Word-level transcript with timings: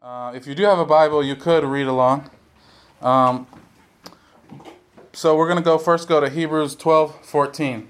Uh, 0.00 0.30
if 0.32 0.46
you 0.46 0.54
do 0.54 0.62
have 0.62 0.78
a 0.78 0.86
Bible, 0.86 1.24
you 1.24 1.34
could 1.34 1.64
read 1.64 1.88
along. 1.88 2.30
Um, 3.02 3.48
so 5.12 5.36
we're 5.36 5.48
going 5.48 5.58
to 5.58 5.64
go 5.64 5.76
first 5.76 6.06
go 6.06 6.20
to 6.20 6.28
Hebrews 6.28 6.76
12 6.76 7.26
14. 7.26 7.88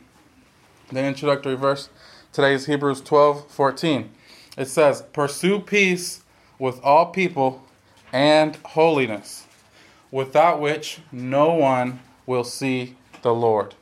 The 0.90 1.04
introductory 1.04 1.54
verse 1.54 1.90
today 2.32 2.54
is 2.54 2.64
Hebrews 2.64 3.02
12 3.02 3.50
14. 3.50 4.10
It 4.56 4.68
says, 4.68 5.02
Pursue 5.12 5.60
peace 5.60 6.22
with 6.58 6.80
all 6.82 7.06
people 7.06 7.62
and 8.10 8.56
holiness, 8.64 9.46
without 10.10 10.62
which 10.62 11.00
no 11.12 11.52
one 11.52 12.00
will 12.24 12.44
see 12.44 12.96
the 13.20 13.34
Lord. 13.34 13.74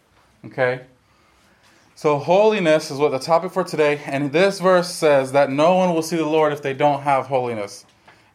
Okay? 0.45 0.80
So, 1.95 2.18
holiness 2.18 2.90
is 2.90 2.98
what 2.98 3.12
the 3.12 3.20
topic 3.20 3.52
for 3.52 3.62
today, 3.62 4.00
and 4.04 4.32
this 4.32 4.58
verse 4.58 4.93
says 4.93 5.30
that 5.30 5.48
no 5.48 5.77
one 5.77 5.95
will 5.95 6.02
see 6.02 6.16
the 6.16 6.27
Lord 6.27 6.52
if 6.52 6.61
they 6.61 6.74
don't 6.74 7.02
have 7.02 7.29
holiness, 7.29 7.86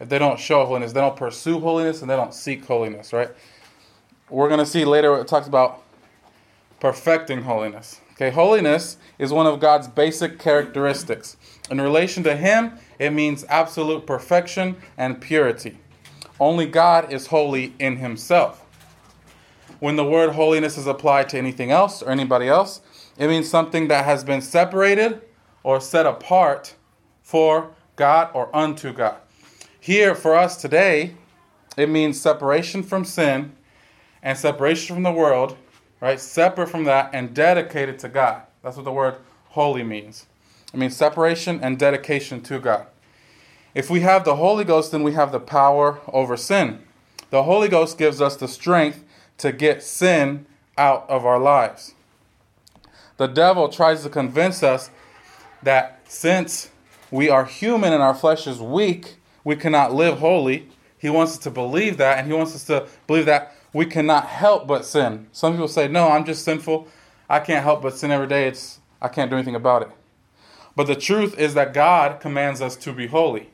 if 0.01 0.09
they 0.09 0.17
don't 0.17 0.39
show 0.39 0.65
holiness, 0.65 0.93
they 0.93 0.99
don't 0.99 1.15
pursue 1.15 1.59
holiness, 1.59 2.01
and 2.01 2.09
they 2.09 2.15
don't 2.15 2.33
seek 2.33 2.65
holiness, 2.65 3.13
right? 3.13 3.29
We're 4.31 4.47
going 4.47 4.59
to 4.59 4.65
see 4.65 4.83
later 4.83 5.15
it 5.17 5.27
talks 5.27 5.47
about 5.47 5.83
perfecting 6.79 7.43
holiness. 7.43 8.01
Okay, 8.13 8.31
holiness 8.31 8.97
is 9.19 9.31
one 9.31 9.45
of 9.45 9.59
God's 9.59 9.87
basic 9.87 10.39
characteristics. 10.39 11.37
In 11.69 11.79
relation 11.79 12.23
to 12.23 12.35
Him, 12.35 12.73
it 12.97 13.11
means 13.11 13.45
absolute 13.47 14.07
perfection 14.07 14.75
and 14.97 15.21
purity. 15.21 15.77
Only 16.39 16.65
God 16.65 17.13
is 17.13 17.27
holy 17.27 17.75
in 17.77 17.97
Himself. 17.97 18.65
When 19.79 19.97
the 19.97 20.05
word 20.05 20.31
holiness 20.31 20.79
is 20.79 20.87
applied 20.87 21.29
to 21.29 21.37
anything 21.37 21.69
else 21.69 22.01
or 22.01 22.09
anybody 22.09 22.47
else, 22.47 22.81
it 23.19 23.27
means 23.27 23.47
something 23.47 23.87
that 23.89 24.05
has 24.05 24.23
been 24.23 24.41
separated 24.41 25.21
or 25.61 25.79
set 25.79 26.07
apart 26.07 26.73
for 27.21 27.69
God 27.95 28.31
or 28.33 28.55
unto 28.55 28.93
God. 28.93 29.20
Here 29.83 30.13
for 30.13 30.35
us 30.35 30.57
today, 30.57 31.15
it 31.75 31.89
means 31.89 32.21
separation 32.21 32.83
from 32.83 33.03
sin 33.03 33.53
and 34.21 34.37
separation 34.37 34.95
from 34.95 35.01
the 35.01 35.11
world, 35.11 35.57
right? 35.99 36.19
Separate 36.19 36.69
from 36.69 36.83
that 36.83 37.09
and 37.15 37.33
dedicated 37.33 37.97
to 37.97 38.09
God. 38.09 38.43
That's 38.61 38.75
what 38.75 38.85
the 38.85 38.91
word 38.91 39.15
holy 39.49 39.81
means. 39.81 40.27
It 40.71 40.77
means 40.77 40.95
separation 40.95 41.59
and 41.63 41.79
dedication 41.79 42.41
to 42.41 42.59
God. 42.59 42.85
If 43.73 43.89
we 43.89 44.01
have 44.01 44.23
the 44.23 44.35
Holy 44.35 44.63
Ghost, 44.63 44.91
then 44.91 45.01
we 45.01 45.13
have 45.13 45.31
the 45.31 45.39
power 45.39 45.99
over 46.09 46.37
sin. 46.37 46.83
The 47.31 47.41
Holy 47.41 47.67
Ghost 47.67 47.97
gives 47.97 48.21
us 48.21 48.35
the 48.35 48.47
strength 48.47 49.03
to 49.39 49.51
get 49.51 49.81
sin 49.81 50.45
out 50.77 51.09
of 51.09 51.25
our 51.25 51.39
lives. 51.39 51.95
The 53.17 53.25
devil 53.25 53.67
tries 53.67 54.03
to 54.03 54.09
convince 54.09 54.61
us 54.61 54.91
that 55.63 56.01
since 56.07 56.69
we 57.09 57.29
are 57.29 57.45
human 57.45 57.93
and 57.93 58.03
our 58.03 58.13
flesh 58.13 58.45
is 58.45 58.61
weak, 58.61 59.15
we 59.43 59.55
cannot 59.55 59.93
live 59.93 60.19
holy. 60.19 60.67
He 60.97 61.09
wants 61.09 61.33
us 61.33 61.39
to 61.39 61.51
believe 61.51 61.97
that, 61.97 62.17
and 62.17 62.27
he 62.27 62.33
wants 62.33 62.55
us 62.55 62.63
to 62.65 62.87
believe 63.07 63.25
that 63.25 63.55
we 63.73 63.85
cannot 63.85 64.27
help 64.27 64.67
but 64.67 64.85
sin. 64.85 65.27
Some 65.31 65.53
people 65.53 65.67
say, 65.67 65.87
No, 65.87 66.09
I'm 66.09 66.25
just 66.25 66.43
sinful. 66.43 66.87
I 67.29 67.39
can't 67.39 67.63
help 67.63 67.81
but 67.81 67.97
sin 67.97 68.11
every 68.11 68.27
day. 68.27 68.47
It's 68.47 68.79
I 69.01 69.07
can't 69.07 69.29
do 69.29 69.37
anything 69.37 69.55
about 69.55 69.83
it. 69.83 69.89
But 70.75 70.87
the 70.87 70.95
truth 70.95 71.37
is 71.39 71.53
that 71.53 71.73
God 71.73 72.19
commands 72.19 72.61
us 72.61 72.75
to 72.77 72.93
be 72.93 73.07
holy. 73.07 73.49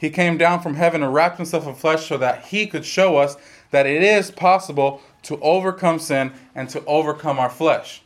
He 0.00 0.10
came 0.10 0.36
down 0.36 0.60
from 0.60 0.74
heaven 0.74 1.02
and 1.02 1.14
wrapped 1.14 1.36
himself 1.36 1.66
in 1.66 1.74
flesh 1.74 2.06
so 2.08 2.18
that 2.18 2.46
he 2.46 2.66
could 2.66 2.84
show 2.84 3.16
us 3.16 3.36
that 3.70 3.86
it 3.86 4.02
is 4.02 4.30
possible 4.30 5.00
to 5.22 5.40
overcome 5.40 5.98
sin 5.98 6.32
and 6.54 6.68
to 6.70 6.84
overcome 6.84 7.38
our 7.38 7.48
flesh 7.48 8.02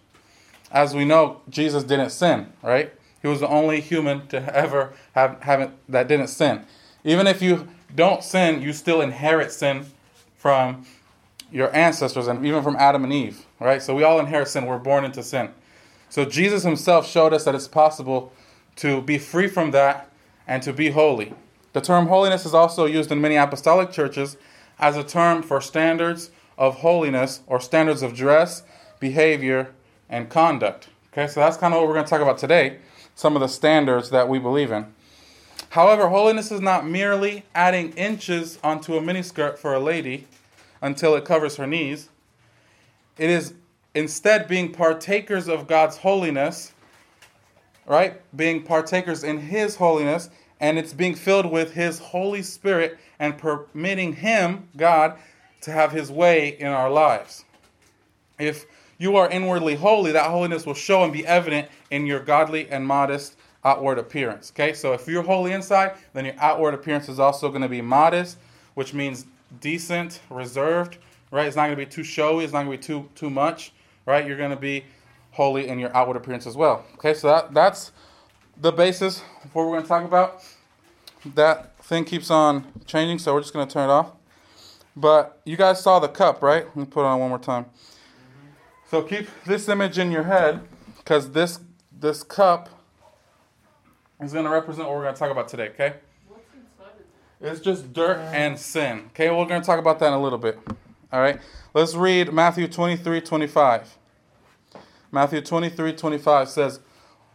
as 0.71 0.95
we 0.95 1.05
know, 1.05 1.41
Jesus 1.49 1.85
didn't 1.85 2.11
sin, 2.11 2.53
right? 2.63 2.93
He 3.23 3.29
was 3.29 3.41
the 3.41 3.49
only 3.49 3.81
human 3.81 4.27
to 4.29 4.55
ever 4.55 4.93
have, 5.15 5.41
have 5.43 5.73
that 5.89 6.09
didn't 6.09 6.29
sin. 6.29 6.65
Even 7.09 7.27
if 7.27 7.41
you 7.41 7.67
don't 7.95 8.23
sin, 8.23 8.61
you 8.61 8.75
still 8.75 9.01
inherit 9.01 9.51
sin 9.51 9.87
from 10.37 10.85
your 11.51 11.75
ancestors 11.75 12.29
and 12.29 12.45
even 12.45 12.63
from 12.63 12.77
Adam 12.77 13.03
and 13.03 13.13
Eve, 13.13 13.47
right? 13.59 13.83
So 13.83 13.95
we 13.95 14.03
all 14.03 14.21
inherit 14.21 14.49
sin. 14.49 14.67
We're 14.67 14.79
born 14.79 15.07
into 15.07 15.23
sin. 15.23 15.49
So 16.11 16.27
Jesus 16.27 16.65
himself 16.65 17.09
showed 17.09 17.33
us 17.33 17.45
that 17.45 17.55
it's 17.55 17.67
possible 17.67 18.31
to 18.77 19.01
be 19.01 19.17
free 19.17 19.49
from 19.49 19.71
that 19.71 20.11
and 20.47 20.63
to 20.63 20.73
be 20.75 20.91
holy. 20.91 21.33
The 21.73 21.81
term 21.81 22.09
holiness 22.09 22.45
is 22.45 22.53
also 22.53 22.85
used 22.85 23.11
in 23.11 23.23
many 23.23 23.37
apostolic 23.37 23.91
churches 23.91 24.37
as 24.79 24.95
a 24.95 25.03
term 25.03 25.43
for 25.43 25.63
standards 25.63 26.31
of 26.59 26.81
holiness 26.81 27.41
or 27.47 27.59
standards 27.59 28.03
of 28.03 28.15
dress, 28.15 28.65
behavior, 29.01 29.73
and 30.11 30.29
conduct. 30.29 30.89
Okay, 31.13 31.27
so 31.27 31.41
that's 31.41 31.57
kind 31.57 31.73
of 31.73 31.81
what 31.81 31.89
we're 31.89 31.95
going 31.95 32.05
to 32.05 32.11
talk 32.11 32.21
about 32.21 32.37
today 32.37 32.81
some 33.19 33.35
of 33.35 33.41
the 33.41 33.49
standards 33.49 34.11
that 34.11 34.29
we 34.29 34.39
believe 34.39 34.71
in. 34.71 34.87
However, 35.79 36.09
holiness 36.09 36.51
is 36.51 36.61
not 36.61 36.89
merely 36.89 37.45
adding 37.55 37.93
inches 37.93 38.59
onto 38.65 38.97
a 38.97 39.01
miniskirt 39.01 39.59
for 39.59 39.75
a 39.75 39.79
lady 39.79 40.27
until 40.83 41.15
it 41.15 41.25
covers 41.25 41.55
her 41.55 41.69
knees. 41.69 42.09
It 43.17 43.31
is 43.31 43.55
instead 43.95 44.49
being 44.49 44.73
partakers 44.73 45.47
of 45.47 45.69
God's 45.69 45.97
holiness, 45.97 46.73
right? 47.87 48.21
Being 48.37 48.65
partakers 48.65 49.23
in 49.23 49.39
His 49.39 49.77
holiness, 49.77 50.31
and 50.59 50.81
it's 50.81 50.93
being 50.93 51.15
filled 51.15 51.47
with 51.47 51.75
His 51.75 52.01
Holy 52.01 52.43
Spirit 52.43 52.99
and 53.21 53.39
permitting 53.39 54.15
Him, 54.15 54.69
God, 54.77 55.17
to 55.61 55.71
have 55.71 55.93
His 55.93 56.11
way 56.11 56.57
in 56.59 56.67
our 56.67 56.91
lives. 56.91 57.45
If 58.41 58.67
you 58.99 59.15
are 59.15 59.31
inwardly 59.31 59.77
holy, 59.77 60.11
that 60.11 60.29
holiness 60.29 60.67
will 60.67 60.75
show 60.75 61.05
and 61.05 61.13
be 61.13 61.25
evident 61.25 61.69
in 61.93 62.05
your 62.05 62.19
godly 62.19 62.69
and 62.69 62.85
modest 62.85 63.37
outward 63.69 63.99
appearance. 63.99 64.51
Okay, 64.55 64.73
so 64.73 64.95
if 64.95 65.07
you're 65.07 65.23
holy 65.23 65.53
inside, 65.53 65.97
then 66.15 66.25
your 66.25 66.35
outward 66.39 66.73
appearance 66.73 67.09
is 67.09 67.19
also 67.19 67.51
going 67.51 67.63
to 67.63 67.69
be 67.69 67.83
modest, 67.83 68.39
which 68.75 68.95
means 68.95 69.27
decent, 69.61 70.21
reserved, 70.31 70.97
right? 71.31 71.47
It's 71.47 71.57
not 71.57 71.67
going 71.67 71.79
to 71.79 71.85
be 71.85 71.91
too 71.91 72.03
showy, 72.03 72.45
it's 72.45 72.53
not 72.53 72.65
going 72.65 72.79
to 72.79 72.79
be 72.79 72.83
too 72.83 73.09
too 73.15 73.31
much, 73.31 73.73
right? 74.07 74.27
You're 74.27 74.39
going 74.39 74.51
to 74.51 74.57
be 74.57 74.85
holy 75.33 75.69
in 75.69 75.79
your 75.79 75.95
outward 75.95 76.17
appearance 76.17 76.47
as 76.47 76.57
well. 76.57 76.85
Okay, 76.95 77.13
so 77.13 77.29
that, 77.29 77.53
that's 77.53 77.93
the 78.57 78.73
basis 78.73 79.21
for 79.53 79.65
what 79.65 79.71
we're 79.71 79.77
going 79.77 79.83
to 79.83 79.89
talk 79.89 80.05
about. 80.05 80.43
That 81.35 81.77
thing 81.85 82.05
keeps 82.05 82.31
on 82.31 82.65
changing, 82.87 83.19
so 83.19 83.35
we're 83.35 83.43
just 83.43 83.53
going 83.53 83.67
to 83.67 83.73
turn 83.73 83.91
it 83.91 83.93
off. 83.93 84.13
But 84.97 85.41
you 85.45 85.57
guys 85.57 85.83
saw 85.83 85.99
the 85.99 86.09
cup, 86.09 86.43
right? 86.43 86.65
Let 86.65 86.77
me 86.77 86.85
put 86.87 87.03
it 87.03 87.07
on 87.07 87.21
one 87.21 87.29
more 87.29 87.39
time. 87.39 87.67
So 88.91 89.03
keep 89.03 89.29
this 89.45 89.69
image 89.69 89.99
in 89.99 90.11
your 90.11 90.25
head 90.25 90.61
because 90.97 91.33
this 91.33 91.61
this 91.93 92.23
cup 92.23 92.78
is 94.21 94.33
going 94.33 94.45
to 94.45 94.51
represent 94.51 94.89
what 94.89 94.97
we're 94.97 95.05
going 95.05 95.15
to 95.15 95.19
talk 95.19 95.31
about 95.31 95.49
today, 95.49 95.69
okay? 95.69 95.95
What's 96.29 96.45
included? 96.55 97.05
It's 97.41 97.61
just 97.61 97.93
dirt 97.93 98.19
and 98.33 98.59
sin. 98.59 99.05
Okay, 99.11 99.31
we're 99.31 99.47
going 99.47 99.61
to 99.61 99.67
talk 99.67 99.79
about 99.79 99.99
that 100.01 100.09
in 100.09 100.13
a 100.13 100.21
little 100.21 100.39
bit. 100.39 100.59
All 101.13 101.21
right, 101.21 101.41
let's 101.73 101.95
read 101.95 102.33
Matthew 102.33 102.69
23 102.69 103.21
25. 103.21 103.97
Matthew 105.11 105.41
23 105.41 105.93
25 105.95 106.49
says, 106.49 106.81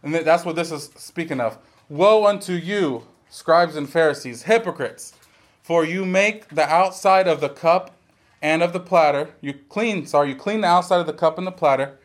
and 0.02 0.14
that's 0.14 0.44
what 0.44 0.56
this 0.56 0.70
is 0.70 0.90
speaking 0.96 1.40
of. 1.40 1.58
Woe 1.88 2.26
unto 2.26 2.52
you, 2.52 3.04
scribes 3.30 3.74
and 3.74 3.88
Pharisees, 3.88 4.42
hypocrites, 4.42 5.14
for 5.62 5.84
you 5.84 6.04
make 6.04 6.48
the 6.48 6.68
outside 6.68 7.26
of 7.26 7.40
the 7.40 7.48
cup 7.48 7.96
and 8.42 8.62
of 8.62 8.74
the 8.74 8.80
platter. 8.80 9.30
You 9.40 9.54
clean, 9.54 10.06
sorry, 10.06 10.28
you 10.28 10.36
clean 10.36 10.60
the 10.60 10.68
outside 10.68 11.00
of 11.00 11.06
the 11.06 11.14
cup 11.14 11.38
and 11.38 11.46
the 11.46 11.52
platter, 11.52 11.98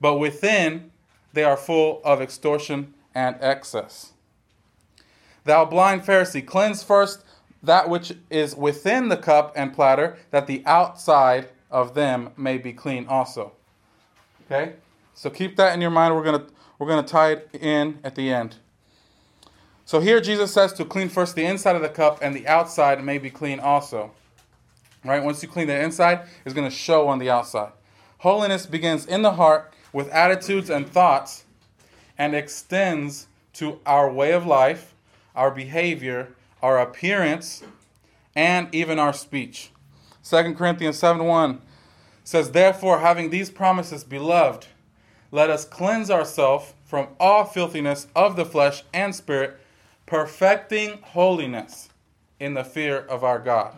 but 0.00 0.18
within 0.18 0.90
they 1.32 1.44
are 1.44 1.56
full 1.56 2.02
of 2.04 2.20
extortion 2.20 2.92
and 3.14 3.36
excess. 3.40 4.12
Thou 5.46 5.64
blind 5.64 6.02
Pharisee, 6.02 6.44
cleanse 6.44 6.82
first 6.82 7.24
that 7.62 7.88
which 7.88 8.12
is 8.30 8.54
within 8.54 9.08
the 9.08 9.16
cup 9.16 9.52
and 9.56 9.72
platter, 9.72 10.18
that 10.30 10.46
the 10.46 10.62
outside 10.66 11.48
of 11.70 11.94
them 11.94 12.30
may 12.36 12.58
be 12.58 12.72
clean 12.72 13.06
also. 13.08 13.52
Okay? 14.44 14.74
So 15.14 15.30
keep 15.30 15.56
that 15.56 15.72
in 15.74 15.80
your 15.80 15.90
mind. 15.90 16.14
We're 16.14 16.24
gonna 16.24 16.46
we're 16.78 16.88
gonna 16.88 17.06
tie 17.06 17.32
it 17.32 17.48
in 17.54 17.98
at 18.04 18.14
the 18.14 18.32
end. 18.32 18.56
So 19.84 20.00
here 20.00 20.20
Jesus 20.20 20.52
says 20.52 20.72
to 20.74 20.84
clean 20.84 21.08
first 21.08 21.34
the 21.34 21.44
inside 21.44 21.76
of 21.76 21.82
the 21.82 21.88
cup, 21.88 22.18
and 22.20 22.34
the 22.34 22.46
outside 22.46 23.02
may 23.02 23.18
be 23.18 23.30
clean 23.30 23.60
also. 23.60 24.10
Right? 25.04 25.22
Once 25.22 25.42
you 25.42 25.48
clean 25.48 25.68
the 25.68 25.80
inside, 25.80 26.22
it's 26.44 26.54
going 26.54 26.68
to 26.68 26.76
show 26.76 27.06
on 27.06 27.20
the 27.20 27.30
outside. 27.30 27.70
Holiness 28.18 28.66
begins 28.66 29.06
in 29.06 29.22
the 29.22 29.34
heart 29.34 29.72
with 29.92 30.08
attitudes 30.08 30.68
and 30.68 30.88
thoughts 30.88 31.44
and 32.18 32.34
extends 32.34 33.28
to 33.52 33.78
our 33.86 34.10
way 34.10 34.32
of 34.32 34.44
life, 34.44 34.95
our 35.36 35.50
behavior, 35.50 36.34
our 36.62 36.80
appearance, 36.80 37.62
and 38.34 38.74
even 38.74 38.98
our 38.98 39.12
speech. 39.12 39.70
2 40.24 40.54
Corinthians 40.54 40.98
7 40.98 41.24
1 41.24 41.62
says, 42.24 42.50
Therefore, 42.50 42.98
having 42.98 43.30
these 43.30 43.50
promises, 43.50 44.02
beloved, 44.02 44.66
let 45.30 45.50
us 45.50 45.64
cleanse 45.64 46.10
ourselves 46.10 46.74
from 46.84 47.08
all 47.20 47.44
filthiness 47.44 48.08
of 48.16 48.36
the 48.36 48.44
flesh 48.44 48.82
and 48.92 49.14
spirit, 49.14 49.58
perfecting 50.06 50.98
holiness 51.02 51.90
in 52.40 52.54
the 52.54 52.64
fear 52.64 52.98
of 52.98 53.22
our 53.22 53.38
God. 53.38 53.76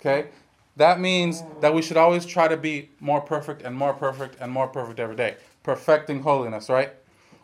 Okay? 0.00 0.28
That 0.76 1.00
means 1.00 1.42
that 1.60 1.72
we 1.72 1.82
should 1.82 1.96
always 1.96 2.26
try 2.26 2.48
to 2.48 2.56
be 2.56 2.90
more 3.00 3.20
perfect 3.20 3.62
and 3.62 3.74
more 3.74 3.94
perfect 3.94 4.36
and 4.40 4.52
more 4.52 4.68
perfect 4.68 5.00
every 5.00 5.16
day. 5.16 5.36
Perfecting 5.62 6.22
holiness, 6.22 6.68
right? 6.68 6.92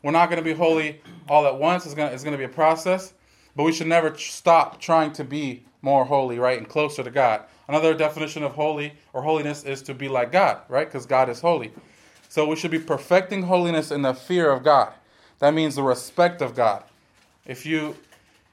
We're 0.03 0.11
not 0.11 0.29
going 0.29 0.39
to 0.39 0.45
be 0.45 0.53
holy 0.53 1.01
all 1.29 1.47
at 1.47 1.57
once. 1.57 1.87
It's 1.87 1.95
going 1.95 2.09
to, 2.09 2.15
it's 2.15 2.25
going 2.25 2.33
to 2.33 2.39
be 2.39 2.45
a 2.45 2.49
process. 2.49 3.15
But 3.57 3.65
we 3.65 3.73
should 3.73 3.87
never 3.87 4.11
tr- 4.11 4.19
stop 4.19 4.81
trying 4.81 5.13
to 5.15 5.25
be 5.25 5.65
more 5.83 6.05
holy, 6.05 6.39
right, 6.39 6.59
and 6.59 6.69
closer 6.69 7.03
to 7.03 7.11
God. 7.11 7.43
Another 7.69 7.95
definition 7.95 8.43
of 8.43 8.53
holy 8.53 8.95
or 9.13 9.23
holiness 9.23 9.65
is 9.65 9.83
to 9.83 9.95
be 9.95 10.09
like 10.09 10.33
God, 10.33 10.59
right? 10.69 10.87
Because 10.87 11.07
God 11.07 11.29
is 11.29 11.41
holy. 11.41 11.73
So 12.29 12.47
we 12.47 12.57
should 12.57 12.71
be 12.71 12.79
perfecting 12.79 13.43
holiness 13.43 13.91
in 13.91 14.03
the 14.03 14.15
fear 14.15 14.51
of 14.51 14.63
God. 14.63 14.93
That 15.41 15.55
means 15.55 15.75
the 15.75 15.83
respect 15.83 16.41
of 16.41 16.55
God. 16.55 16.85
If 17.45 17.67
you 17.67 17.97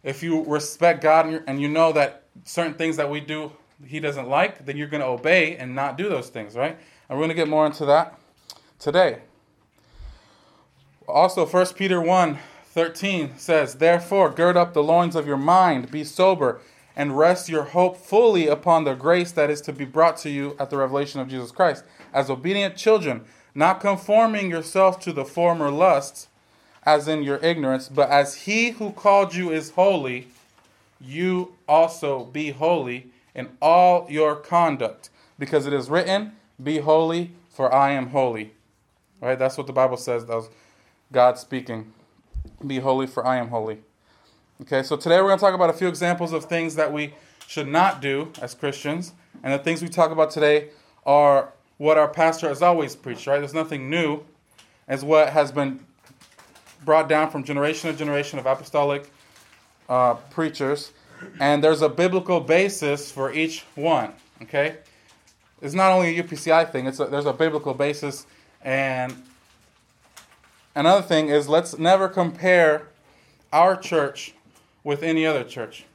if 0.04 0.24
you 0.24 0.44
respect 0.46 1.02
God 1.02 1.28
and, 1.28 1.44
and 1.48 1.62
you 1.62 1.68
know 1.68 1.92
that 1.92 2.24
certain 2.46 2.74
things 2.74 2.98
that 2.98 3.10
we 3.10 3.20
do 3.20 3.52
He 3.86 4.00
doesn't 4.00 4.28
like, 4.28 4.66
then 4.66 4.76
you're 4.78 4.88
going 4.88 5.02
to 5.02 5.08
obey 5.08 5.56
and 5.58 5.76
not 5.76 5.98
do 5.98 6.10
those 6.10 6.30
things, 6.30 6.56
right? 6.56 6.78
And 7.08 7.18
we're 7.18 7.26
going 7.26 7.30
to 7.30 7.36
get 7.36 7.48
more 7.48 7.66
into 7.66 7.86
that 7.86 8.18
today. 8.80 9.20
Also, 11.08 11.46
1 11.46 11.66
Peter 11.76 12.02
1 12.02 12.38
13 12.80 13.38
says, 13.38 13.76
Therefore, 13.76 14.30
gird 14.30 14.56
up 14.56 14.74
the 14.74 14.82
loins 14.82 15.14
of 15.14 15.28
your 15.28 15.36
mind, 15.36 15.92
be 15.92 16.06
sober, 16.06 16.62
and 16.96 17.18
rest 17.18 17.50
your 17.50 17.64
hope 17.64 17.98
fully 17.98 18.48
upon 18.48 18.86
the 18.86 18.94
grace 18.94 19.34
that 19.34 19.50
is 19.50 19.60
to 19.60 19.74
be 19.74 19.84
brought 19.84 20.16
to 20.16 20.30
you 20.30 20.56
at 20.58 20.70
the 20.70 20.78
revelation 20.78 21.20
of 21.20 21.28
Jesus 21.28 21.52
Christ. 21.52 21.84
As 22.14 22.30
obedient 22.30 22.78
children, 22.78 23.26
not 23.54 23.82
conforming 23.82 24.50
yourself 24.50 24.98
to 25.02 25.12
the 25.12 25.26
former 25.26 25.70
lusts, 25.70 26.30
as 26.84 27.10
in 27.10 27.22
your 27.22 27.36
ignorance, 27.44 27.90
but 27.90 28.10
as 28.10 28.44
he 28.46 28.70
who 28.70 28.92
called 28.92 29.36
you 29.36 29.52
is 29.52 29.72
holy, 29.72 30.30
you 31.02 31.56
also 31.68 32.24
be 32.24 32.52
holy 32.52 33.12
in 33.36 33.50
all 33.62 34.08
your 34.10 34.38
conduct. 34.38 35.10
Because 35.38 35.66
it 35.66 35.74
is 35.74 35.90
written, 35.90 36.32
Be 36.64 36.78
holy, 36.78 37.32
for 37.50 37.74
I 37.76 37.92
am 37.92 38.12
holy. 38.12 38.54
Right? 39.20 39.38
That's 39.38 39.58
what 39.58 39.68
the 39.68 39.74
Bible 39.74 39.98
says. 39.98 40.28
That 40.28 40.36
was 40.38 40.50
God 41.12 41.38
speaking. 41.38 41.92
Be 42.66 42.80
holy, 42.80 43.08
for 43.08 43.26
I 43.26 43.38
am 43.38 43.48
holy. 43.48 43.80
Okay, 44.62 44.84
so 44.84 44.98
today 44.98 45.22
we're 45.22 45.28
going 45.28 45.40
to 45.40 45.46
talk 45.46 45.54
about 45.54 45.70
a 45.70 45.74
few 45.74 45.88
examples 45.88 46.34
of 46.34 46.46
things 46.46 46.76
that 46.76 46.92
we 46.92 47.14
should 47.48 47.70
not 47.70 48.02
do 48.02 48.34
as 48.42 48.54
Christians. 48.54 49.14
And 49.42 49.54
the 49.54 49.60
things 49.60 49.82
we 49.82 49.88
talk 49.88 50.12
about 50.12 50.32
today 50.32 50.70
are 51.06 51.54
what 51.78 51.98
our 51.98 52.10
pastor 52.10 52.50
has 52.50 52.62
always 52.62 52.98
preached, 52.98 53.28
right? 53.28 53.40
There's 53.40 53.54
nothing 53.54 53.90
new, 53.90 54.24
as 54.90 55.06
what 55.06 55.30
has 55.30 55.54
been 55.54 55.80
brought 56.84 57.08
down 57.08 57.32
from 57.32 57.46
generation 57.46 57.92
to 57.92 57.98
generation 57.98 58.40
of 58.40 58.46
apostolic 58.46 59.10
uh, 59.88 60.16
preachers. 60.16 60.92
And 61.40 61.64
there's 61.64 61.82
a 61.82 61.90
biblical 61.90 62.42
basis 62.42 63.10
for 63.10 63.32
each 63.32 63.64
one, 63.76 64.12
okay? 64.42 64.78
It's 65.62 65.74
not 65.74 65.94
only 65.94 66.20
a 66.20 66.24
UPCI 66.24 66.70
thing, 66.74 66.88
it's 66.88 67.00
a, 67.00 67.06
there's 67.06 67.26
a 67.26 67.34
biblical 67.34 67.74
basis. 67.74 68.26
And 68.62 69.16
another 70.76 71.02
thing 71.02 71.30
is 71.30 71.48
let's 71.48 71.78
never 71.78 72.08
compare 72.08 72.88
our 73.52 73.76
church 73.76 74.34
with 74.84 75.04
any 75.04 75.26
other 75.26 75.44
church. 75.44 75.86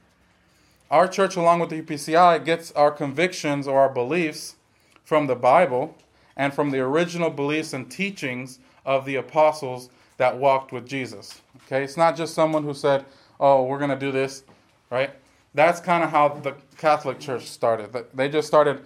Our 0.91 1.07
church, 1.07 1.35
along 1.35 1.59
with 1.59 1.69
the 1.69 1.81
UPCI, 1.81 2.45
gets 2.45 2.71
our 2.73 2.91
convictions 2.91 3.67
or 3.67 3.79
our 3.79 3.89
beliefs 3.89 4.55
from 5.03 5.27
the 5.27 5.35
Bible 5.35 5.95
and 6.37 6.53
from 6.53 6.69
the 6.69 6.79
original 6.79 7.29
beliefs 7.29 7.73
and 7.73 7.89
teachings 7.89 8.59
of 8.85 9.05
the 9.05 9.15
apostles 9.15 9.89
that 10.17 10.37
walked 10.37 10.71
with 10.71 10.87
Jesus. 10.87 11.41
Okay, 11.65 11.83
it's 11.83 11.97
not 11.97 12.15
just 12.15 12.33
someone 12.33 12.63
who 12.63 12.73
said, 12.73 13.05
"Oh, 13.39 13.63
we're 13.63 13.79
going 13.79 13.89
to 13.89 13.95
do 13.95 14.11
this," 14.11 14.43
right? 14.89 15.11
That's 15.53 15.79
kind 15.79 16.03
of 16.03 16.11
how 16.11 16.29
the 16.29 16.53
Catholic 16.77 17.19
Church 17.19 17.47
started. 17.47 17.95
They 18.13 18.29
just 18.29 18.47
started. 18.47 18.81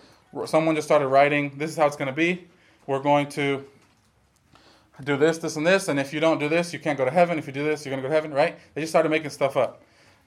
Someone 0.46 0.76
just 0.76 0.88
started 0.88 1.08
writing. 1.08 1.58
This 1.58 1.72
is 1.72 1.78
how 1.78 1.88
it's 1.88 1.96
going 1.98 2.08
to 2.08 2.14
be. 2.14 2.48
We're 2.88 3.02
going 3.02 3.28
to 3.30 3.66
do 5.04 5.18
this, 5.18 5.38
this, 5.38 5.56
and 5.56 5.66
this. 5.66 5.88
And 5.88 6.00
if 6.00 6.14
you 6.14 6.20
don't 6.20 6.40
do 6.40 6.50
this, 6.50 6.74
you 6.74 6.80
can't 6.80 6.98
go 6.98 7.06
to 7.06 7.12
heaven. 7.12 7.38
If 7.40 7.48
you 7.48 7.54
do 7.54 7.64
this, 7.64 7.86
you're 7.86 7.92
going 7.92 8.02
to 8.02 8.08
go 8.08 8.10
to 8.10 8.16
heaven, 8.16 8.34
right? 8.34 8.58
They 8.74 8.82
just 8.82 8.92
started 8.92 9.10
making 9.10 9.30
stuff 9.30 9.58
up. 9.58 9.82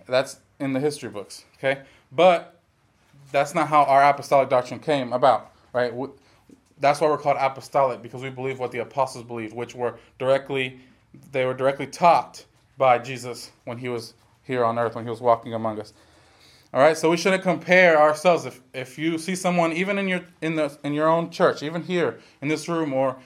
That's 0.06 0.38
in 0.58 0.72
the 0.72 0.80
history 0.80 1.08
books. 1.08 1.44
Okay, 1.58 1.82
but 2.10 2.58
that's 3.30 3.54
not 3.54 3.68
how 3.68 3.84
our 3.84 4.02
apostolic 4.02 4.48
doctrine 4.48 4.80
came 4.80 5.12
about, 5.12 5.52
right? 5.72 5.92
That's 6.80 7.00
why 7.00 7.08
we're 7.08 7.18
called 7.18 7.36
apostolic 7.38 8.02
because 8.02 8.22
we 8.22 8.30
believe 8.30 8.58
what 8.58 8.72
the 8.72 8.80
apostles 8.80 9.24
believed, 9.24 9.54
which 9.54 9.74
were 9.74 9.98
directly 10.18 10.80
they 11.30 11.44
were 11.44 11.54
directly 11.54 11.86
taught 11.86 12.44
by 12.78 12.98
Jesus 12.98 13.50
when 13.64 13.78
he 13.78 13.88
was 13.88 14.14
here 14.44 14.64
on 14.64 14.78
earth, 14.78 14.94
when 14.94 15.04
he 15.04 15.10
was 15.10 15.20
walking 15.20 15.54
among 15.54 15.78
us. 15.78 15.92
All 16.74 16.80
right, 16.80 16.96
so 16.96 17.10
we 17.10 17.18
shouldn't 17.18 17.42
compare 17.42 18.00
ourselves. 18.00 18.46
If 18.46 18.60
if 18.72 18.98
you 18.98 19.18
see 19.18 19.34
someone, 19.34 19.72
even 19.74 19.98
in 19.98 20.08
your 20.08 20.22
in 20.40 20.54
the 20.56 20.76
in 20.82 20.94
your 20.94 21.08
own 21.08 21.30
church, 21.30 21.62
even 21.62 21.82
here 21.82 22.18
in 22.40 22.48
this 22.48 22.66
room, 22.66 22.94
or 22.94 23.16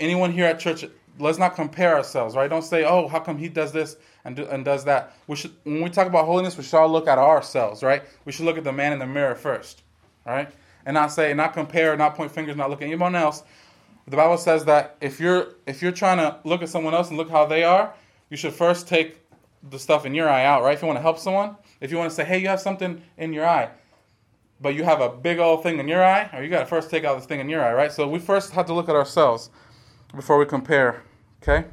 anyone 0.00 0.32
here 0.32 0.46
at 0.46 0.58
church, 0.58 0.84
let's 1.18 1.38
not 1.38 1.54
compare 1.54 1.96
ourselves. 1.96 2.36
Right? 2.36 2.48
Don't 2.48 2.62
say, 2.62 2.84
"Oh, 2.84 3.08
how 3.08 3.20
come 3.20 3.38
he 3.38 3.48
does 3.48 3.72
this 3.72 3.96
and 4.24 4.36
do, 4.36 4.46
and 4.46 4.64
does 4.64 4.84
that?" 4.84 5.12
We 5.26 5.36
should 5.36 5.52
when 5.64 5.82
we 5.82 5.90
talk 5.90 6.06
about 6.06 6.26
holiness, 6.26 6.56
we 6.56 6.64
should 6.64 6.76
all 6.76 6.88
look 6.88 7.08
at 7.08 7.18
ourselves. 7.18 7.82
Right? 7.82 8.02
We 8.24 8.32
should 8.32 8.44
look 8.44 8.58
at 8.58 8.64
the 8.64 8.72
man 8.72 8.92
in 8.92 8.98
the 8.98 9.06
mirror 9.06 9.34
first. 9.34 9.82
right? 10.24 10.50
and 10.86 10.94
not 10.94 11.08
say, 11.12 11.34
not 11.34 11.52
compare, 11.52 11.96
not 11.96 12.14
point 12.14 12.30
fingers, 12.30 12.56
not 12.56 12.70
look 12.70 12.80
at 12.80 12.86
anyone 12.86 13.14
else, 13.14 13.42
the 14.08 14.16
Bible 14.16 14.38
says 14.38 14.64
that 14.66 14.96
if 15.00 15.18
you're 15.18 15.56
if 15.66 15.82
you're 15.82 15.92
trying 15.92 16.18
to 16.18 16.38
look 16.44 16.62
at 16.62 16.68
someone 16.68 16.94
else 16.94 17.08
and 17.08 17.18
look 17.18 17.28
how 17.28 17.44
they 17.44 17.64
are, 17.64 17.92
you 18.30 18.36
should 18.36 18.54
first 18.54 18.86
take 18.86 19.18
the 19.68 19.78
stuff 19.80 20.06
in 20.06 20.14
your 20.14 20.28
eye 20.28 20.44
out, 20.44 20.62
right? 20.62 20.74
If 20.74 20.82
you 20.82 20.86
want 20.86 20.98
to 20.98 21.02
help 21.02 21.18
someone, 21.18 21.56
if 21.80 21.90
you 21.90 21.98
want 21.98 22.08
to 22.10 22.14
say, 22.14 22.24
"Hey, 22.24 22.38
you 22.38 22.46
have 22.46 22.60
something 22.60 23.02
in 23.18 23.32
your 23.32 23.44
eye," 23.44 23.68
but 24.60 24.76
you 24.76 24.84
have 24.84 25.00
a 25.00 25.08
big 25.08 25.40
old 25.40 25.64
thing 25.64 25.80
in 25.80 25.88
your 25.88 26.04
eye, 26.04 26.30
or 26.32 26.42
you 26.44 26.48
got 26.48 26.60
to 26.60 26.66
first 26.66 26.88
take 26.88 27.02
out 27.02 27.16
this 27.16 27.26
thing 27.26 27.40
in 27.40 27.48
your 27.48 27.64
eye, 27.64 27.72
right? 27.72 27.90
So 27.90 28.06
we 28.06 28.20
first 28.20 28.52
have 28.52 28.66
to 28.66 28.74
look 28.74 28.88
at 28.88 28.94
ourselves 28.94 29.50
before 30.14 30.38
we 30.38 30.46
compare. 30.46 31.02
Okay. 31.42 31.66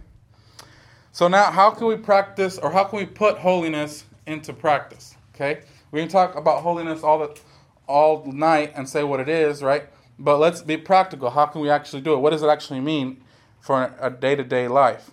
So 1.11 1.27
now, 1.27 1.51
how 1.51 1.69
can 1.69 1.87
we 1.87 1.95
practice, 1.95 2.57
or 2.57 2.71
how 2.71 2.85
can 2.85 2.99
we 2.99 3.05
put 3.05 3.37
holiness 3.37 4.05
into 4.25 4.53
practice? 4.53 5.15
Okay. 5.35 5.61
We 5.91 5.99
can 5.99 6.09
talk 6.09 6.35
about 6.35 6.61
holiness 6.61 7.03
all 7.03 7.19
the 7.19 7.39
all 7.87 8.25
night 8.31 8.73
and 8.75 8.87
say 8.87 9.03
what 9.03 9.19
it 9.19 9.29
is, 9.29 9.61
right? 9.61 9.83
But 10.17 10.37
let's 10.37 10.61
be 10.61 10.77
practical. 10.77 11.29
How 11.29 11.45
can 11.45 11.61
we 11.61 11.69
actually 11.69 12.01
do 12.01 12.13
it? 12.13 12.17
What 12.17 12.29
does 12.29 12.43
it 12.43 12.47
actually 12.47 12.79
mean 12.79 13.21
for 13.59 13.93
a 13.99 14.09
day 14.09 14.35
to 14.35 14.43
day 14.43 14.67
life? 14.67 15.11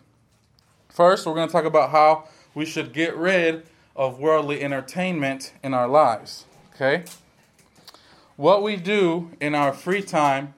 First, 0.88 1.26
we're 1.26 1.34
going 1.34 1.49
to 1.49 1.52
talk 1.52 1.64
about 1.64 1.90
how 1.90 2.28
we 2.55 2.64
should 2.64 2.93
get 2.93 3.17
rid 3.17 3.67
of 3.96 4.19
worldly 4.19 4.62
entertainment 4.62 5.52
in 5.62 5.75
our 5.75 5.88
lives. 5.88 6.44
Okay? 6.75 7.05
What 8.37 8.62
we 8.62 8.76
do 8.76 9.31
in 9.40 9.55
our 9.55 9.72
free 9.72 10.02
time 10.02 10.55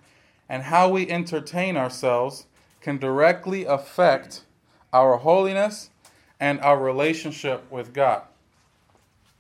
and 0.48 0.64
how 0.64 0.88
we 0.88 1.10
entertain 1.10 1.76
ourselves 1.76 2.46
can 2.82 2.99
directly 2.99 3.64
affect 3.64 4.43
our 4.93 5.17
holiness 5.17 5.90
and 6.38 6.61
our 6.61 6.79
relationship 6.79 7.70
with 7.70 7.94
God. 7.94 8.23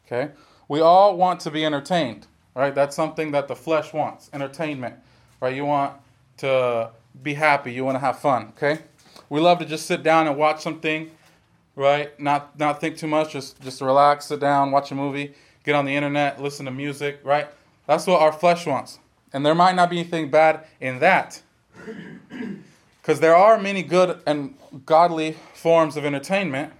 Okay? 0.06 0.32
We 0.68 0.80
all 0.80 1.16
want 1.16 1.40
to 1.40 1.50
be 1.50 1.64
entertained 1.64 2.26
right? 2.54 2.74
That's 2.74 2.94
something 2.94 3.32
that 3.32 3.48
the 3.48 3.56
flesh 3.56 3.92
wants 3.92 4.30
entertainment, 4.32 4.96
right? 5.40 5.54
You 5.54 5.64
want 5.64 5.94
to 6.38 6.90
be 7.22 7.34
happy, 7.34 7.72
you 7.72 7.84
want 7.84 7.96
to 7.96 8.00
have 8.00 8.18
fun, 8.18 8.52
okay? 8.56 8.82
We 9.28 9.40
love 9.40 9.58
to 9.58 9.64
just 9.64 9.86
sit 9.86 10.02
down 10.02 10.26
and 10.26 10.36
watch 10.36 10.62
something, 10.62 11.10
right? 11.76 12.18
Not 12.20 12.58
not 12.58 12.80
think 12.80 12.96
too 12.96 13.06
much, 13.06 13.32
just 13.32 13.60
just 13.60 13.80
relax, 13.80 14.26
sit 14.26 14.40
down, 14.40 14.70
watch 14.70 14.90
a 14.90 14.94
movie, 14.94 15.34
get 15.64 15.74
on 15.74 15.84
the 15.84 15.94
internet, 15.94 16.40
listen 16.40 16.66
to 16.66 16.70
music, 16.72 17.20
right? 17.24 17.48
That's 17.86 18.06
what 18.06 18.20
our 18.20 18.32
flesh 18.32 18.66
wants. 18.66 18.98
And 19.32 19.44
there 19.44 19.54
might 19.54 19.74
not 19.74 19.88
be 19.90 19.98
anything 19.98 20.30
bad 20.30 20.64
in 20.80 20.98
that. 21.00 21.42
Because 23.02 23.20
there 23.20 23.36
are 23.36 23.58
many 23.58 23.82
good 23.82 24.22
and 24.26 24.56
godly 24.86 25.36
forms 25.54 25.96
of 25.96 26.04
entertainment, 26.04 26.72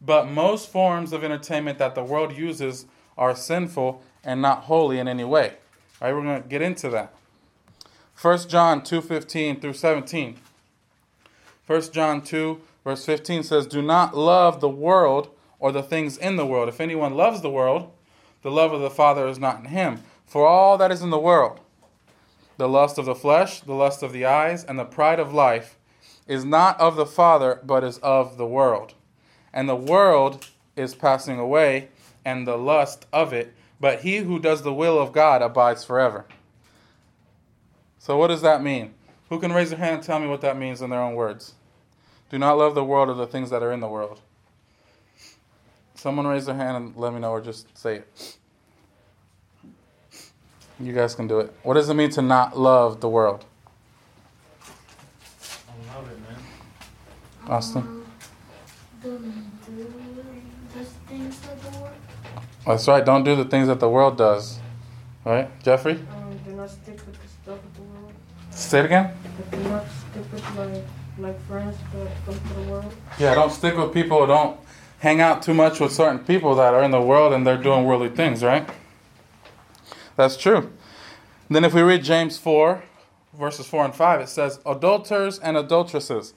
but 0.00 0.28
most 0.28 0.70
forms 0.70 1.12
of 1.12 1.22
entertainment 1.22 1.78
that 1.78 1.94
the 1.94 2.02
world 2.02 2.36
uses 2.36 2.86
are 3.18 3.36
sinful 3.36 4.02
and 4.24 4.42
not 4.42 4.64
holy 4.64 4.98
in 4.98 5.06
any 5.06 5.24
way. 5.24 5.54
All 6.00 6.08
right, 6.08 6.14
we're 6.14 6.22
going 6.22 6.42
to 6.42 6.48
get 6.48 6.62
into 6.62 6.88
that. 6.90 7.14
1 8.20 8.48
John 8.48 8.80
2:15 8.80 9.60
through 9.60 9.74
17. 9.74 10.38
1 11.66 11.82
John 11.92 12.22
2 12.22 12.60
verse 12.82 13.04
15 13.04 13.42
says, 13.42 13.66
"Do 13.66 13.82
not 13.82 14.16
love 14.16 14.60
the 14.60 14.68
world 14.68 15.28
or 15.58 15.72
the 15.72 15.82
things 15.82 16.16
in 16.16 16.36
the 16.36 16.46
world. 16.46 16.68
If 16.68 16.80
anyone 16.80 17.14
loves 17.14 17.40
the 17.40 17.50
world, 17.50 17.90
the 18.42 18.50
love 18.50 18.72
of 18.72 18.80
the 18.80 18.90
Father 18.90 19.26
is 19.26 19.38
not 19.38 19.58
in 19.60 19.66
him. 19.66 20.02
For 20.26 20.46
all 20.46 20.76
that 20.78 20.90
is 20.90 21.02
in 21.02 21.10
the 21.10 21.18
world, 21.18 21.60
the 22.56 22.68
lust 22.68 22.98
of 22.98 23.04
the 23.04 23.14
flesh, 23.14 23.60
the 23.60 23.74
lust 23.74 24.02
of 24.02 24.12
the 24.12 24.24
eyes, 24.24 24.64
and 24.64 24.78
the 24.78 24.84
pride 24.84 25.20
of 25.20 25.32
life, 25.34 25.76
is 26.26 26.44
not 26.44 26.78
of 26.80 26.96
the 26.96 27.06
Father, 27.06 27.60
but 27.64 27.84
is 27.84 27.98
of 27.98 28.36
the 28.36 28.46
world. 28.46 28.94
And 29.52 29.68
the 29.68 29.76
world 29.76 30.48
is 30.74 30.94
passing 30.94 31.38
away, 31.38 31.88
and 32.24 32.46
the 32.46 32.56
lust 32.56 33.06
of 33.12 33.32
it, 33.32 33.54
but 33.80 34.00
he 34.00 34.18
who 34.18 34.38
does 34.38 34.62
the 34.62 34.74
will 34.74 34.98
of 34.98 35.12
God 35.12 35.42
abides 35.42 35.84
forever. 35.84 36.26
So, 37.98 38.16
what 38.16 38.28
does 38.28 38.42
that 38.42 38.62
mean? 38.62 38.94
Who 39.28 39.38
can 39.38 39.52
raise 39.52 39.70
their 39.70 39.78
hand 39.78 39.96
and 39.96 40.02
tell 40.02 40.18
me 40.18 40.28
what 40.28 40.40
that 40.40 40.56
means 40.56 40.80
in 40.80 40.90
their 40.90 41.00
own 41.02 41.14
words? 41.14 41.54
Do 42.30 42.38
not 42.38 42.58
love 42.58 42.74
the 42.74 42.84
world 42.84 43.08
or 43.08 43.14
the 43.14 43.26
things 43.26 43.50
that 43.50 43.62
are 43.62 43.72
in 43.72 43.80
the 43.80 43.88
world. 43.88 44.20
Someone 45.94 46.26
raise 46.26 46.46
their 46.46 46.54
hand 46.54 46.76
and 46.76 46.96
let 46.96 47.12
me 47.12 47.20
know, 47.20 47.30
or 47.30 47.40
just 47.40 47.76
say 47.76 47.96
it. 47.96 48.36
You 50.78 50.92
guys 50.92 51.14
can 51.14 51.26
do 51.26 51.40
it. 51.40 51.54
What 51.62 51.74
does 51.74 51.88
it 51.88 51.94
mean 51.94 52.10
to 52.10 52.22
not 52.22 52.58
love 52.58 53.00
the 53.00 53.08
world? 53.08 53.46
I 54.60 55.96
love 55.96 56.10
it, 56.10 56.18
man. 56.20 56.38
Austin? 57.48 57.82
Um, 57.82 58.04
don't 59.04 59.22
do 59.22 59.86
the 60.74 60.84
things 61.08 61.38
of 61.50 61.62
the 61.62 61.90
That's 62.66 62.88
right. 62.88 63.04
Don't 63.04 63.24
do 63.24 63.36
the 63.36 63.44
things 63.46 63.68
that 63.68 63.80
the 63.80 63.88
world 63.88 64.18
does. 64.18 64.58
Right, 65.24 65.48
Jeffrey? 65.62 65.92
Um, 65.92 66.38
do 66.44 66.52
not 66.52 66.70
stick 66.70 66.94
with 67.06 67.20
the 67.20 67.28
stuff 67.28 67.58
of 67.58 67.76
the 67.76 67.82
world. 67.82 68.12
Say 68.50 68.80
it 68.80 68.84
again. 68.84 69.12
But 69.36 69.50
do 69.50 69.68
not 69.70 69.84
stick 69.88 70.32
with 70.32 70.56
like 70.56 70.84
like 71.18 71.40
friends 71.46 71.76
that 71.94 72.08
come 72.26 72.34
to 72.34 72.54
the 72.54 72.70
world. 72.70 72.94
Yeah, 73.18 73.34
don't 73.34 73.50
stick 73.50 73.76
with 73.76 73.94
people. 73.94 74.26
Don't 74.26 74.60
hang 74.98 75.20
out 75.20 75.42
too 75.42 75.54
much 75.54 75.80
with 75.80 75.92
certain 75.92 76.18
people 76.18 76.54
that 76.56 76.74
are 76.74 76.82
in 76.82 76.90
the 76.90 77.00
world 77.00 77.32
and 77.32 77.46
they're 77.46 77.56
doing 77.56 77.84
worldly 77.84 78.10
things, 78.10 78.44
right? 78.44 78.68
That's 80.16 80.36
true. 80.36 80.72
Then, 81.48 81.64
if 81.64 81.74
we 81.74 81.82
read 81.82 82.02
James 82.02 82.38
4, 82.38 82.82
verses 83.34 83.66
4 83.66 83.84
and 83.86 83.94
5, 83.94 84.20
it 84.22 84.28
says, 84.28 84.60
Adulterers 84.66 85.38
and 85.38 85.56
adulteresses, 85.56 86.34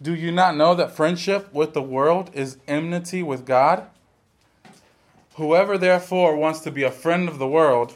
do 0.00 0.14
you 0.14 0.30
not 0.30 0.56
know 0.56 0.74
that 0.74 0.94
friendship 0.94 1.52
with 1.52 1.74
the 1.74 1.82
world 1.82 2.30
is 2.32 2.58
enmity 2.68 3.22
with 3.22 3.44
God? 3.44 3.86
Whoever 5.34 5.76
therefore 5.76 6.36
wants 6.36 6.60
to 6.60 6.70
be 6.70 6.82
a 6.82 6.90
friend 6.90 7.28
of 7.28 7.38
the 7.38 7.48
world 7.48 7.94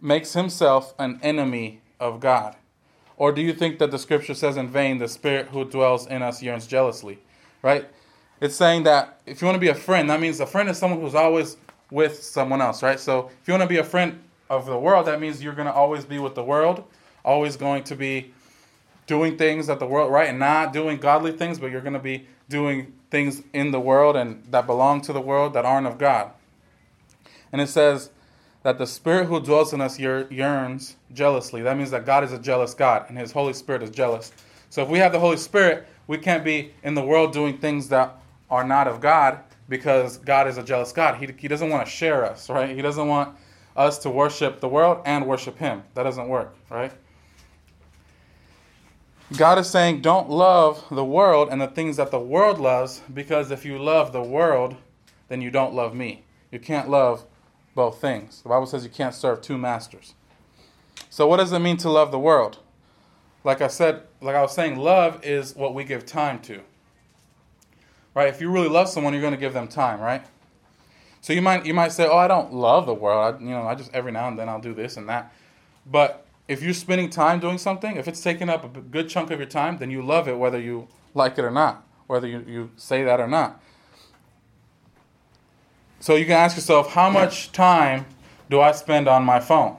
makes 0.00 0.34
himself 0.34 0.94
an 0.98 1.18
enemy 1.22 1.80
of 1.98 2.20
God. 2.20 2.56
Or 3.16 3.32
do 3.32 3.40
you 3.40 3.54
think 3.54 3.78
that 3.78 3.90
the 3.90 3.98
scripture 3.98 4.34
says 4.34 4.56
in 4.56 4.68
vain, 4.68 4.98
the 4.98 5.08
spirit 5.08 5.48
who 5.48 5.64
dwells 5.64 6.06
in 6.06 6.22
us 6.22 6.42
yearns 6.42 6.66
jealously? 6.66 7.18
Right? 7.62 7.86
It's 8.40 8.54
saying 8.54 8.82
that 8.82 9.20
if 9.24 9.40
you 9.40 9.46
want 9.46 9.56
to 9.56 9.60
be 9.60 9.68
a 9.68 9.74
friend, 9.74 10.10
that 10.10 10.20
means 10.20 10.38
a 10.40 10.46
friend 10.46 10.68
is 10.68 10.76
someone 10.76 11.00
who's 11.00 11.14
always 11.14 11.56
with 11.90 12.22
someone 12.22 12.60
else, 12.60 12.82
right? 12.82 12.98
So 12.98 13.30
if 13.40 13.48
you 13.48 13.52
want 13.52 13.62
to 13.62 13.68
be 13.68 13.78
a 13.78 13.84
friend 13.84 14.22
of 14.50 14.66
the 14.66 14.78
world, 14.78 15.06
that 15.06 15.20
means 15.20 15.42
you're 15.42 15.54
going 15.54 15.66
to 15.66 15.72
always 15.72 16.04
be 16.04 16.18
with 16.18 16.34
the 16.34 16.42
world, 16.42 16.84
always 17.24 17.56
going 17.56 17.84
to 17.84 17.96
be 17.96 18.32
doing 19.06 19.36
things 19.36 19.68
that 19.68 19.78
the 19.78 19.86
world, 19.86 20.10
right? 20.12 20.28
And 20.28 20.38
not 20.38 20.72
doing 20.72 20.98
godly 20.98 21.32
things, 21.32 21.58
but 21.58 21.70
you're 21.70 21.80
going 21.80 21.92
to 21.92 21.98
be 21.98 22.26
doing 22.48 22.92
things 23.10 23.42
in 23.52 23.70
the 23.70 23.80
world 23.80 24.16
and 24.16 24.42
that 24.50 24.66
belong 24.66 25.00
to 25.02 25.12
the 25.12 25.20
world 25.20 25.54
that 25.54 25.64
aren't 25.64 25.86
of 25.86 25.98
God. 25.98 26.32
And 27.52 27.60
it 27.60 27.68
says 27.68 28.10
that 28.64 28.78
the 28.78 28.86
spirit 28.86 29.26
who 29.26 29.40
dwells 29.40 29.72
in 29.72 29.80
us 29.80 29.98
yearns 29.98 30.96
jealously. 31.12 31.62
That 31.62 31.76
means 31.76 31.92
that 31.92 32.04
God 32.04 32.24
is 32.24 32.32
a 32.32 32.38
jealous 32.38 32.74
God 32.74 33.06
and 33.08 33.16
his 33.16 33.30
Holy 33.30 33.52
Spirit 33.52 33.82
is 33.82 33.90
jealous. 33.90 34.32
So 34.70 34.82
if 34.82 34.88
we 34.88 34.98
have 34.98 35.12
the 35.12 35.20
Holy 35.20 35.36
Spirit, 35.36 35.86
we 36.08 36.18
can't 36.18 36.44
be 36.44 36.72
in 36.82 36.94
the 36.94 37.02
world 37.02 37.32
doing 37.32 37.58
things 37.58 37.88
that 37.90 38.16
are 38.50 38.64
not 38.64 38.88
of 38.88 39.00
God 39.00 39.38
because 39.68 40.18
God 40.18 40.48
is 40.48 40.58
a 40.58 40.62
jealous 40.62 40.92
God. 40.92 41.16
He, 41.16 41.28
he 41.36 41.48
doesn't 41.48 41.68
want 41.68 41.84
to 41.84 41.90
share 41.90 42.24
us, 42.24 42.48
right? 42.48 42.74
He 42.74 42.82
doesn't 42.82 43.08
want 43.08 43.36
us 43.76 43.98
to 43.98 44.10
worship 44.10 44.60
the 44.60 44.68
world 44.68 45.02
and 45.04 45.26
worship 45.26 45.58
Him. 45.58 45.82
That 45.94 46.04
doesn't 46.04 46.28
work, 46.28 46.54
right? 46.70 46.92
God 49.36 49.58
is 49.58 49.68
saying, 49.68 50.02
don't 50.02 50.30
love 50.30 50.84
the 50.90 51.04
world 51.04 51.48
and 51.50 51.60
the 51.60 51.66
things 51.66 51.96
that 51.96 52.12
the 52.12 52.20
world 52.20 52.60
loves, 52.60 53.02
because 53.12 53.50
if 53.50 53.64
you 53.64 53.76
love 53.76 54.12
the 54.12 54.22
world, 54.22 54.76
then 55.28 55.40
you 55.40 55.50
don't 55.50 55.74
love 55.74 55.94
me. 55.94 56.24
You 56.52 56.60
can't 56.60 56.88
love 56.88 57.24
both 57.74 58.00
things. 58.00 58.42
The 58.42 58.48
Bible 58.48 58.66
says 58.66 58.84
you 58.84 58.90
can't 58.90 59.14
serve 59.14 59.40
two 59.40 59.58
masters. 59.58 60.14
So, 61.10 61.26
what 61.26 61.38
does 61.38 61.52
it 61.52 61.58
mean 61.58 61.76
to 61.78 61.90
love 61.90 62.12
the 62.12 62.18
world? 62.18 62.58
Like 63.42 63.60
I 63.60 63.66
said, 63.66 64.02
like 64.20 64.36
I 64.36 64.42
was 64.42 64.52
saying, 64.52 64.76
love 64.76 65.24
is 65.24 65.54
what 65.56 65.74
we 65.74 65.84
give 65.84 66.06
time 66.06 66.40
to. 66.42 66.60
Right? 68.16 68.28
If 68.28 68.40
you 68.40 68.50
really 68.50 68.70
love 68.70 68.88
someone, 68.88 69.12
you're 69.12 69.20
going 69.20 69.34
to 69.34 69.38
give 69.38 69.52
them 69.52 69.68
time, 69.68 70.00
right? 70.00 70.24
So 71.20 71.34
you 71.34 71.42
might 71.42 71.66
you 71.66 71.74
might 71.74 71.92
say, 71.92 72.06
"Oh, 72.06 72.16
I 72.16 72.26
don't 72.26 72.50
love 72.54 72.86
the 72.86 72.94
world. 72.94 73.34
I, 73.34 73.38
you 73.38 73.50
know, 73.50 73.64
I 73.64 73.74
just 73.74 73.92
every 73.92 74.10
now 74.10 74.26
and 74.26 74.38
then 74.38 74.48
I'll 74.48 74.60
do 74.60 74.72
this 74.72 74.96
and 74.96 75.06
that." 75.10 75.34
But 75.84 76.26
if 76.48 76.62
you're 76.62 76.72
spending 76.72 77.10
time 77.10 77.40
doing 77.40 77.58
something, 77.58 77.96
if 77.96 78.08
it's 78.08 78.22
taking 78.22 78.48
up 78.48 78.64
a 78.64 78.80
good 78.80 79.10
chunk 79.10 79.30
of 79.30 79.38
your 79.38 79.48
time, 79.48 79.76
then 79.76 79.90
you 79.90 80.00
love 80.00 80.28
it 80.28 80.38
whether 80.38 80.58
you 80.58 80.88
like 81.12 81.36
it 81.36 81.44
or 81.44 81.50
not, 81.50 81.86
whether 82.06 82.26
you, 82.26 82.42
you 82.48 82.70
say 82.76 83.04
that 83.04 83.20
or 83.20 83.26
not. 83.26 83.60
So 86.00 86.14
you 86.14 86.24
can 86.24 86.34
ask 86.34 86.56
yourself, 86.56 86.92
how 86.92 87.10
much 87.10 87.52
time 87.52 88.06
do 88.48 88.60
I 88.60 88.72
spend 88.72 89.08
on 89.08 89.24
my 89.24 89.40
phone? 89.40 89.76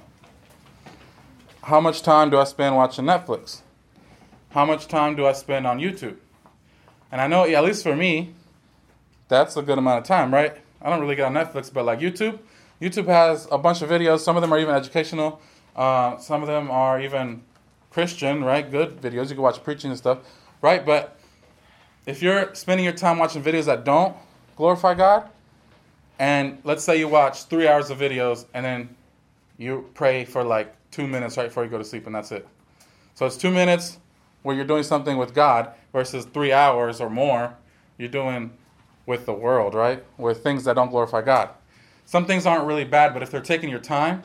How 1.63 1.79
much 1.79 2.03
time 2.03 2.29
do 2.29 2.37
I 2.37 2.43
spend 2.43 2.75
watching 2.75 3.05
Netflix? 3.05 3.61
How 4.49 4.65
much 4.65 4.87
time 4.87 5.15
do 5.15 5.25
I 5.25 5.33
spend 5.33 5.65
on 5.65 5.79
YouTube? 5.79 6.17
And 7.11 7.21
I 7.21 7.27
know, 7.27 7.45
at 7.45 7.63
least 7.63 7.83
for 7.83 7.95
me, 7.95 8.33
that's 9.27 9.57
a 9.57 9.61
good 9.61 9.77
amount 9.77 9.99
of 9.99 10.03
time, 10.05 10.33
right? 10.33 10.57
I 10.81 10.89
don't 10.89 11.01
really 11.01 11.15
get 11.15 11.25
on 11.25 11.33
Netflix, 11.33 11.71
but 11.71 11.85
like 11.85 11.99
YouTube, 11.99 12.39
YouTube 12.81 13.07
has 13.07 13.47
a 13.51 13.57
bunch 13.57 13.81
of 13.81 13.89
videos. 13.89 14.19
Some 14.19 14.35
of 14.35 14.41
them 14.41 14.53
are 14.53 14.59
even 14.59 14.75
educational. 14.75 15.41
Uh, 15.75 16.17
some 16.17 16.41
of 16.41 16.47
them 16.47 16.69
are 16.71 16.99
even 17.01 17.43
Christian, 17.91 18.43
right? 18.43 18.69
Good 18.69 19.01
videos. 19.01 19.29
You 19.29 19.35
can 19.35 19.41
watch 19.41 19.63
preaching 19.63 19.89
and 19.89 19.97
stuff, 19.97 20.19
right? 20.61 20.85
But 20.85 21.17
if 22.05 22.21
you're 22.21 22.53
spending 22.55 22.83
your 22.83 22.93
time 22.93 23.17
watching 23.17 23.43
videos 23.43 23.65
that 23.65 23.83
don't 23.83 24.15
glorify 24.55 24.93
God, 24.93 25.29
and 26.19 26.59
let's 26.63 26.83
say 26.83 26.97
you 26.97 27.07
watch 27.07 27.43
three 27.43 27.67
hours 27.67 27.89
of 27.89 27.99
videos 27.99 28.45
and 28.53 28.65
then 28.65 28.95
you 29.57 29.89
pray 29.93 30.25
for 30.25 30.43
like 30.43 30.73
two 30.91 31.07
minutes 31.07 31.37
right 31.37 31.47
before 31.47 31.63
you 31.63 31.69
go 31.69 31.77
to 31.77 31.83
sleep, 31.83 32.05
and 32.05 32.15
that's 32.15 32.31
it. 32.31 32.47
So 33.15 33.25
it's 33.25 33.37
two 33.37 33.51
minutes 33.51 33.97
where 34.47 34.55
you're 34.55 34.63
doing 34.63 34.83
something 34.83 35.17
with 35.17 35.33
God 35.33 35.71
versus 35.91 36.23
three 36.23 36.53
hours 36.53 37.01
or 37.01 37.09
more 37.09 37.53
you're 37.97 38.07
doing 38.07 38.49
with 39.05 39.25
the 39.25 39.33
world, 39.33 39.73
right? 39.73 40.01
With 40.17 40.41
things 40.41 40.63
that 40.63 40.77
don't 40.77 40.89
glorify 40.89 41.21
God. 41.21 41.49
Some 42.05 42.25
things 42.25 42.45
aren't 42.45 42.65
really 42.65 42.85
bad, 42.85 43.13
but 43.13 43.21
if 43.21 43.29
they're 43.29 43.41
taking 43.41 43.69
your 43.69 43.81
time, 43.81 44.23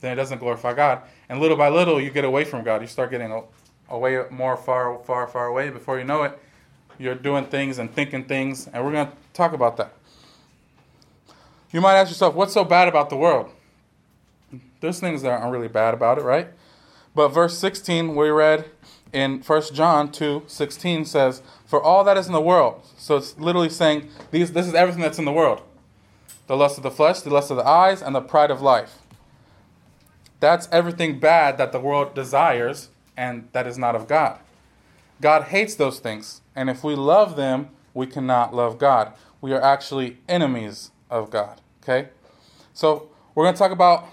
then 0.00 0.12
it 0.12 0.16
doesn't 0.16 0.38
glorify 0.38 0.74
God. 0.74 1.02
And 1.28 1.38
little 1.38 1.56
by 1.56 1.68
little, 1.68 2.00
you 2.00 2.10
get 2.10 2.24
away 2.24 2.42
from 2.42 2.64
God. 2.64 2.80
You 2.80 2.88
start 2.88 3.12
getting 3.12 3.44
away 3.88 4.24
more, 4.28 4.56
far, 4.56 4.98
far, 5.04 5.28
far 5.28 5.46
away. 5.46 5.70
Before 5.70 6.00
you 6.00 6.04
know 6.04 6.24
it, 6.24 6.36
you're 6.98 7.14
doing 7.14 7.44
things 7.44 7.78
and 7.78 7.94
thinking 7.94 8.24
things, 8.24 8.66
and 8.66 8.84
we're 8.84 8.90
going 8.90 9.06
to 9.06 9.12
talk 9.34 9.52
about 9.52 9.76
that. 9.76 9.92
You 11.70 11.80
might 11.80 11.94
ask 11.94 12.10
yourself, 12.10 12.34
what's 12.34 12.54
so 12.54 12.64
bad 12.64 12.88
about 12.88 13.08
the 13.08 13.16
world? 13.16 13.48
There's 14.80 14.98
things 14.98 15.22
that 15.22 15.30
aren't 15.30 15.52
really 15.52 15.68
bad 15.68 15.94
about 15.94 16.18
it, 16.18 16.22
right? 16.22 16.48
But 17.14 17.28
verse 17.28 17.56
16, 17.56 18.16
we 18.16 18.30
read 18.30 18.68
in 19.12 19.40
1 19.40 19.62
John 19.72 20.10
2 20.10 20.44
16 20.46 21.04
says, 21.04 21.42
For 21.66 21.82
all 21.82 22.04
that 22.04 22.16
is 22.16 22.26
in 22.26 22.32
the 22.32 22.40
world. 22.40 22.82
So 22.96 23.16
it's 23.16 23.38
literally 23.38 23.68
saying, 23.68 24.08
these, 24.30 24.52
this 24.52 24.66
is 24.66 24.74
everything 24.74 25.02
that's 25.02 25.18
in 25.18 25.24
the 25.24 25.32
world 25.32 25.62
the 26.46 26.56
lust 26.56 26.76
of 26.76 26.82
the 26.82 26.90
flesh, 26.90 27.20
the 27.20 27.30
lust 27.30 27.52
of 27.52 27.56
the 27.56 27.64
eyes, 27.64 28.02
and 28.02 28.12
the 28.12 28.20
pride 28.20 28.50
of 28.50 28.60
life. 28.60 28.98
That's 30.40 30.68
everything 30.72 31.20
bad 31.20 31.58
that 31.58 31.70
the 31.70 31.78
world 31.78 32.12
desires 32.12 32.88
and 33.16 33.48
that 33.52 33.68
is 33.68 33.78
not 33.78 33.94
of 33.94 34.08
God. 34.08 34.40
God 35.20 35.44
hates 35.44 35.76
those 35.76 36.00
things. 36.00 36.40
And 36.56 36.68
if 36.68 36.82
we 36.82 36.96
love 36.96 37.36
them, 37.36 37.68
we 37.94 38.06
cannot 38.06 38.52
love 38.52 38.78
God. 38.78 39.12
We 39.40 39.52
are 39.52 39.60
actually 39.60 40.18
enemies 40.28 40.90
of 41.08 41.30
God. 41.30 41.60
Okay? 41.84 42.08
So 42.74 43.10
we're 43.34 43.44
going 43.44 43.54
to 43.54 43.58
talk 43.58 43.70
about 43.70 44.08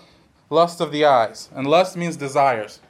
lust 0.52 0.80
of 0.80 0.92
the 0.92 1.06
eyes. 1.06 1.50
And 1.56 1.66
lust 1.66 1.98
means 1.98 2.18
desires. 2.18 2.82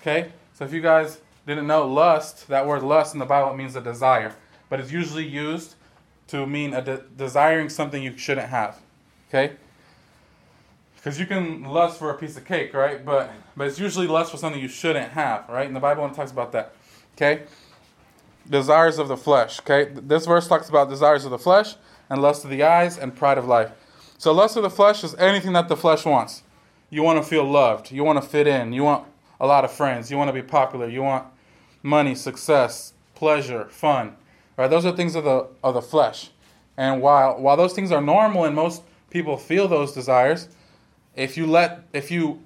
Okay? 0.00 0.30
So 0.54 0.64
if 0.64 0.72
you 0.72 0.80
guys 0.80 1.20
didn't 1.54 1.66
know, 1.66 1.86
lust, 1.86 2.48
that 2.48 2.66
word 2.66 2.82
lust 2.82 3.14
in 3.14 3.20
the 3.20 3.26
Bible 3.26 3.56
means 3.56 3.76
a 3.76 3.80
desire. 3.80 4.34
But 4.68 4.80
it's 4.80 4.90
usually 4.90 5.26
used 5.26 5.76
to 6.28 6.46
mean 6.46 6.74
a 6.74 6.82
de- 6.82 7.02
desiring 7.16 7.68
something 7.68 8.02
you 8.02 8.16
shouldn't 8.16 8.48
have. 8.48 8.80
Okay? 9.28 9.54
Because 10.96 11.20
you 11.20 11.26
can 11.26 11.62
lust 11.64 11.98
for 11.98 12.10
a 12.10 12.18
piece 12.18 12.36
of 12.36 12.44
cake, 12.44 12.74
right? 12.74 13.04
But 13.04 13.30
but 13.56 13.68
it's 13.68 13.78
usually 13.78 14.08
lust 14.08 14.32
for 14.32 14.36
something 14.36 14.60
you 14.60 14.68
shouldn't 14.68 15.12
have, 15.12 15.48
right? 15.48 15.66
And 15.66 15.76
the 15.76 15.80
Bible 15.80 16.08
talks 16.10 16.32
about 16.32 16.50
that. 16.52 16.72
Okay? 17.14 17.44
Desires 18.50 18.98
of 18.98 19.06
the 19.08 19.16
flesh. 19.16 19.60
Okay? 19.60 19.90
This 19.94 20.26
verse 20.26 20.48
talks 20.48 20.68
about 20.68 20.88
desires 20.88 21.24
of 21.24 21.30
the 21.30 21.38
flesh 21.38 21.76
and 22.10 22.20
lust 22.20 22.44
of 22.44 22.50
the 22.50 22.62
eyes 22.64 22.98
and 22.98 23.14
pride 23.14 23.38
of 23.38 23.46
life. 23.46 23.70
So 24.18 24.32
lust 24.32 24.56
of 24.56 24.62
the 24.64 24.70
flesh 24.70 25.04
is 25.04 25.14
anything 25.14 25.52
that 25.52 25.68
the 25.68 25.76
flesh 25.76 26.04
wants. 26.04 26.42
You 26.90 27.02
want 27.02 27.22
to 27.22 27.28
feel 27.28 27.44
loved. 27.44 27.92
You 27.92 28.02
want 28.04 28.20
to 28.20 28.28
fit 28.28 28.46
in. 28.46 28.72
You 28.72 28.82
want 28.82 29.06
a 29.40 29.46
lot 29.46 29.64
of 29.64 29.72
friends. 29.72 30.10
You 30.10 30.16
want 30.16 30.28
to 30.28 30.32
be 30.32 30.42
popular. 30.42 30.88
You 30.88 31.02
want 31.02 31.26
money, 31.86 32.14
success, 32.14 32.92
pleasure, 33.14 33.66
fun. 33.66 34.16
Right? 34.56 34.68
Those 34.68 34.84
are 34.84 34.94
things 34.94 35.14
of 35.14 35.24
the 35.24 35.46
of 35.62 35.74
the 35.74 35.82
flesh. 35.82 36.30
And 36.76 37.00
while 37.00 37.38
while 37.38 37.56
those 37.56 37.72
things 37.72 37.92
are 37.92 38.00
normal 38.00 38.44
and 38.44 38.54
most 38.54 38.82
people 39.08 39.36
feel 39.36 39.68
those 39.68 39.92
desires, 39.92 40.48
if 41.14 41.36
you 41.36 41.46
let 41.46 41.86
if 41.92 42.10
you 42.10 42.42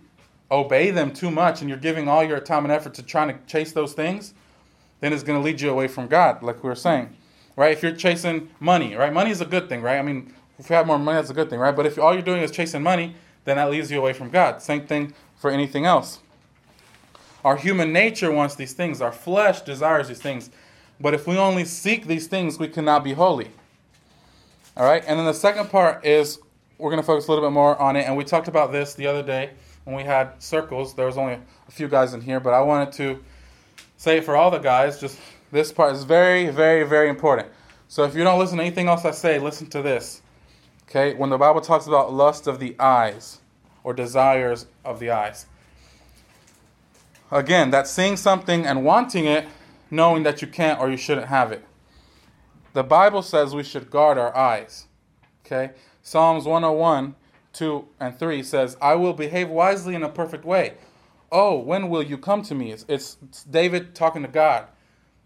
obey 0.51 0.91
them 0.91 1.13
too 1.13 1.31
much 1.31 1.61
and 1.61 1.71
you're 1.71 1.79
giving 1.79 2.09
all 2.09 2.23
your 2.23 2.41
time 2.41 2.65
and 2.65 2.73
effort 2.73 2.95
to 2.95 3.03
trying 3.03 3.29
to 3.29 3.39
chase 3.47 3.73
those 3.73 3.95
things, 3.95 4.35
then 5.01 5.13
it's 5.13 5.23
going 5.23 5.39
to 5.39 5.45
lead 5.45 5.61
you 5.61 5.71
away 5.71 5.89
from 5.89 6.09
God, 6.09 6.43
like 6.43 6.63
we 6.63 6.69
were 6.69 6.75
saying. 6.75 7.17
Right? 7.57 7.73
If 7.73 7.83
you're 7.83 7.93
chasing 7.97 8.51
money, 8.59 8.95
right? 8.95 9.13
Money 9.13 9.31
is 9.31 9.41
a 9.41 9.45
good 9.45 9.69
thing, 9.69 9.81
right? 9.83 9.99
I 9.99 10.03
mean, 10.03 10.35
if 10.59 10.69
you 10.69 10.77
have 10.77 10.87
more 10.87 10.99
money, 10.99 11.17
that's 11.17 11.31
a 11.31 11.35
good 11.35 11.51
thing, 11.51 11.59
right? 11.59 11.75
But 11.75 11.87
if 11.87 11.99
all 11.99 12.13
you're 12.13 12.23
doing 12.23 12.43
is 12.43 12.51
chasing 12.51 12.83
money, 12.83 13.15
then 13.45 13.57
that 13.57 13.71
leads 13.71 13.91
you 13.91 13.99
away 13.99 14.13
from 14.13 14.31
God. 14.31 14.61
Same 14.61 14.87
thing 14.87 15.15
for 15.37 15.51
anything 15.51 15.87
else. 15.87 16.19
Our 17.45 17.57
human 17.57 17.93
nature 17.93 18.31
wants 18.31 18.55
these 18.55 18.73
things, 18.73 19.01
our 19.01 19.13
flesh 19.13 19.63
desires 19.63 20.09
these 20.09 20.21
things. 20.21 20.51
But 21.01 21.15
if 21.15 21.27
we 21.27 21.39
only 21.39 21.65
seek 21.65 22.07
these 22.07 22.27
things, 22.27 22.59
we 22.59 22.69
cannot 22.69 23.03
be 23.03 23.15
holy. 23.15 23.51
All 24.77 24.85
right? 24.85 25.03
And 25.07 25.19
then 25.19 25.27
the 25.27 25.35
second 25.35 25.71
part 25.71 26.05
is 26.05 26.39
we're 26.79 26.91
going 26.91 27.03
to 27.03 27.07
focus 27.07 27.27
a 27.27 27.31
little 27.31 27.47
bit 27.47 27.53
more 27.53 27.81
on 27.81 27.97
it. 27.97 28.07
And 28.07 28.17
we 28.17 28.25
talked 28.25 28.49
about 28.49 28.73
this 28.73 28.95
the 28.95 29.07
other 29.07 29.23
day 29.23 29.51
when 29.85 29.97
we 29.97 30.03
had 30.03 30.43
circles. 30.43 30.95
There 30.95 31.07
was 31.07 31.17
only 31.17 31.35
a 31.35 31.71
few 31.71 31.89
guys 31.89 32.15
in 32.15 32.21
here, 32.21 32.41
but 32.41 32.53
I 32.53 32.61
wanted 32.61 32.93
to 32.95 33.23
say 33.97 34.19
it 34.19 34.25
for 34.25 34.37
all 34.37 34.51
the 34.51 34.59
guys. 34.59 35.01
Just 35.01 35.19
this 35.53 35.73
part 35.73 35.95
is 35.95 36.05
very, 36.05 36.51
very, 36.51 36.85
very 36.85 37.09
important. 37.09 37.49
So 37.89 38.05
if 38.05 38.15
you 38.15 38.23
don't 38.23 38.39
listen 38.39 38.59
to 38.59 38.65
anything 38.65 38.89
else 38.89 39.05
I 39.05 39.11
say, 39.11 39.39
listen 39.39 39.69
to 39.71 39.83
this. 39.83 40.23
Okay, 40.89 41.15
when 41.15 41.31
the 41.31 41.39
Bible 41.39 41.61
talks 41.61 41.87
about 41.87 42.13
lust 42.13 42.47
of 42.47 42.59
the 42.59 42.77
eyes 42.79 43.39
or 43.85 43.95
desires 43.95 44.67
of 44.85 45.01
the 45.01 45.11
eyes. 45.11 45.47
Again, 47.31 47.71
that's 47.71 47.91
seeing 47.91 48.17
something 48.17 48.67
and 48.67 48.85
wanting 48.85 49.27
it, 49.27 49.47
knowing 49.91 50.25
that 50.25 50.43
you 50.43 50.49
can't 50.49 50.81
or 50.81 50.91
you 50.91 50.97
shouldn't 50.97 51.29
have 51.29 51.53
it. 51.53 51.65
The 52.73 52.83
Bible 52.83 53.23
says 53.23 53.55
we 53.55 53.63
should 53.63 53.91
guard 53.91 54.19
our 54.19 54.37
eyes. 54.37 54.87
Okay? 55.45 55.73
Psalms 56.03 56.45
101, 56.45 57.15
2 57.53 57.89
and 58.01 58.19
3 58.19 58.43
says, 58.43 58.77
I 58.81 58.95
will 58.95 59.13
behave 59.13 59.49
wisely 59.49 59.95
in 59.95 60.03
a 60.03 60.09
perfect 60.09 60.45
way. 60.45 60.75
Oh, 61.33 61.59
when 61.59 61.89
will 61.89 62.03
you 62.03 62.19
come 62.19 62.43
to 62.43 62.55
me? 62.55 62.73
It's, 62.73 62.85
it's, 62.89 63.17
it's 63.23 63.45
David 63.45 63.95
talking 63.95 64.23
to 64.23 64.29
God, 64.29 64.67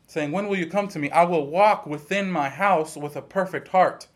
saying, 0.07 0.33
When 0.33 0.49
will 0.49 0.59
you 0.59 0.67
come 0.67 0.89
to 0.89 0.99
me? 0.99 1.11
I 1.11 1.25
will 1.25 1.47
walk 1.47 1.87
within 1.87 2.31
my 2.31 2.51
house 2.51 2.97
with 2.97 3.17
a 3.17 3.23
perfect 3.23 3.69
heart. 3.69 4.07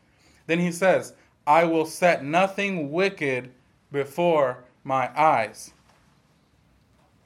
Then 0.47 0.59
he 0.59 0.73
says, 0.73 1.15
I 1.47 1.65
will 1.65 1.87
set 1.87 2.25
nothing 2.25 2.91
wicked 2.91 3.53
before 3.91 4.65
my 4.85 5.11
eyes. 5.19 5.73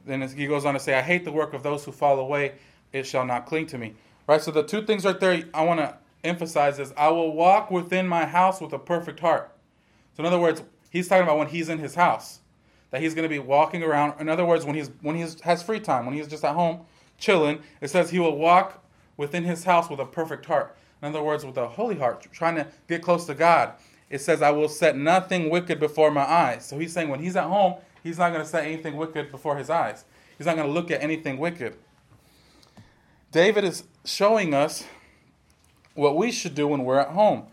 Then 0.04 0.23
he 0.23 0.47
goes 0.47 0.64
on 0.64 0.75
to 0.75 0.80
say, 0.80 0.94
I 0.94 1.02
hate 1.02 1.25
the 1.25 1.32
work 1.32 1.54
of 1.54 1.62
those 1.62 1.85
who 1.85 1.92
fall 1.92 2.18
away, 2.18 2.54
it 2.92 3.06
shall 3.06 3.25
not 3.25 3.47
cling 3.47 3.66
to 3.66 3.78
me. 3.78 3.94
Right? 4.26 4.40
So 4.40 4.50
the 4.50 4.62
two 4.62 4.82
things 4.82 5.04
right 5.04 5.18
there 5.18 5.44
I 5.54 5.64
want 5.64 5.80
to 5.80 5.97
emphasize 6.25 6.78
is 6.78 6.92
I 6.97 7.09
will 7.09 7.32
walk 7.32 7.71
within 7.71 8.06
my 8.06 8.25
house 8.25 8.61
with 8.61 8.73
a 8.73 8.78
perfect 8.78 9.21
heart. 9.21 9.52
So 10.16 10.23
in 10.23 10.26
other 10.26 10.38
words, 10.38 10.62
he's 10.90 11.09
talking 11.09 11.25
about 11.25 11.38
when 11.38 11.49
he's 11.49 11.68
in 11.68 11.78
his 11.78 11.94
house. 11.94 12.40
That 12.90 13.00
he's 13.00 13.14
going 13.14 13.25
to 13.25 13.28
be 13.28 13.38
walking 13.38 13.82
around. 13.82 14.21
In 14.21 14.28
other 14.28 14.44
words, 14.44 14.66
when 14.66 14.75
he's 14.75 14.90
when 15.00 15.16
he 15.16 15.26
has 15.44 15.62
free 15.62 15.80
time, 15.80 16.04
when 16.04 16.14
he's 16.14 16.28
just 16.28 16.44
at 16.44 16.54
home 16.54 16.82
chilling, 17.16 17.61
it 17.80 17.88
says 17.88 18.11
he 18.11 18.18
will 18.18 18.37
walk 18.37 18.85
within 19.16 19.44
his 19.44 19.64
house 19.64 19.88
with 19.88 19.99
a 19.99 20.04
perfect 20.04 20.44
heart. 20.44 20.76
In 21.00 21.09
other 21.09 21.23
words, 21.23 21.44
with 21.44 21.56
a 21.56 21.68
holy 21.68 21.97
heart, 21.97 22.26
trying 22.32 22.56
to 22.56 22.66
get 22.88 23.02
close 23.02 23.25
to 23.26 23.35
God 23.35 23.75
it 24.12 24.21
says, 24.21 24.42
I 24.42 24.50
will 24.50 24.68
set 24.68 24.94
nothing 24.94 25.49
wicked 25.49 25.80
before 25.80 26.11
my 26.11 26.21
eyes. 26.21 26.66
So 26.66 26.78
he's 26.78 26.92
saying 26.92 27.09
when 27.09 27.21
he's 27.21 27.35
at 27.35 27.44
home, 27.44 27.76
he's 28.02 28.18
not 28.18 28.30
going 28.32 28.42
to 28.42 28.49
set 28.49 28.64
anything 28.64 28.97
wicked 28.97 29.30
before 29.30 29.56
his 29.56 29.71
eyes. 29.71 30.04
He's 30.37 30.47
not 30.47 30.56
going 30.56 30.68
to 30.68 30.73
look 30.73 30.90
at 30.90 31.02
anything 31.02 31.38
wicked. 31.38 31.76
David 33.30 33.64
is 33.64 33.85
showing 34.04 34.54
us 34.54 34.85
what 35.94 36.16
we 36.16 36.32
should 36.32 36.54
do 36.54 36.68
when 36.68 36.85
we're 36.85 36.99
at 36.99 37.09
home. 37.09 37.44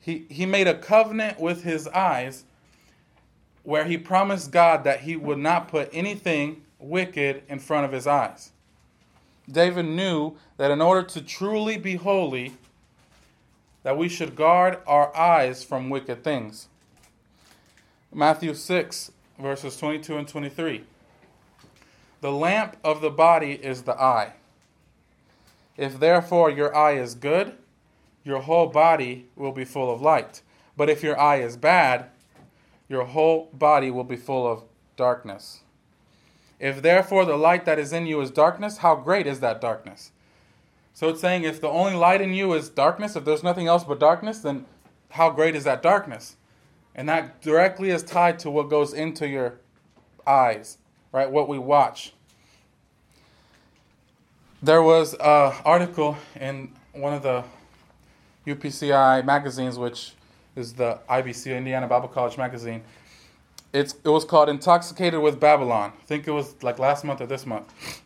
He, 0.00 0.26
he 0.28 0.46
made 0.46 0.66
a 0.68 0.74
covenant 0.74 1.40
with 1.40 1.62
his 1.62 1.88
eyes 1.88 2.44
where 3.62 3.84
he 3.84 3.96
promised 3.96 4.52
God 4.52 4.84
that 4.84 5.00
he 5.00 5.16
would 5.16 5.38
not 5.38 5.68
put 5.68 5.88
anything 5.92 6.62
wicked 6.78 7.42
in 7.48 7.58
front 7.58 7.86
of 7.86 7.92
his 7.92 8.06
eyes. 8.06 8.52
David 9.50 9.86
knew 9.86 10.36
that 10.56 10.70
in 10.70 10.80
order 10.80 11.02
to 11.02 11.20
truly 11.20 11.76
be 11.76 11.96
holy, 11.96 12.52
that 13.82 13.96
we 13.96 14.08
should 14.08 14.36
guard 14.36 14.78
our 14.86 15.14
eyes 15.16 15.64
from 15.64 15.90
wicked 15.90 16.22
things. 16.22 16.68
Matthew 18.12 18.54
6, 18.54 19.10
verses 19.38 19.76
22 19.76 20.16
and 20.16 20.28
23. 20.28 20.84
The 22.20 22.32
lamp 22.32 22.76
of 22.82 23.00
the 23.00 23.10
body 23.10 23.52
is 23.52 23.82
the 23.82 24.00
eye. 24.00 24.32
If 25.76 25.98
therefore 25.98 26.50
your 26.50 26.74
eye 26.74 26.92
is 26.92 27.14
good, 27.14 27.54
your 28.24 28.40
whole 28.40 28.66
body 28.66 29.26
will 29.36 29.52
be 29.52 29.64
full 29.64 29.92
of 29.92 30.00
light. 30.00 30.40
But 30.76 30.88
if 30.88 31.02
your 31.02 31.18
eye 31.18 31.40
is 31.40 31.56
bad, 31.56 32.06
your 32.88 33.04
whole 33.04 33.50
body 33.52 33.90
will 33.90 34.04
be 34.04 34.16
full 34.16 34.50
of 34.50 34.64
darkness. 34.96 35.60
If 36.58 36.80
therefore 36.80 37.24
the 37.24 37.36
light 37.36 37.64
that 37.64 37.78
is 37.78 37.92
in 37.92 38.06
you 38.06 38.20
is 38.20 38.30
darkness, 38.30 38.78
how 38.78 38.96
great 38.96 39.26
is 39.26 39.40
that 39.40 39.60
darkness? 39.60 40.12
So 40.94 41.08
it's 41.08 41.20
saying 41.20 41.42
if 41.42 41.60
the 41.60 41.68
only 41.68 41.94
light 41.94 42.20
in 42.20 42.32
you 42.32 42.52
is 42.54 42.68
darkness, 42.68 43.16
if 43.16 43.24
there's 43.24 43.42
nothing 43.42 43.66
else 43.66 43.84
but 43.84 43.98
darkness, 43.98 44.38
then 44.38 44.64
how 45.10 45.30
great 45.30 45.56
is 45.56 45.64
that 45.64 45.82
darkness? 45.82 46.36
And 46.94 47.08
that 47.08 47.42
directly 47.42 47.90
is 47.90 48.02
tied 48.02 48.38
to 48.40 48.50
what 48.50 48.70
goes 48.70 48.92
into 48.92 49.26
your 49.28 49.54
eyes, 50.26 50.78
right? 51.12 51.30
What 51.30 51.48
we 51.48 51.58
watch. 51.58 52.12
There 54.62 54.82
was 54.82 55.14
an 55.14 55.52
article 55.64 56.16
in 56.40 56.72
one 56.92 57.12
of 57.12 57.22
the 57.22 57.44
UPCI 58.46 59.24
magazines, 59.24 59.78
which 59.78 60.12
is 60.56 60.74
the 60.74 60.98
IBC, 61.08 61.56
Indiana 61.56 61.86
Bible 61.86 62.08
College 62.08 62.38
magazine. 62.38 62.82
It's, 63.72 63.94
it 64.04 64.08
was 64.08 64.24
called 64.24 64.48
Intoxicated 64.48 65.20
with 65.20 65.40
Babylon. 65.40 65.92
I 66.00 66.04
think 66.06 66.28
it 66.28 66.30
was 66.30 66.62
like 66.62 66.78
last 66.78 67.04
month 67.04 67.20
or 67.20 67.26
this 67.26 67.44
month. 67.44 68.00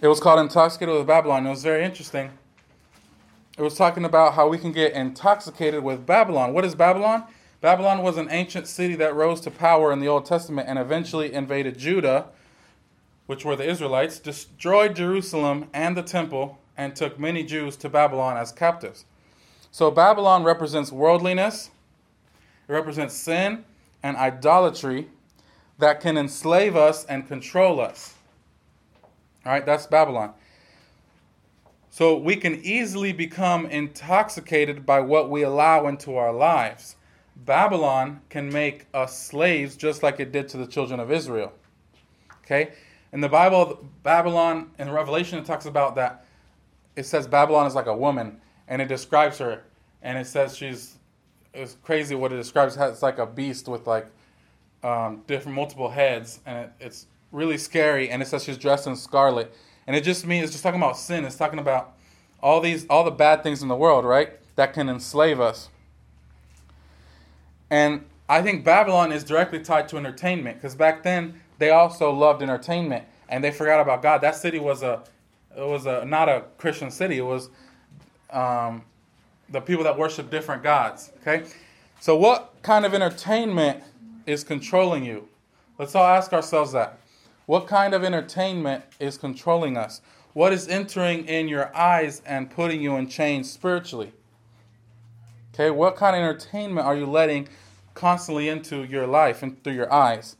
It 0.00 0.08
was 0.08 0.18
called 0.18 0.40
Intoxicated 0.40 0.94
with 0.94 1.06
Babylon. 1.06 1.46
It 1.46 1.50
was 1.50 1.62
very 1.62 1.84
interesting. 1.84 2.30
It 3.58 3.62
was 3.62 3.74
talking 3.74 4.04
about 4.04 4.34
how 4.34 4.46
we 4.46 4.56
can 4.56 4.70
get 4.70 4.92
intoxicated 4.92 5.82
with 5.82 6.06
Babylon. 6.06 6.52
What 6.52 6.64
is 6.64 6.76
Babylon? 6.76 7.24
Babylon 7.60 8.04
was 8.04 8.16
an 8.16 8.28
ancient 8.30 8.68
city 8.68 8.94
that 8.94 9.16
rose 9.16 9.40
to 9.40 9.50
power 9.50 9.92
in 9.92 9.98
the 9.98 10.06
Old 10.06 10.26
Testament 10.26 10.68
and 10.68 10.78
eventually 10.78 11.32
invaded 11.32 11.76
Judah, 11.76 12.26
which 13.26 13.44
were 13.44 13.56
the 13.56 13.68
Israelites, 13.68 14.20
destroyed 14.20 14.94
Jerusalem 14.94 15.68
and 15.74 15.96
the 15.96 16.04
temple, 16.04 16.60
and 16.76 16.94
took 16.94 17.18
many 17.18 17.42
Jews 17.42 17.74
to 17.78 17.88
Babylon 17.88 18.36
as 18.36 18.52
captives. 18.52 19.04
So 19.72 19.90
Babylon 19.90 20.44
represents 20.44 20.92
worldliness, 20.92 21.70
it 22.68 22.72
represents 22.72 23.14
sin 23.14 23.64
and 24.04 24.16
idolatry 24.16 25.08
that 25.78 26.00
can 26.00 26.16
enslave 26.16 26.76
us 26.76 27.04
and 27.06 27.26
control 27.26 27.80
us. 27.80 28.14
All 29.44 29.50
right, 29.50 29.66
that's 29.66 29.88
Babylon. 29.88 30.32
So 31.90 32.16
we 32.16 32.36
can 32.36 32.56
easily 32.62 33.12
become 33.12 33.66
intoxicated 33.66 34.84
by 34.84 35.00
what 35.00 35.30
we 35.30 35.42
allow 35.42 35.86
into 35.86 36.16
our 36.16 36.32
lives. 36.32 36.96
Babylon 37.36 38.20
can 38.28 38.50
make 38.52 38.86
us 38.92 39.18
slaves 39.18 39.76
just 39.76 40.02
like 40.02 40.20
it 40.20 40.32
did 40.32 40.48
to 40.50 40.56
the 40.56 40.66
children 40.66 41.00
of 41.00 41.10
Israel. 41.10 41.52
Okay? 42.44 42.72
In 43.12 43.20
the 43.20 43.28
Bible, 43.28 43.86
Babylon, 44.02 44.70
in 44.78 44.90
Revelation, 44.90 45.38
it 45.38 45.46
talks 45.46 45.66
about 45.66 45.94
that. 45.94 46.24
It 46.94 47.04
says 47.04 47.26
Babylon 47.26 47.66
is 47.66 47.74
like 47.74 47.86
a 47.86 47.96
woman, 47.96 48.40
and 48.66 48.82
it 48.82 48.88
describes 48.88 49.38
her, 49.38 49.62
and 50.02 50.18
it 50.18 50.26
says 50.26 50.56
she's, 50.56 50.98
it's 51.54 51.76
crazy 51.82 52.14
what 52.14 52.32
it 52.32 52.36
describes. 52.36 52.76
It's 52.76 53.02
like 53.02 53.18
a 53.18 53.26
beast 53.26 53.68
with 53.68 53.86
like 53.86 54.08
um, 54.82 55.22
different 55.26 55.56
multiple 55.56 55.88
heads, 55.88 56.40
and 56.44 56.58
it, 56.58 56.72
it's 56.80 57.06
really 57.32 57.56
scary, 57.56 58.10
and 58.10 58.20
it 58.20 58.26
says 58.26 58.44
she's 58.44 58.58
dressed 58.58 58.86
in 58.86 58.96
scarlet, 58.96 59.54
and 59.88 59.96
it 59.96 60.04
just 60.04 60.26
means 60.26 60.44
it's 60.44 60.52
just 60.52 60.62
talking 60.62 60.78
about 60.78 60.98
sin. 60.98 61.24
It's 61.24 61.34
talking 61.34 61.58
about 61.58 61.94
all 62.42 62.60
these 62.60 62.86
all 62.90 63.04
the 63.04 63.10
bad 63.10 63.42
things 63.42 63.62
in 63.62 63.68
the 63.68 63.74
world, 63.74 64.04
right? 64.04 64.32
That 64.54 64.74
can 64.74 64.86
enslave 64.86 65.40
us. 65.40 65.70
And 67.70 68.04
I 68.28 68.42
think 68.42 68.64
Babylon 68.64 69.12
is 69.12 69.24
directly 69.24 69.60
tied 69.60 69.88
to 69.88 69.96
entertainment 69.96 70.58
because 70.58 70.74
back 70.74 71.02
then 71.02 71.40
they 71.56 71.70
also 71.70 72.12
loved 72.12 72.42
entertainment 72.42 73.06
and 73.30 73.42
they 73.42 73.50
forgot 73.50 73.80
about 73.80 74.02
God. 74.02 74.18
That 74.18 74.36
city 74.36 74.58
was 74.58 74.82
a 74.82 75.02
it 75.56 75.66
was 75.66 75.86
a 75.86 76.04
not 76.04 76.28
a 76.28 76.44
Christian 76.58 76.90
city. 76.90 77.16
It 77.16 77.24
was 77.24 77.48
um, 78.28 78.82
the 79.48 79.62
people 79.62 79.84
that 79.84 79.98
worship 79.98 80.30
different 80.30 80.62
gods. 80.62 81.12
Okay, 81.22 81.46
so 81.98 82.14
what 82.14 82.52
kind 82.60 82.84
of 82.84 82.92
entertainment 82.92 83.82
is 84.26 84.44
controlling 84.44 85.02
you? 85.02 85.28
Let's 85.78 85.94
all 85.94 86.06
ask 86.06 86.34
ourselves 86.34 86.72
that. 86.72 86.98
What 87.48 87.66
kind 87.66 87.94
of 87.94 88.04
entertainment 88.04 88.84
is 89.00 89.16
controlling 89.16 89.78
us? 89.78 90.02
What 90.34 90.52
is 90.52 90.68
entering 90.68 91.26
in 91.26 91.48
your 91.48 91.74
eyes 91.74 92.20
and 92.26 92.50
putting 92.50 92.82
you 92.82 92.96
in 92.96 93.08
chains 93.08 93.50
spiritually? 93.50 94.12
Okay, 95.54 95.70
what 95.70 95.96
kind 95.96 96.14
of 96.14 96.20
entertainment 96.20 96.86
are 96.86 96.94
you 96.94 97.06
letting 97.06 97.48
constantly 97.94 98.50
into 98.50 98.84
your 98.84 99.06
life 99.06 99.42
and 99.42 99.64
through 99.64 99.72
your 99.72 99.90
eyes? 99.90 100.36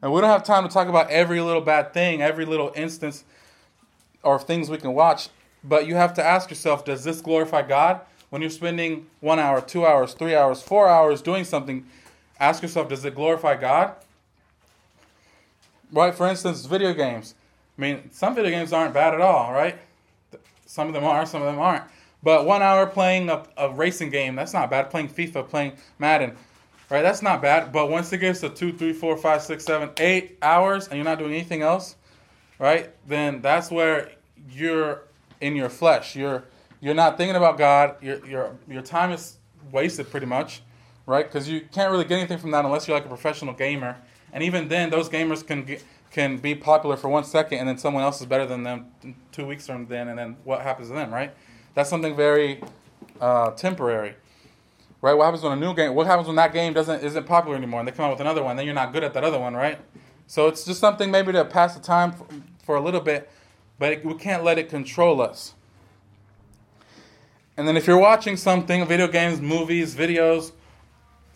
And 0.00 0.14
we 0.14 0.22
don't 0.22 0.30
have 0.30 0.44
time 0.44 0.66
to 0.66 0.72
talk 0.72 0.88
about 0.88 1.10
every 1.10 1.42
little 1.42 1.60
bad 1.60 1.92
thing, 1.92 2.22
every 2.22 2.46
little 2.46 2.72
instance 2.74 3.24
or 4.22 4.38
things 4.38 4.70
we 4.70 4.78
can 4.78 4.94
watch, 4.94 5.28
but 5.62 5.86
you 5.86 5.94
have 5.94 6.14
to 6.14 6.24
ask 6.24 6.48
yourself 6.48 6.86
does 6.86 7.04
this 7.04 7.20
glorify 7.20 7.60
God? 7.60 8.00
When 8.30 8.40
you're 8.40 8.50
spending 8.50 9.08
one 9.20 9.38
hour, 9.38 9.60
two 9.60 9.84
hours, 9.84 10.14
three 10.14 10.34
hours, 10.34 10.62
four 10.62 10.88
hours 10.88 11.20
doing 11.20 11.44
something, 11.44 11.84
ask 12.40 12.62
yourself 12.62 12.88
does 12.88 13.04
it 13.04 13.14
glorify 13.14 13.56
God? 13.56 13.94
Right? 15.92 16.14
For 16.14 16.26
instance, 16.26 16.64
video 16.64 16.92
games. 16.94 17.34
I 17.78 17.80
mean, 17.80 18.10
some 18.10 18.34
video 18.34 18.50
games 18.50 18.72
aren't 18.72 18.94
bad 18.94 19.14
at 19.14 19.20
all, 19.20 19.52
right? 19.52 19.78
Some 20.66 20.88
of 20.88 20.94
them 20.94 21.04
are, 21.04 21.26
some 21.26 21.42
of 21.42 21.46
them 21.46 21.60
aren't. 21.60 21.84
But 22.22 22.46
one 22.46 22.62
hour 22.62 22.86
playing 22.86 23.28
a, 23.28 23.44
a 23.56 23.70
racing 23.70 24.10
game, 24.10 24.34
that's 24.36 24.52
not 24.52 24.70
bad. 24.70 24.90
Playing 24.90 25.08
FIFA, 25.08 25.48
playing 25.48 25.72
Madden, 25.98 26.36
right? 26.88 27.02
That's 27.02 27.22
not 27.22 27.42
bad. 27.42 27.72
But 27.72 27.90
once 27.90 28.12
it 28.12 28.18
gets 28.18 28.40
to 28.40 28.48
two, 28.48 28.72
three, 28.72 28.92
four, 28.92 29.16
five, 29.16 29.42
six, 29.42 29.64
seven, 29.64 29.90
eight 29.98 30.38
hours, 30.40 30.86
and 30.88 30.96
you're 30.96 31.04
not 31.04 31.18
doing 31.18 31.32
anything 31.32 31.62
else, 31.62 31.96
right? 32.58 32.90
Then 33.06 33.40
that's 33.40 33.70
where 33.70 34.12
you're 34.50 35.02
in 35.40 35.56
your 35.56 35.68
flesh. 35.68 36.14
You're 36.14 36.44
you're 36.80 36.94
not 36.94 37.16
thinking 37.16 37.36
about 37.36 37.58
God. 37.58 37.96
Your 38.02 38.24
your 38.24 38.56
your 38.68 38.82
time 38.82 39.10
is 39.10 39.38
wasted 39.72 40.08
pretty 40.10 40.26
much, 40.26 40.62
right? 41.06 41.26
Because 41.26 41.48
you 41.48 41.62
can't 41.72 41.90
really 41.90 42.04
get 42.04 42.18
anything 42.18 42.38
from 42.38 42.52
that 42.52 42.64
unless 42.64 42.86
you're 42.86 42.96
like 42.96 43.06
a 43.06 43.08
professional 43.08 43.52
gamer 43.52 43.96
and 44.32 44.42
even 44.42 44.68
then, 44.68 44.90
those 44.90 45.08
gamers 45.08 45.46
can 45.46 45.64
get, 45.64 45.84
can 46.10 46.38
be 46.38 46.54
popular 46.54 46.96
for 46.96 47.08
one 47.08 47.24
second, 47.24 47.58
and 47.58 47.68
then 47.68 47.78
someone 47.78 48.02
else 48.02 48.20
is 48.20 48.26
better 48.26 48.46
than 48.46 48.62
them 48.62 48.86
two 49.30 49.46
weeks 49.46 49.66
from 49.66 49.86
then, 49.86 50.08
and 50.08 50.18
then 50.18 50.36
what 50.44 50.62
happens 50.62 50.88
to 50.88 50.94
them, 50.94 51.12
right? 51.12 51.32
That's 51.74 51.88
something 51.90 52.14
very 52.16 52.62
uh, 53.20 53.50
temporary. 53.52 54.14
right? 55.02 55.12
What 55.14 55.24
happens 55.24 55.42
when 55.42 55.52
a 55.52 55.56
new 55.56 55.74
game? 55.74 55.94
What 55.94 56.06
happens 56.06 56.26
when 56.28 56.36
that 56.36 56.52
game 56.54 56.72
doesn't 56.72 57.04
isn't 57.04 57.26
popular 57.26 57.56
anymore, 57.56 57.80
and 57.80 57.88
they 57.88 57.92
come 57.92 58.06
out 58.06 58.12
with 58.12 58.20
another 58.20 58.42
one? 58.42 58.56
Then 58.56 58.64
you're 58.64 58.74
not 58.74 58.92
good 58.92 59.04
at 59.04 59.12
that 59.14 59.24
other 59.24 59.38
one, 59.38 59.54
right? 59.54 59.78
So 60.26 60.48
it's 60.48 60.64
just 60.64 60.80
something 60.80 61.10
maybe 61.10 61.32
to 61.32 61.44
pass 61.44 61.74
the 61.74 61.80
time 61.80 62.12
for, 62.12 62.26
for 62.64 62.76
a 62.76 62.80
little 62.80 63.00
bit, 63.00 63.30
but 63.78 63.92
it, 63.92 64.04
we 64.04 64.14
can't 64.14 64.44
let 64.44 64.58
it 64.58 64.70
control 64.70 65.20
us. 65.20 65.54
And 67.56 67.68
then 67.68 67.76
if 67.76 67.86
you're 67.86 67.98
watching 67.98 68.38
something, 68.38 68.86
video 68.86 69.08
games, 69.08 69.40
movies, 69.42 69.94
videos, 69.94 70.52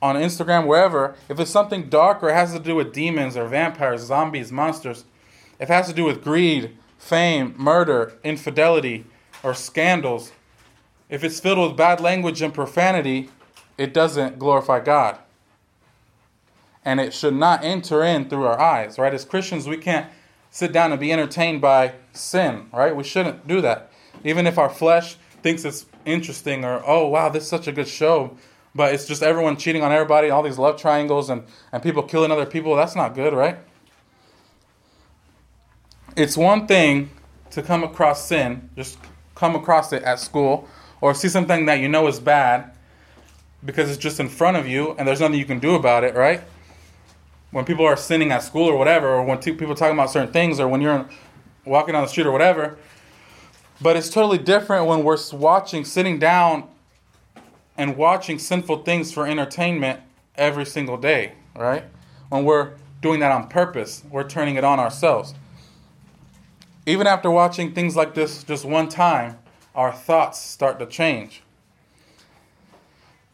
on 0.02 0.16
Instagram, 0.16 0.66
wherever, 0.66 1.14
if 1.28 1.40
it's 1.40 1.50
something 1.50 1.88
dark 1.88 2.22
or 2.22 2.28
it 2.28 2.34
has 2.34 2.52
to 2.52 2.58
do 2.58 2.74
with 2.74 2.92
demons 2.92 3.36
or 3.36 3.48
vampires, 3.48 4.02
zombies, 4.02 4.52
monsters, 4.52 5.04
if 5.58 5.70
it 5.70 5.72
has 5.72 5.88
to 5.88 5.94
do 5.94 6.04
with 6.04 6.22
greed, 6.22 6.76
fame, 6.98 7.54
murder, 7.56 8.18
infidelity, 8.22 9.06
or 9.42 9.54
scandals, 9.54 10.32
if 11.08 11.24
it's 11.24 11.40
filled 11.40 11.58
with 11.58 11.76
bad 11.76 12.00
language 12.00 12.42
and 12.42 12.52
profanity, 12.52 13.30
it 13.78 13.94
doesn't 13.94 14.38
glorify 14.38 14.80
God. 14.80 15.18
And 16.84 17.00
it 17.00 17.14
should 17.14 17.34
not 17.34 17.64
enter 17.64 18.02
in 18.04 18.28
through 18.28 18.46
our 18.46 18.60
eyes, 18.60 18.98
right? 18.98 19.14
As 19.14 19.24
Christians, 19.24 19.66
we 19.66 19.76
can't 19.76 20.10
sit 20.50 20.72
down 20.72 20.92
and 20.92 21.00
be 21.00 21.12
entertained 21.12 21.60
by 21.60 21.94
sin, 22.12 22.68
right? 22.72 22.94
We 22.94 23.04
shouldn't 23.04 23.46
do 23.46 23.60
that. 23.60 23.90
Even 24.24 24.46
if 24.46 24.58
our 24.58 24.70
flesh 24.70 25.16
thinks 25.42 25.64
it's 25.64 25.86
interesting 26.04 26.64
or, 26.64 26.82
oh, 26.86 27.08
wow, 27.08 27.28
this 27.28 27.44
is 27.44 27.48
such 27.48 27.66
a 27.66 27.72
good 27.72 27.88
show, 27.88 28.36
but 28.76 28.92
it's 28.92 29.06
just 29.06 29.22
everyone 29.22 29.56
cheating 29.56 29.82
on 29.82 29.90
everybody, 29.90 30.28
all 30.28 30.42
these 30.42 30.58
love 30.58 30.78
triangles, 30.78 31.30
and, 31.30 31.44
and 31.72 31.82
people 31.82 32.02
killing 32.02 32.30
other 32.30 32.44
people. 32.44 32.76
That's 32.76 32.94
not 32.94 33.14
good, 33.14 33.32
right? 33.32 33.58
It's 36.14 36.36
one 36.36 36.66
thing 36.66 37.10
to 37.50 37.62
come 37.62 37.82
across 37.82 38.26
sin, 38.26 38.68
just 38.76 38.98
come 39.34 39.54
across 39.54 39.92
it 39.92 40.02
at 40.02 40.20
school, 40.20 40.68
or 41.00 41.14
see 41.14 41.28
something 41.28 41.66
that 41.66 41.80
you 41.80 41.88
know 41.88 42.06
is 42.06 42.20
bad 42.20 42.72
because 43.64 43.88
it's 43.88 43.98
just 43.98 44.20
in 44.20 44.28
front 44.28 44.56
of 44.56 44.68
you 44.68 44.94
and 44.98 45.08
there's 45.08 45.20
nothing 45.20 45.38
you 45.38 45.44
can 45.46 45.58
do 45.58 45.74
about 45.74 46.04
it, 46.04 46.14
right? 46.14 46.42
When 47.50 47.64
people 47.64 47.86
are 47.86 47.96
sinning 47.96 48.30
at 48.30 48.42
school 48.42 48.66
or 48.66 48.76
whatever, 48.76 49.08
or 49.08 49.24
when 49.24 49.38
people 49.38 49.72
are 49.72 49.74
talking 49.74 49.94
about 49.94 50.10
certain 50.10 50.32
things, 50.32 50.60
or 50.60 50.68
when 50.68 50.82
you're 50.82 51.08
walking 51.64 51.94
down 51.94 52.02
the 52.02 52.08
street 52.08 52.26
or 52.26 52.32
whatever. 52.32 52.76
But 53.80 53.96
it's 53.96 54.10
totally 54.10 54.38
different 54.38 54.86
when 54.86 55.02
we're 55.02 55.18
watching, 55.32 55.84
sitting 55.84 56.18
down 56.18 56.68
and 57.76 57.96
watching 57.96 58.38
sinful 58.38 58.82
things 58.82 59.12
for 59.12 59.26
entertainment 59.26 60.00
every 60.36 60.66
single 60.66 60.96
day, 60.96 61.32
right? 61.54 61.84
When 62.28 62.44
we're 62.44 62.72
doing 63.00 63.20
that 63.20 63.32
on 63.32 63.48
purpose, 63.48 64.02
we're 64.10 64.28
turning 64.28 64.56
it 64.56 64.64
on 64.64 64.80
ourselves. 64.80 65.34
Even 66.86 67.06
after 67.06 67.30
watching 67.30 67.72
things 67.72 67.96
like 67.96 68.14
this 68.14 68.44
just 68.44 68.64
one 68.64 68.88
time, 68.88 69.38
our 69.74 69.92
thoughts 69.92 70.40
start 70.40 70.78
to 70.78 70.86
change. 70.86 71.42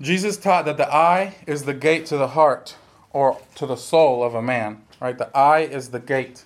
Jesus 0.01 0.37
taught 0.37 0.65
that 0.65 0.77
the 0.77 0.93
eye 0.93 1.37
is 1.47 1.65
the 1.65 1.75
gate 1.75 2.07
to 2.07 2.17
the 2.17 2.29
heart 2.29 2.77
or 3.13 3.39
to 3.55 3.67
the 3.67 3.77
soul 3.77 4.25
of 4.25 4.35
a 4.35 4.43
man, 4.43 4.83
right? 5.01 5.17
The 5.17 5.35
eye 5.37 5.61
is 5.61 5.91
the 5.91 6.01
gate. 6.01 6.45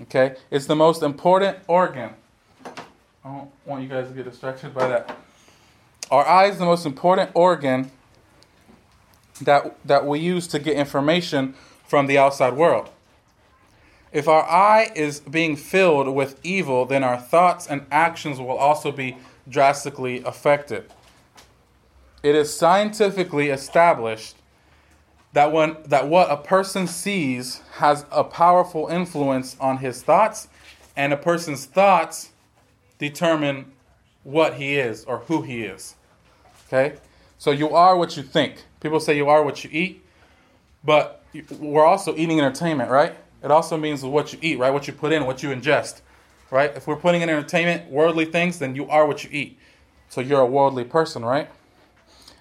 Okay? 0.00 0.36
It's 0.50 0.66
the 0.66 0.76
most 0.76 1.02
important 1.02 1.58
organ. 1.66 2.10
I 3.24 3.28
don't 3.28 3.50
want 3.64 3.82
you 3.82 3.88
guys 3.88 4.08
to 4.08 4.14
get 4.14 4.24
distracted 4.24 4.74
by 4.74 4.88
that. 4.88 5.16
Our 6.10 6.26
eye 6.26 6.46
is 6.46 6.58
the 6.58 6.64
most 6.64 6.84
important 6.84 7.30
organ 7.34 7.90
that, 9.40 9.76
that 9.86 10.06
we 10.06 10.18
use 10.18 10.46
to 10.48 10.58
get 10.58 10.76
information 10.76 11.54
from 11.86 12.06
the 12.06 12.18
outside 12.18 12.54
world. 12.54 12.90
If 14.12 14.28
our 14.28 14.42
eye 14.42 14.92
is 14.94 15.20
being 15.20 15.56
filled 15.56 16.14
with 16.14 16.38
evil, 16.44 16.84
then 16.84 17.02
our 17.02 17.16
thoughts 17.16 17.66
and 17.66 17.86
actions 17.90 18.38
will 18.38 18.58
also 18.58 18.92
be 18.92 19.16
drastically 19.48 20.22
affected. 20.22 20.90
It 22.22 22.34
is 22.34 22.54
scientifically 22.54 23.48
established 23.48 24.36
that 25.32 25.50
when 25.50 25.78
that 25.86 26.08
what 26.08 26.30
a 26.30 26.36
person 26.36 26.86
sees 26.86 27.62
has 27.76 28.04
a 28.12 28.22
powerful 28.22 28.86
influence 28.88 29.56
on 29.58 29.78
his 29.78 30.02
thoughts 30.02 30.48
and 30.94 31.12
a 31.12 31.16
person's 31.16 31.64
thoughts 31.64 32.30
determine 32.98 33.72
what 34.24 34.54
he 34.54 34.76
is 34.76 35.04
or 35.04 35.18
who 35.18 35.42
he 35.42 35.62
is. 35.62 35.96
Okay? 36.66 36.96
So 37.38 37.50
you 37.50 37.70
are 37.70 37.96
what 37.96 38.16
you 38.16 38.22
think. 38.22 38.64
People 38.80 39.00
say 39.00 39.16
you 39.16 39.28
are 39.28 39.42
what 39.42 39.64
you 39.64 39.70
eat, 39.72 40.04
but 40.84 41.24
we're 41.58 41.84
also 41.84 42.16
eating 42.16 42.38
entertainment, 42.38 42.90
right? 42.90 43.14
It 43.42 43.50
also 43.50 43.76
means 43.76 44.04
what 44.04 44.32
you 44.32 44.38
eat, 44.42 44.58
right? 44.58 44.70
What 44.70 44.86
you 44.86 44.92
put 44.92 45.12
in, 45.12 45.26
what 45.26 45.42
you 45.42 45.50
ingest, 45.50 46.02
right? 46.50 46.74
If 46.76 46.86
we're 46.86 46.96
putting 46.96 47.22
in 47.22 47.28
entertainment, 47.28 47.90
worldly 47.90 48.24
things, 48.24 48.58
then 48.58 48.76
you 48.76 48.88
are 48.88 49.06
what 49.06 49.24
you 49.24 49.30
eat. 49.32 49.58
So 50.08 50.20
you're 50.20 50.40
a 50.40 50.46
worldly 50.46 50.84
person, 50.84 51.24
right? 51.24 51.48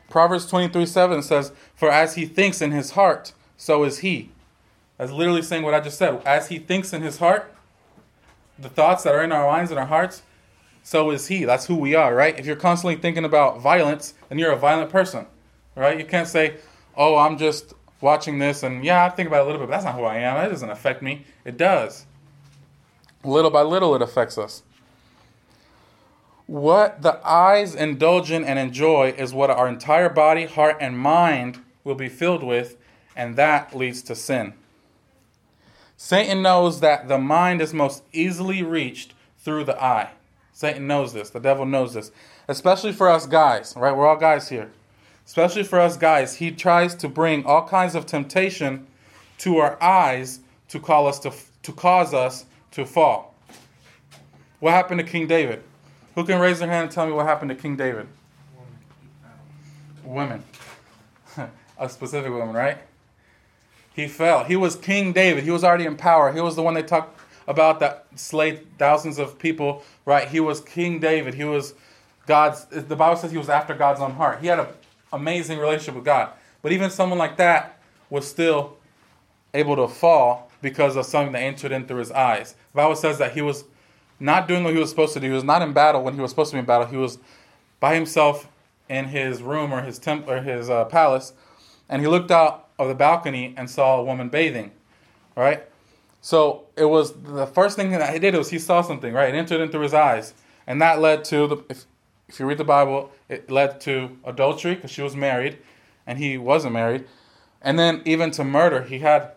Proverbs 0.10 0.46
23 0.46 0.86
7 0.86 1.24
says, 1.24 1.52
For 1.74 1.89
as 1.89 2.15
he 2.15 2.26
thinks 2.26 2.62
in 2.62 2.72
his 2.72 2.91
heart, 2.91 3.34
so 3.58 3.84
is 3.84 4.00
he. 4.00 4.32
That's 4.98 5.12
literally 5.12 5.41
saying 5.41 5.63
what 5.63 5.74
I 5.74 5.80
just 5.80 5.98
said. 5.98 6.22
As 6.26 6.50
he 6.50 6.60
thinks 6.60 6.94
in 6.94 7.02
his 7.02 7.17
heart, 7.17 7.52
the 8.60 8.70
thoughts 8.70 9.04
that 9.04 9.15
are 9.15 9.24
in 9.24 9.32
our 9.32 9.50
minds 9.50 9.72
and 9.72 9.80
our 9.80 9.88
hearts, 9.88 10.22
so 10.84 11.12
is 11.12 11.28
he. 11.28 11.46
That's 11.46 11.65
who 11.65 11.76
we 11.76 11.96
are, 11.96 12.13
right? 12.15 12.38
If 12.38 12.46
you're 12.46 12.56
constantly 12.56 12.96
thinking 12.96 13.26
about 13.26 13.62
violence, 13.62 14.13
then 14.30 14.39
you're 14.39 14.52
a 14.52 14.58
violent 14.58 14.89
person, 14.89 15.26
right? 15.76 15.98
You 15.98 16.06
can't 16.06 16.28
say, 16.28 16.56
oh, 16.96 17.17
I'm 17.17 17.38
just 17.38 17.74
watching 18.02 18.39
this 18.39 18.63
and 18.63 18.84
yeah, 18.84 19.06
I 19.06 19.10
think 19.10 19.28
about 19.28 19.41
it 19.41 19.44
a 19.44 19.46
little 19.46 19.62
bit, 19.62 19.67
but 19.67 19.76
that's 19.76 19.86
not 19.86 19.96
who 19.96 20.04
I 20.04 20.17
am. 20.17 20.38
That 20.38 20.50
doesn't 20.50 20.70
affect 20.70 21.02
me. 21.02 21.26
It 21.46 21.58
does. 21.58 22.06
Little 23.24 23.52
by 23.52 23.62
little, 23.62 23.94
it 23.96 24.02
affects 24.02 24.38
us. 24.38 24.63
What 26.48 27.02
the 27.02 27.26
eyes 27.26 27.76
indulge 27.76 28.32
in 28.32 28.44
and 28.44 28.60
enjoy 28.60 29.13
is 29.17 29.34
what 29.34 29.50
our 29.50 29.67
entire 29.67 30.10
body, 30.10 30.46
heart, 30.46 30.78
and 30.82 30.98
mind 30.98 31.60
will 31.84 31.96
be 31.96 32.10
filled 32.10 32.44
with, 32.44 32.78
and 33.15 33.36
that 33.38 33.76
leads 33.76 34.02
to 34.04 34.15
sin. 34.15 34.54
Satan 35.96 36.41
knows 36.41 36.80
that 36.80 37.08
the 37.08 37.20
mind 37.20 37.62
is 37.62 37.74
most 37.74 38.04
easily 38.12 38.63
reached 38.63 39.13
through 39.38 39.63
the 39.63 39.82
eye. 39.82 40.12
Satan 40.62 40.86
knows 40.86 41.12
this. 41.12 41.32
The 41.32 41.39
devil 41.39 41.65
knows 41.65 41.95
this. 41.95 42.12
Especially 42.47 42.91
for 42.91 43.10
us 43.10 43.26
guys, 43.26 43.74
right? 43.76 43.97
We're 43.97 44.06
all 44.08 44.15
guys 44.15 44.47
here. 44.47 44.69
Especially 45.26 45.63
for 45.63 45.80
us 45.80 45.97
guys, 45.97 46.36
he 46.36 46.52
tries 46.52 46.93
to 46.95 47.10
bring 47.10 47.43
all 47.47 47.67
kinds 47.67 47.95
of 47.95 48.06
temptation 48.06 48.86
to 49.39 49.58
our 49.58 49.82
eyes 49.82 50.41
to 50.69 50.80
call 50.80 51.08
us 51.08 51.17
to 51.21 51.34
to 51.63 51.71
cause 51.71 52.13
us 52.13 52.45
to 52.71 52.86
fall. 52.86 53.34
What 54.60 54.74
happened 54.74 55.00
to 55.00 55.04
King 55.04 55.26
David? 55.26 55.63
Who 56.13 56.24
can 56.24 56.39
raise 56.39 56.60
their 56.60 56.69
hand 56.69 56.84
and 56.84 56.91
tell 56.91 57.08
me 57.08 57.13
what 57.13 57.26
happened 57.26 57.50
to 57.50 57.56
King 57.56 57.76
David? 57.76 58.08
Women. 60.04 60.43
A 61.80 61.89
specific 61.89 62.32
woman, 62.32 62.54
right? 62.54 62.78
He 63.95 64.08
fell. 64.08 64.43
He 64.43 64.56
was 64.56 64.76
King 64.76 65.12
David. 65.12 65.43
He 65.43 65.50
was 65.50 65.63
already 65.63 65.86
in 65.86 65.97
power. 65.97 66.32
He 66.32 66.39
was 66.39 66.56
the 66.56 66.62
one 66.62 66.76
they 66.76 66.84
talked 66.84 67.19
about 67.47 67.80
that 67.80 68.06
slayed 68.15 68.77
thousands 68.77 69.19
of 69.19 69.39
people, 69.39 69.84
right? 70.06 70.27
He 70.27 70.39
was 70.39 70.62
King 70.62 70.99
David. 70.99 71.34
He 71.34 71.43
was 71.43 71.73
God's, 72.27 72.65
the 72.65 72.95
Bible 72.95 73.17
says 73.17 73.32
he 73.32 73.38
was 73.38 73.49
after 73.49 73.73
God's 73.73 73.99
own 73.99 74.12
heart. 74.12 74.39
He 74.41 74.47
had 74.47 74.60
an 74.60 74.67
amazing 75.12 75.60
relationship 75.60 75.95
with 75.95 76.06
God. 76.06 76.30
But 76.62 76.71
even 76.71 76.89
someone 76.89 77.17
like 77.17 77.38
that 77.38 77.80
was 78.10 78.27
still 78.27 78.77
able 79.54 79.75
to 79.75 79.88
fall 79.88 80.49
because 80.62 80.95
of 80.95 81.06
something 81.06 81.34
that 81.34 81.41
entered 81.41 81.71
in 81.71 81.88
through 81.88 81.97
his 81.97 82.12
eyes. 82.12 82.54
The 82.73 82.77
Bible 82.77 82.95
says 82.95 83.17
that 83.17 83.34
he 83.34 83.41
was 83.41 83.65
not 84.19 84.47
doing 84.47 84.63
what 84.63 84.73
he 84.73 84.80
was 84.80 84.89
supposed 84.89 85.13
to 85.13 85.19
do. 85.19 85.27
He 85.27 85.34
was 85.34 85.43
not 85.43 85.62
in 85.62 85.73
battle 85.73 86.04
when 86.04 86.13
he 86.13 86.21
was 86.21 86.30
supposed 86.30 86.51
to 86.51 86.56
be 86.56 86.60
in 86.60 86.65
battle. 86.65 86.88
He 86.88 86.97
was 86.97 87.17
by 87.80 87.95
himself 87.95 88.47
in 88.88 89.06
his 89.06 89.41
room 89.41 89.73
or 89.73 89.82
his 89.82 89.97
temp 89.97 90.27
or 90.27 90.41
his 90.41 90.69
uh, 90.69 90.86
palace, 90.86 91.34
and 91.89 92.01
he 92.01 92.08
looked 92.08 92.30
out 92.30 92.69
of 92.77 92.88
the 92.88 92.95
balcony 92.95 93.54
and 93.58 93.69
saw 93.69 93.99
a 93.99 94.04
woman 94.04 94.30
bathing. 94.30 94.71
Right, 95.36 95.63
so 96.21 96.67
it 96.75 96.86
was 96.86 97.13
the 97.13 97.47
first 97.47 97.75
thing 97.75 97.89
that 97.91 98.13
he 98.13 98.19
did 98.19 98.36
was 98.36 98.51
he 98.51 98.60
saw 98.60 98.81
something, 98.81 99.12
right? 99.12 99.34
It 99.34 99.38
entered 99.38 99.60
into 99.60 99.79
his 99.79 99.93
eyes. 99.93 100.36
And 100.67 100.79
that 100.79 100.99
led 100.99 101.25
to, 101.25 101.47
the, 101.47 101.57
if, 101.67 101.86
if 102.29 102.39
you 102.39 102.45
read 102.45 102.60
the 102.60 102.63
Bible, 102.63 103.12
it 103.27 103.49
led 103.49 103.81
to 103.81 104.17
adultery 104.23 104.75
because 104.75 104.91
she 104.91 105.01
was 105.01 105.15
married 105.15 105.57
and 106.05 106.19
he 106.19 106.38
wasn't 106.38 106.73
married. 106.73 107.05
And 107.60 107.79
then 107.79 108.03
even 108.05 108.29
to 108.31 108.43
murder. 108.43 108.84
He 108.84 108.99
had, 108.99 109.31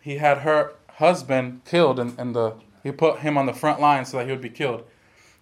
he 0.00 0.18
had 0.18 0.38
her 0.38 0.74
husband 0.94 1.62
killed 1.64 1.98
and, 1.98 2.16
and 2.18 2.36
the, 2.36 2.54
he 2.84 2.92
put 2.92 3.18
him 3.18 3.36
on 3.36 3.46
the 3.46 3.52
front 3.52 3.80
line 3.80 4.04
so 4.04 4.18
that 4.18 4.26
he 4.26 4.30
would 4.30 4.40
be 4.40 4.48
killed. 4.48 4.84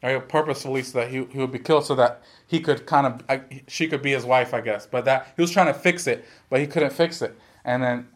Or 0.02 0.20
purposefully 0.20 0.82
so 0.82 1.00
that 1.00 1.10
he, 1.10 1.24
he 1.30 1.38
would 1.38 1.52
be 1.52 1.58
killed 1.58 1.84
so 1.84 1.94
that 1.96 2.22
he 2.46 2.58
could 2.58 2.86
kind 2.86 3.06
of, 3.06 3.42
she 3.68 3.86
could 3.86 4.00
be 4.00 4.12
his 4.12 4.24
wife, 4.24 4.54
I 4.54 4.62
guess. 4.62 4.86
But 4.86 5.04
that, 5.04 5.32
he 5.36 5.42
was 5.42 5.50
trying 5.50 5.66
to 5.66 5.74
fix 5.74 6.06
it, 6.06 6.24
but 6.48 6.60
he 6.60 6.66
couldn't 6.66 6.92
fix 6.92 7.20
it. 7.20 7.38
And 7.64 7.82
then, 7.82 8.08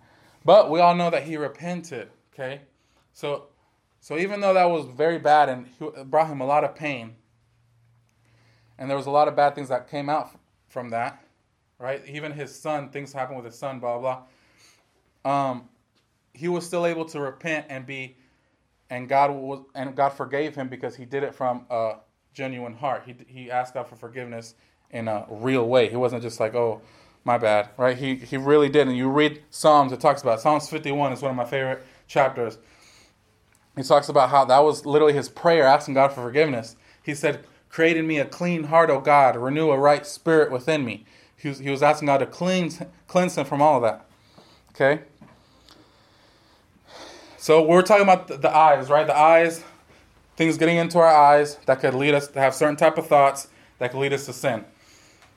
but 0.45 0.71
we 0.71 0.81
all 0.81 0.95
know 0.95 1.11
that 1.11 1.25
he 1.25 1.37
repented, 1.37 2.09
okay? 2.33 2.61
So, 3.13 3.47
so 4.01 4.17
even 4.19 4.41
though 4.41 4.55
that 4.55 4.65
was 4.65 4.87
very 4.87 5.19
bad 5.19 5.49
and 5.49 5.67
it 5.81 6.11
brought 6.11 6.29
him 6.29 6.41
a 6.41 6.47
lot 6.47 6.65
of 6.65 6.75
pain, 6.75 7.15
and 8.79 8.89
there 8.89 8.97
was 8.97 9.07
a 9.07 9.11
lot 9.11 9.29
of 9.29 9.37
bad 9.37 9.55
things 9.55 9.69
that 9.69 9.91
came 9.91 10.09
out 10.09 10.31
from 10.69 10.91
that, 10.91 11.23
right? 11.79 12.03
Even 12.07 12.33
his 12.33 12.55
son, 12.55 12.89
things 12.91 13.13
happened 13.13 13.37
with 13.37 13.47
his 13.47 13.59
son, 13.59 13.79
blah 13.79 13.99
blah. 13.99 14.23
Um, 15.25 15.69
he 16.33 16.49
was 16.49 16.67
still 16.67 16.87
able 16.87 17.05
to 17.07 17.21
repent 17.21 17.67
and 17.69 17.85
be, 17.87 18.17
and 18.89 19.09
God 19.09 19.31
was, 19.33 19.65
and 19.75 19.95
God 19.95 20.11
forgave 20.11 20.55
him 20.55 20.69
because 20.69 20.97
he 20.97 21.05
did 21.05 21.23
it 21.23 21.35
from 21.35 21.67
a 21.71 21.97
genuine 22.33 22.75
heart. 22.75 23.03
He 23.05 23.15
he 23.27 23.51
asked 23.51 23.75
God 23.75 23.87
for 23.87 23.97
forgiveness 23.97 24.55
in 24.91 25.09
a 25.09 25.27
real 25.29 25.67
way. 25.69 25.89
He 25.89 25.97
wasn't 25.97 26.23
just 26.23 26.41
like, 26.41 26.55
oh, 26.55 26.81
My 27.25 27.37
bad, 27.37 27.71
right? 27.77 27.97
He 27.99 28.15
he 28.17 28.37
really 28.39 28.69
did. 28.71 28.89
And 28.89 28.97
you 28.97 29.11
read 29.11 29.43
Psalms, 29.51 29.93
it 29.93 30.01
talks 30.01 30.23
about 30.23 30.39
it. 30.39 30.43
Psalms 30.43 30.71
51 30.71 31.13
is 31.13 31.23
one 31.23 31.31
of 31.31 31.37
my 31.37 31.45
favorite 31.45 31.85
chapters. 32.07 32.59
He 33.77 33.83
talks 33.83 34.09
about 34.09 34.31
how 34.31 34.45
that 34.47 34.59
was 34.61 34.85
literally 34.85 35.15
his 35.15 35.29
prayer, 35.29 35.65
asking 35.65 35.95
God 35.95 36.09
for 36.13 36.23
forgiveness. 36.23 36.77
He 37.03 37.15
said, 37.15 37.45
"Create 37.69 37.97
in 37.97 38.07
me 38.07 38.19
a 38.19 38.25
clean 38.25 38.65
heart, 38.65 38.91
O 38.91 39.01
God, 39.01 39.37
renew 39.37 39.71
a 39.71 39.79
right 39.79 40.07
spirit 40.07 40.51
within 40.51 40.85
me." 40.85 41.05
He 41.37 41.49
was, 41.49 41.59
he 41.59 41.71
was 41.71 41.83
asking 41.83 42.07
God 42.07 42.19
to 42.19 42.27
cleanse 42.27 42.83
cleanse 43.07 43.37
him 43.37 43.47
from 43.47 43.63
all 43.63 43.77
of 43.77 43.83
that. 43.83 44.07
Okay. 44.71 45.03
So 47.39 47.63
we're 47.63 47.83
talking 47.83 48.03
about 48.03 48.29
the, 48.29 48.37
the 48.37 48.55
eyes, 48.55 48.91
right? 48.91 49.07
The 49.07 49.17
eyes, 49.17 49.65
things 50.37 50.59
getting 50.59 50.77
into 50.77 50.99
our 50.99 51.07
eyes 51.07 51.57
that 51.65 51.81
could 51.81 51.95
lead 51.95 52.13
us 52.13 52.29
to 52.29 52.39
have 52.39 52.55
certain 52.55 52.77
type 52.77 52.99
of 52.99 53.07
thoughts 53.07 53.49
that 53.79 53.93
could 53.93 54.01
lead 54.01 54.13
us 54.13 54.27
to 54.27 54.35
sin. 54.35 54.67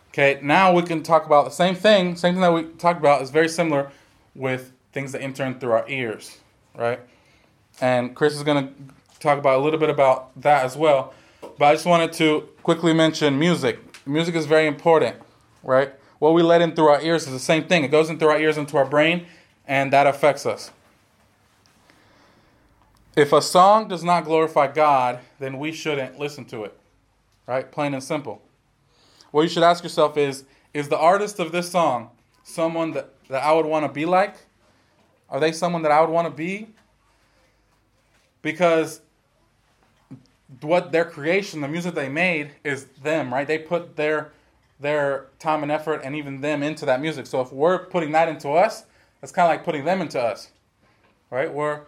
Okay, 0.10 0.38
now 0.44 0.74
we 0.74 0.82
can 0.84 1.02
talk 1.02 1.26
about 1.26 1.46
the 1.46 1.52
same 1.52 1.76
thing. 1.76 2.16
Same 2.16 2.34
thing 2.34 2.42
that 2.42 2.54
we 2.54 2.66
talked 2.74 3.00
about 3.00 3.22
is 3.22 3.32
very 3.32 3.48
similar 3.48 3.90
with 4.36 4.74
things 4.92 5.14
that 5.14 5.22
enter 5.22 5.46
in 5.46 5.60
through 5.60 5.72
our 5.72 5.88
ears, 5.88 6.40
right? 6.76 7.00
And 7.82 8.16
Chris 8.16 8.36
is 8.36 8.44
going 8.44 8.68
to 8.68 8.74
talk 9.20 9.38
about 9.38 9.60
a 9.60 9.64
little 9.64 9.80
bit 9.80 9.90
about 9.90 10.40
that 10.42 10.66
as 10.66 10.76
well. 10.78 11.14
But 11.58 11.66
I 11.66 11.74
just 11.74 11.86
wanted 11.86 12.14
to 12.14 12.48
quickly 12.64 12.94
mention 12.94 13.38
music. 13.38 13.80
Music 14.06 14.36
is 14.36 14.46
very 14.46 14.68
important, 14.68 15.18
right? 15.64 15.94
What 16.20 16.34
we 16.34 16.42
let 16.42 16.62
in 16.62 16.76
through 16.76 16.88
our 16.88 17.02
ears 17.02 17.26
is 17.26 17.34
the 17.34 17.40
same 17.40 17.66
thing. 17.66 17.84
It 17.84 17.90
goes 17.90 18.10
in 18.10 18.20
through 18.20 18.30
our 18.30 18.40
ears 18.40 18.58
into 18.58 18.78
our 18.78 18.86
brain, 18.86 19.26
and 19.68 19.92
that 19.94 20.08
affects 20.08 20.46
us. 20.46 20.72
If 23.16 23.32
a 23.32 23.42
song 23.42 23.88
does 23.88 24.04
not 24.04 24.26
glorify 24.26 24.68
God, 24.72 25.20
then 25.40 25.60
we 25.60 25.72
shouldn't 25.72 26.18
listen 26.18 26.46
to 26.46 26.64
it. 26.64 26.78
Right? 27.46 27.70
Plain 27.72 27.94
and 27.94 28.04
simple. 28.04 28.42
What 29.32 29.44
you 29.44 29.50
should 29.50 29.64
ask 29.64 29.84
yourself 29.84 30.18
is 30.18 30.46
Is 30.74 30.90
the 30.90 30.98
artist 30.98 31.40
of 31.40 31.52
this 31.52 31.70
song 31.70 32.10
someone 32.44 32.92
that, 32.92 33.14
that 33.30 33.44
I 33.44 33.52
would 33.54 33.66
want 33.66 33.86
to 33.86 33.92
be 33.92 34.06
like? 34.06 34.36
Are 35.30 35.40
they 35.40 35.52
someone 35.52 35.82
that 35.84 35.92
I 35.92 36.02
would 36.02 36.10
want 36.10 36.28
to 36.28 36.34
be? 36.34 36.70
Because 38.44 39.02
what 40.62 40.92
their 40.92 41.06
creation, 41.06 41.62
the 41.62 41.68
music 41.68 41.96
they 41.96 42.10
made, 42.10 42.52
is 42.64 42.86
them, 43.02 43.34
right? 43.34 43.48
They 43.48 43.58
put 43.58 43.96
their 43.96 44.32
their 44.80 45.28
time 45.40 45.64
and 45.64 45.72
effort 45.72 46.02
and 46.04 46.16
even 46.16 46.42
them 46.42 46.62
into 46.62 46.86
that 46.86 47.00
music. 47.02 47.26
So 47.26 47.42
if 47.42 47.52
we're 47.54 47.86
putting 47.86 48.12
that 48.12 48.28
into 48.28 48.50
us, 48.50 48.84
that's 49.22 49.32
kind 49.32 49.46
of 49.46 49.50
like 49.50 49.64
putting 49.64 49.86
them 49.86 50.02
into 50.02 50.22
us, 50.22 50.52
right? 51.32 51.52
We're 51.52 51.82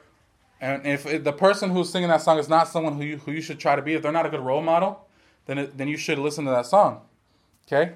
and 0.62 0.86
if 0.88 1.24
the 1.24 1.34
person 1.34 1.70
who's 1.70 1.92
singing 1.92 2.10
that 2.10 2.22
song 2.22 2.40
is 2.40 2.50
not 2.50 2.68
someone 2.68 2.94
who 2.94 3.04
you, 3.04 3.18
who 3.18 3.32
you 3.32 3.42
should 3.42 3.60
try 3.60 3.76
to 3.76 3.82
be, 3.82 3.94
if 3.94 4.02
they're 4.02 4.12
not 4.12 4.26
a 4.26 4.30
good 4.30 4.40
role 4.40 4.62
model, 4.62 5.06
then, 5.46 5.58
it, 5.58 5.78
then 5.78 5.88
you 5.88 5.98
should 5.98 6.18
listen 6.18 6.46
to 6.46 6.52
that 6.52 6.66
song. 6.66 7.02
Okay? 7.68 7.94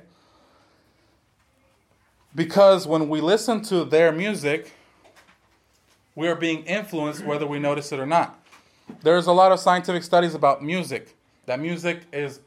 Because 2.35 2.85
when 2.85 3.09
we 3.09 3.21
listen 3.21 3.61
to 3.63 3.85
their 3.85 4.11
music, 4.11 4.73
we 6.15 6.27
are 6.27 6.35
being 6.35 6.63
influenced 6.65 7.23
whether 7.23 7.47
we 7.47 7.59
notice 7.59 7.91
it 7.91 7.99
or 7.99 8.05
not. 8.05 8.39
There's 9.01 9.27
a 9.27 9.31
lot 9.31 9.51
of 9.51 9.59
scientific 9.59 10.03
studies 10.03 10.35
about 10.35 10.63
music. 10.63 11.15
That 11.45 11.59
music 11.59 12.01
is 12.11 12.41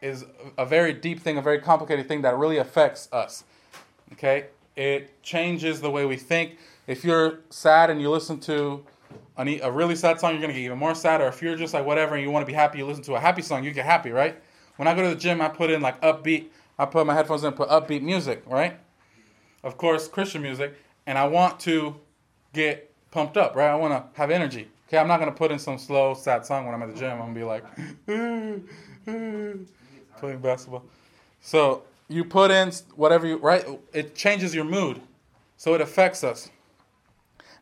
is 0.00 0.24
a 0.56 0.64
very 0.64 0.92
deep 0.92 1.20
thing, 1.20 1.38
a 1.38 1.42
very 1.42 1.60
complicated 1.60 2.06
thing 2.06 2.22
that 2.22 2.36
really 2.36 2.58
affects 2.58 3.08
us. 3.12 3.42
Okay? 4.12 4.46
It 4.76 5.22
changes 5.24 5.80
the 5.80 5.90
way 5.90 6.06
we 6.06 6.16
think. 6.16 6.56
If 6.86 7.04
you're 7.04 7.40
sad 7.50 7.90
and 7.90 8.00
you 8.00 8.08
listen 8.08 8.38
to 8.40 8.84
a, 9.36 9.60
a 9.60 9.70
really 9.70 9.96
sad 9.96 10.20
song, 10.20 10.32
you're 10.32 10.40
gonna 10.40 10.52
get 10.52 10.62
even 10.62 10.78
more 10.78 10.94
sad. 10.94 11.20
Or 11.20 11.26
if 11.26 11.42
you're 11.42 11.56
just 11.56 11.74
like 11.74 11.84
whatever 11.84 12.14
and 12.14 12.22
you 12.22 12.30
want 12.30 12.42
to 12.42 12.46
be 12.46 12.52
happy, 12.52 12.78
you 12.78 12.86
listen 12.86 13.02
to 13.04 13.16
a 13.16 13.20
happy 13.20 13.42
song, 13.42 13.64
you 13.64 13.72
get 13.72 13.84
happy, 13.84 14.10
right? 14.10 14.40
When 14.76 14.86
I 14.86 14.94
go 14.94 15.02
to 15.02 15.08
the 15.08 15.16
gym, 15.16 15.40
I 15.40 15.48
put 15.48 15.70
in 15.70 15.80
like 15.80 16.00
upbeat. 16.00 16.46
I 16.78 16.84
put 16.84 17.04
my 17.06 17.14
headphones 17.14 17.42
in, 17.42 17.52
put 17.54 17.68
upbeat 17.68 18.02
music, 18.02 18.44
right? 18.46 18.78
Of 19.64 19.76
course, 19.76 20.06
Christian 20.06 20.42
music, 20.42 20.74
and 21.06 21.18
I 21.18 21.26
want 21.26 21.58
to 21.60 21.96
get 22.52 22.92
pumped 23.10 23.36
up, 23.36 23.56
right? 23.56 23.70
I 23.70 23.74
want 23.74 23.92
to 23.92 24.18
have 24.18 24.30
energy. 24.30 24.68
Okay, 24.88 24.96
I'm 24.96 25.06
not 25.06 25.18
gonna 25.18 25.32
put 25.32 25.50
in 25.50 25.58
some 25.58 25.76
slow, 25.76 26.14
sad 26.14 26.46
song 26.46 26.64
when 26.64 26.74
I'm 26.74 26.82
at 26.82 26.94
the 26.94 26.98
gym. 26.98 27.12
I'm 27.12 27.18
gonna 27.18 27.34
be 27.34 27.44
like 27.44 27.62
playing 30.16 30.38
basketball. 30.40 30.84
So 31.42 31.82
you 32.08 32.24
put 32.24 32.50
in 32.50 32.72
whatever 32.96 33.26
you 33.26 33.36
right. 33.36 33.66
It 33.92 34.14
changes 34.14 34.54
your 34.54 34.64
mood, 34.64 35.02
so 35.58 35.74
it 35.74 35.82
affects 35.82 36.24
us. 36.24 36.48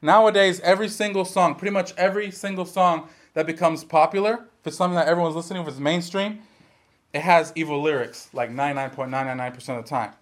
Nowadays, 0.01 0.61
every 0.61 0.89
single 0.89 1.25
song, 1.25 1.57
pretty 1.57 1.73
much 1.73 1.93
every 1.97 2.31
single 2.31 2.65
song 2.65 3.09
that 3.35 3.45
becomes 3.45 3.83
popular, 3.83 4.47
if 4.61 4.69
it's 4.69 4.77
something 4.77 4.95
that 4.95 5.09
everyone's 5.09 5.35
listening, 5.35 5.62
if 5.62 5.69
it's 5.69 5.79
mainstream, 5.79 6.43
it 7.12 7.23
has 7.23 7.53
evil 7.57 7.83
lyrics 7.83 8.29
like 8.33 8.51
99.999% 8.51 9.79
of 9.79 9.85
the 9.85 9.89
time. 9.89 10.12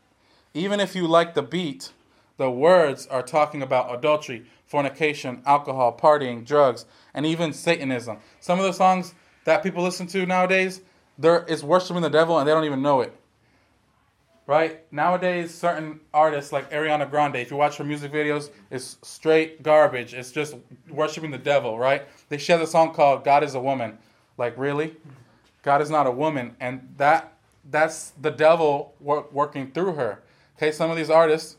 Even 0.55 0.81
if 0.81 0.97
you 0.97 1.07
like 1.07 1.35
the 1.35 1.43
beat, 1.43 1.93
the 2.37 2.51
words 2.51 3.07
are 3.07 3.23
talking 3.23 3.63
about 3.63 3.95
adultery, 3.95 4.45
fornication, 4.67 5.43
alcohol, 5.47 5.97
partying, 5.97 6.45
drugs, 6.45 6.85
and 7.13 7.25
even 7.25 7.53
Satanism. 7.53 8.19
Some 8.41 8.59
of 8.59 8.65
the 8.65 8.73
songs 8.73 9.15
that 9.45 9.63
people 9.63 9.83
listen 9.83 10.07
to 10.09 10.27
nowadays, 10.27 10.81
there 11.19 11.45
is 11.45 11.63
worshiping 11.63 12.03
the 12.03 12.11
devil 12.11 12.39
and 12.39 12.49
they 12.49 12.53
don't 12.53 12.65
even 12.65 12.83
know 12.83 13.01
it 13.01 13.15
right? 14.47 14.81
Nowadays, 14.93 15.55
certain 15.55 16.01
artists 16.13 16.53
like 16.53 16.71
Ariana 16.71 17.09
Grande, 17.09 17.37
if 17.37 17.51
you 17.51 17.57
watch 17.57 17.77
her 17.79 17.85
music 17.85 18.13
videos, 18.13 18.51
it's 18.71 18.99
straight 19.03 19.63
garbage. 19.63 20.15
It's 20.15 20.33
just 20.33 20.55
worshiping 20.91 21.31
the 21.31 21.39
devil, 21.39 21.79
right? 21.79 22.07
They 22.29 22.39
share 22.39 22.61
a 22.61 22.67
song 22.67 22.93
called 22.95 23.25
"God 23.25 23.43
Is 23.43 23.55
a 23.55 23.61
Woman." 23.61 23.99
Like, 24.37 24.59
really? 24.59 24.97
God 25.63 25.81
is 25.81 25.91
not 25.91 26.07
a 26.07 26.11
woman, 26.11 26.57
and 26.61 26.95
that 26.99 27.33
that's 27.71 28.11
the 28.21 28.31
devil 28.31 28.95
work, 29.01 29.33
working 29.33 29.71
through 29.71 29.95
her. 29.95 30.23
Okay, 30.59 30.71
some 30.71 30.91
of 30.91 30.97
these 30.97 31.11
artists 31.11 31.57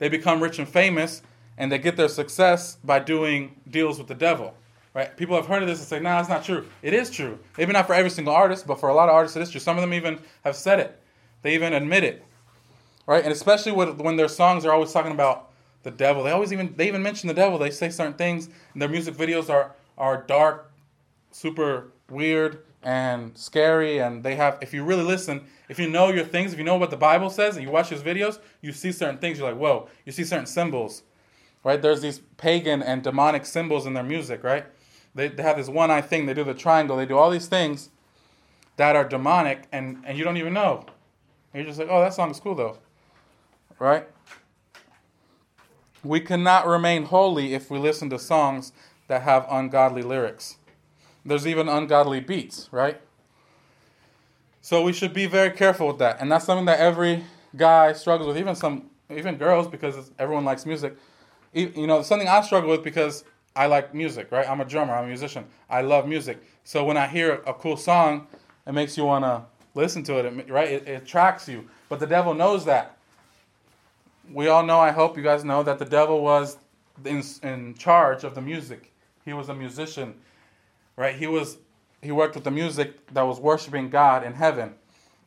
they 0.00 0.08
become 0.08 0.42
rich 0.42 0.58
and 0.58 0.68
famous, 0.68 1.22
and 1.56 1.70
they 1.70 1.78
get 1.78 1.96
their 1.96 2.08
success 2.08 2.78
by 2.82 2.98
doing 2.98 3.54
deals 3.70 3.98
with 3.98 4.08
the 4.08 4.14
devil. 4.16 4.54
Right? 4.92 5.16
People 5.16 5.36
have 5.36 5.46
heard 5.46 5.62
of 5.62 5.68
this 5.68 5.78
and 5.78 5.86
say, 5.86 6.00
"No, 6.00 6.10
nah, 6.10 6.18
it's 6.18 6.28
not 6.28 6.42
true." 6.42 6.66
It 6.82 6.92
is 6.92 7.10
true. 7.10 7.38
Maybe 7.56 7.72
not 7.72 7.86
for 7.86 7.94
every 7.94 8.10
single 8.10 8.34
artist, 8.34 8.66
but 8.66 8.80
for 8.80 8.88
a 8.88 8.94
lot 8.94 9.08
of 9.08 9.14
artists, 9.14 9.36
it 9.36 9.42
is 9.42 9.50
true. 9.50 9.60
Some 9.60 9.76
of 9.76 9.82
them 9.82 9.94
even 9.94 10.18
have 10.42 10.56
said 10.56 10.80
it. 10.80 11.00
They 11.42 11.54
even 11.54 11.72
admit 11.72 12.02
it, 12.02 12.24
right? 13.06 13.22
And 13.22 13.32
especially 13.32 13.70
when 13.70 14.16
their 14.16 14.26
songs 14.26 14.64
are 14.64 14.72
always 14.72 14.92
talking 14.92 15.12
about 15.12 15.50
the 15.84 15.92
devil. 15.92 16.24
They 16.24 16.32
always 16.32 16.52
even 16.52 16.74
they 16.76 16.88
even 16.88 17.02
mention 17.02 17.28
the 17.28 17.34
devil. 17.34 17.56
They 17.56 17.70
say 17.70 17.88
certain 17.88 18.14
things. 18.14 18.48
And 18.72 18.82
their 18.82 18.88
music 18.88 19.14
videos 19.14 19.48
are 19.48 19.72
are 19.96 20.24
dark, 20.26 20.72
super 21.30 21.92
weird 22.08 22.64
and 22.82 23.36
scary. 23.36 23.98
And 23.98 24.22
they 24.22 24.36
have, 24.36 24.58
if 24.60 24.72
you 24.72 24.84
really 24.84 25.04
listen, 25.04 25.44
if 25.68 25.78
you 25.78 25.88
know 25.88 26.08
your 26.08 26.24
things, 26.24 26.52
if 26.52 26.58
you 26.58 26.64
know 26.64 26.76
what 26.76 26.90
the 26.90 26.96
Bible 26.96 27.30
says, 27.30 27.56
and 27.56 27.64
you 27.64 27.70
watch 27.70 27.88
his 27.88 28.02
videos, 28.02 28.38
you 28.60 28.72
see 28.72 28.92
certain 28.92 29.18
things. 29.18 29.38
You're 29.38 29.50
like, 29.50 29.60
whoa. 29.60 29.88
You 30.04 30.12
see 30.12 30.24
certain 30.24 30.46
symbols, 30.46 31.02
right? 31.64 31.80
There's 31.80 32.00
these 32.00 32.20
pagan 32.36 32.82
and 32.82 33.02
demonic 33.02 33.46
symbols 33.46 33.86
in 33.86 33.94
their 33.94 34.02
music, 34.04 34.42
right? 34.42 34.66
They, 35.14 35.28
they 35.28 35.42
have 35.42 35.56
this 35.56 35.68
one 35.68 35.90
eye 35.90 36.00
thing. 36.00 36.26
They 36.26 36.34
do 36.34 36.44
the 36.44 36.54
triangle. 36.54 36.96
They 36.96 37.06
do 37.06 37.18
all 37.18 37.30
these 37.30 37.46
things 37.46 37.90
that 38.76 38.96
are 38.96 39.04
demonic, 39.04 39.64
and, 39.72 40.02
and 40.06 40.16
you 40.16 40.24
don't 40.24 40.36
even 40.36 40.54
know. 40.54 40.86
And 41.52 41.62
you're 41.62 41.66
just 41.66 41.78
like, 41.78 41.88
oh, 41.90 42.00
that 42.00 42.14
song 42.14 42.30
is 42.30 42.40
cool 42.40 42.54
though. 42.54 42.78
Right? 43.78 44.06
We 46.02 46.20
cannot 46.20 46.66
remain 46.66 47.04
holy 47.04 47.52
if 47.52 47.70
we 47.70 47.78
listen 47.78 48.08
to 48.10 48.18
songs 48.18 48.72
that 49.08 49.22
have 49.22 49.46
ungodly 49.50 50.02
lyrics. 50.02 50.56
There's 51.24 51.46
even 51.46 51.68
ungodly 51.68 52.20
beats, 52.20 52.68
right? 52.72 53.00
So 54.62 54.82
we 54.82 54.92
should 54.92 55.12
be 55.12 55.26
very 55.26 55.50
careful 55.50 55.88
with 55.88 55.98
that. 55.98 56.20
And 56.20 56.30
that's 56.30 56.44
something 56.44 56.66
that 56.66 56.80
every 56.80 57.24
guy 57.56 57.92
struggles 57.92 58.28
with, 58.28 58.38
even 58.38 58.54
some 58.54 58.90
even 59.14 59.36
girls 59.36 59.66
because 59.66 60.12
everyone 60.18 60.44
likes 60.44 60.64
music. 60.64 60.96
You 61.52 61.86
know, 61.86 62.02
something 62.02 62.28
I 62.28 62.42
struggle 62.42 62.70
with 62.70 62.84
because 62.84 63.24
I 63.56 63.66
like 63.66 63.94
music, 63.94 64.30
right? 64.30 64.48
I'm 64.48 64.60
a 64.60 64.64
drummer, 64.64 64.94
I'm 64.94 65.04
a 65.04 65.08
musician. 65.08 65.46
I 65.68 65.82
love 65.82 66.06
music. 66.06 66.42
So 66.64 66.84
when 66.84 66.96
I 66.96 67.06
hear 67.08 67.42
a 67.46 67.52
cool 67.52 67.76
song, 67.76 68.28
it 68.66 68.72
makes 68.72 68.96
you 68.96 69.04
want 69.04 69.24
to 69.24 69.42
listen 69.74 70.02
to 70.04 70.18
it, 70.18 70.48
right? 70.48 70.68
It, 70.68 70.88
it 70.88 71.02
attracts 71.02 71.48
you. 71.48 71.68
But 71.88 71.98
the 71.98 72.06
devil 72.06 72.34
knows 72.34 72.64
that. 72.66 72.96
We 74.32 74.46
all 74.46 74.64
know, 74.64 74.78
I 74.78 74.92
hope 74.92 75.16
you 75.16 75.22
guys 75.24 75.44
know, 75.44 75.64
that 75.64 75.80
the 75.80 75.84
devil 75.84 76.22
was 76.22 76.58
in, 77.04 77.24
in 77.42 77.74
charge 77.74 78.22
of 78.22 78.36
the 78.36 78.40
music. 78.40 78.92
He 79.24 79.32
was 79.32 79.48
a 79.48 79.54
musician, 79.54 80.14
right? 81.00 81.16
He 81.16 81.26
was 81.26 81.56
he 82.02 82.12
worked 82.12 82.34
with 82.34 82.44
the 82.44 82.50
music 82.50 83.12
that 83.14 83.22
was 83.22 83.40
worshiping 83.40 83.88
God 83.88 84.22
in 84.22 84.34
heaven, 84.34 84.74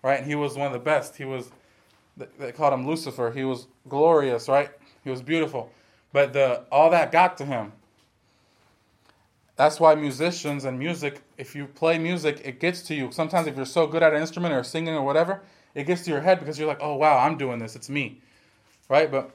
right? 0.04 0.20
And 0.20 0.28
he 0.28 0.36
was 0.36 0.56
one 0.56 0.68
of 0.68 0.74
the 0.74 0.80
best. 0.80 1.16
He 1.16 1.26
was 1.26 1.50
they 2.38 2.52
called 2.52 2.74
him 2.74 2.88
Lucifer. 2.88 3.32
He 3.32 3.44
was 3.44 3.66
glorious, 3.90 4.48
right? 4.48 4.70
He 5.04 5.10
was 5.10 5.24
beautiful. 5.24 5.72
But 6.14 6.32
the 6.32 6.62
all 6.72 6.92
that 6.92 7.12
got 7.12 7.38
to 7.40 7.46
him. 7.46 7.72
That's 9.56 9.80
why 9.80 9.96
musicians 9.96 10.66
and 10.66 10.78
music, 10.78 11.22
if 11.38 11.56
you 11.56 11.66
play 11.66 11.98
music, 11.98 12.42
it 12.44 12.60
gets 12.60 12.84
to 12.84 12.96
you. 12.96 13.12
Sometimes 13.12 13.48
if 13.48 13.56
you're 13.56 13.66
so 13.66 13.88
good 13.88 14.04
at 14.04 14.14
an 14.14 14.22
instrument 14.22 14.54
or 14.54 14.64
singing 14.64 14.94
or 14.94 15.04
whatever, 15.04 15.42
it 15.76 15.86
gets 15.86 16.04
to 16.04 16.12
your 16.12 16.22
head 16.22 16.40
because 16.40 16.60
you're 16.60 16.68
like, 16.68 16.82
"Oh 16.82 16.96
wow, 16.96 17.18
I'm 17.18 17.36
doing 17.38 17.58
this. 17.58 17.76
It's 17.76 17.90
me." 17.90 18.22
Right? 18.90 19.10
But 19.12 19.32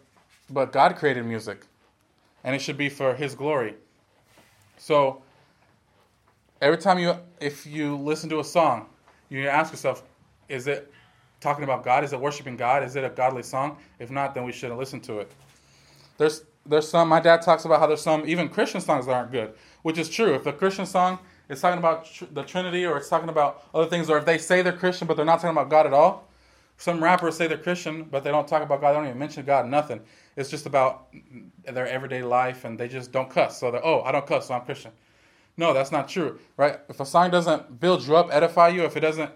but 0.51 0.71
God 0.71 0.95
created 0.95 1.25
music. 1.27 1.67
And 2.45 2.55
it 2.55 2.61
should 2.61 2.79
be 2.79 2.89
for 2.89 3.15
his 3.15 3.35
glory. 3.35 3.75
So 4.77 5.23
every 6.61 6.79
time 6.79 6.99
you 6.99 7.15
if 7.41 7.67
you 7.67 7.97
listen 7.97 8.29
to 8.31 8.41
a 8.41 8.45
song, 8.45 8.87
you 9.29 9.47
ask 9.49 9.73
yourself, 9.73 10.03
is 10.49 10.67
it 10.67 10.93
talking 11.41 11.65
about 11.65 11.85
God? 11.85 12.05
Is 12.05 12.13
it 12.13 12.21
worshiping 12.21 12.57
God? 12.57 12.83
Is 12.83 12.97
it 12.97 13.05
a 13.05 13.11
godly 13.11 13.43
song? 13.43 13.79
If 13.99 14.11
not, 14.11 14.35
then 14.35 14.45
we 14.45 14.53
shouldn't 14.53 14.79
listen 14.79 15.01
to 15.03 15.21
it. 15.21 15.31
There's 16.17 16.45
there's 16.67 16.89
some. 16.89 17.09
My 17.09 17.21
dad 17.21 17.43
talks 17.43 17.65
about 17.65 17.81
how 17.81 17.87
there's 17.87 18.03
some 18.03 18.25
even 18.27 18.49
Christian 18.49 18.81
songs 18.81 19.07
that 19.07 19.13
aren't 19.13 19.33
good, 19.33 19.55
which 19.83 19.99
is 19.99 20.09
true. 20.09 20.35
If 20.35 20.47
a 20.47 20.53
Christian 20.53 20.87
song 20.87 21.19
is 21.49 21.61
talking 21.61 21.79
about 21.79 22.05
tr- 22.05 22.25
the 22.33 22.43
Trinity 22.43 22.85
or 22.85 22.99
it's 22.99 23.09
talking 23.09 23.29
about 23.29 23.65
other 23.75 23.89
things, 23.89 24.11
or 24.11 24.19
if 24.19 24.25
they 24.25 24.39
say 24.39 24.63
they're 24.63 24.73
Christian 24.73 25.07
but 25.07 25.17
they're 25.17 25.27
not 25.27 25.37
talking 25.41 25.57
about 25.57 25.71
God 25.71 25.87
at 25.87 25.93
all. 25.93 26.27
Some 26.81 27.03
rappers 27.03 27.37
say 27.37 27.49
they're 27.49 27.59
Christian 27.59 28.05
but 28.05 28.23
they 28.23 28.31
don't 28.31 28.47
talk 28.47 28.63
about 28.63 28.81
God. 28.81 28.91
They 28.91 28.97
don't 28.97 29.07
even 29.07 29.19
mention 29.19 29.45
God. 29.45 29.67
Nothing. 29.67 30.01
It's 30.37 30.51
just 30.51 30.67
about 30.67 31.09
their 31.65 31.89
everyday 31.89 32.23
life 32.23 32.65
and 32.65 32.79
they 32.79 32.89
just 32.89 33.11
don't 33.13 33.31
cuss. 33.31 33.59
So 33.59 33.71
they're 33.71 33.85
oh 33.85 34.03
I 34.03 34.13
don't 34.13 34.27
cuss 34.27 34.49
so 34.49 34.55
I'm 34.55 34.63
Christian. 34.63 34.93
No, 35.59 35.75
that's 35.75 35.93
not 35.93 36.09
true, 36.09 36.39
right? 36.57 36.79
If 36.89 37.01
a 37.01 37.05
song 37.05 37.31
doesn't 37.31 37.81
build 37.81 38.07
you 38.07 38.17
up, 38.17 38.29
edify 38.33 38.69
you, 38.69 38.85
if 38.85 38.97
it 38.97 39.01
doesn't 39.01 39.31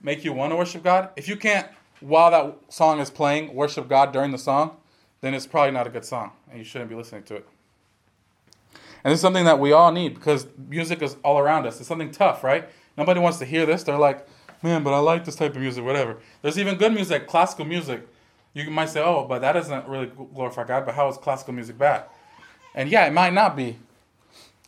make 0.00 0.24
you 0.24 0.32
want 0.32 0.52
to 0.52 0.56
worship 0.56 0.84
God, 0.84 1.08
if 1.16 1.26
you 1.26 1.36
can't 1.36 1.66
while 2.00 2.30
that 2.30 2.72
song 2.72 3.00
is 3.00 3.10
playing 3.10 3.54
worship 3.54 3.88
God 3.88 4.12
during 4.12 4.30
the 4.30 4.38
song, 4.38 4.76
then 5.22 5.32
it's 5.32 5.46
probably 5.46 5.72
not 5.72 5.86
a 5.86 5.90
good 5.90 6.04
song 6.04 6.32
and 6.50 6.58
you 6.58 6.64
shouldn't 6.64 6.90
be 6.90 6.96
listening 6.96 7.22
to 7.24 7.36
it. 7.36 7.48
And 9.02 9.12
it's 9.12 9.22
something 9.22 9.44
that 9.46 9.58
we 9.58 9.72
all 9.72 9.90
need 9.90 10.14
because 10.14 10.46
music 10.68 11.02
is 11.02 11.16
all 11.24 11.38
around 11.38 11.66
us. 11.66 11.78
It's 11.78 11.88
something 11.88 12.10
tough, 12.10 12.44
right? 12.44 12.68
Nobody 12.96 13.20
wants 13.20 13.38
to 13.38 13.44
hear 13.44 13.64
this. 13.64 13.82
They're 13.82 13.98
like, 13.98 14.26
man, 14.62 14.82
but 14.82 14.92
I 14.92 14.98
like 14.98 15.24
this 15.24 15.36
type 15.36 15.54
of 15.54 15.62
music, 15.62 15.84
whatever. 15.84 16.18
There's 16.42 16.58
even 16.58 16.76
good 16.76 16.92
music, 16.92 17.26
classical 17.26 17.64
music. 17.64 18.06
You 18.52 18.70
might 18.70 18.90
say, 18.90 19.02
oh, 19.02 19.26
but 19.28 19.40
that 19.40 19.52
doesn't 19.52 19.88
really 19.88 20.06
glorify 20.06 20.64
God, 20.64 20.86
but 20.86 20.94
how 20.94 21.08
is 21.08 21.16
classical 21.16 21.54
music 21.54 21.76
bad? 21.76 22.04
And 22.74 22.88
yeah, 22.88 23.06
it 23.06 23.12
might 23.12 23.32
not 23.32 23.56
be. 23.56 23.78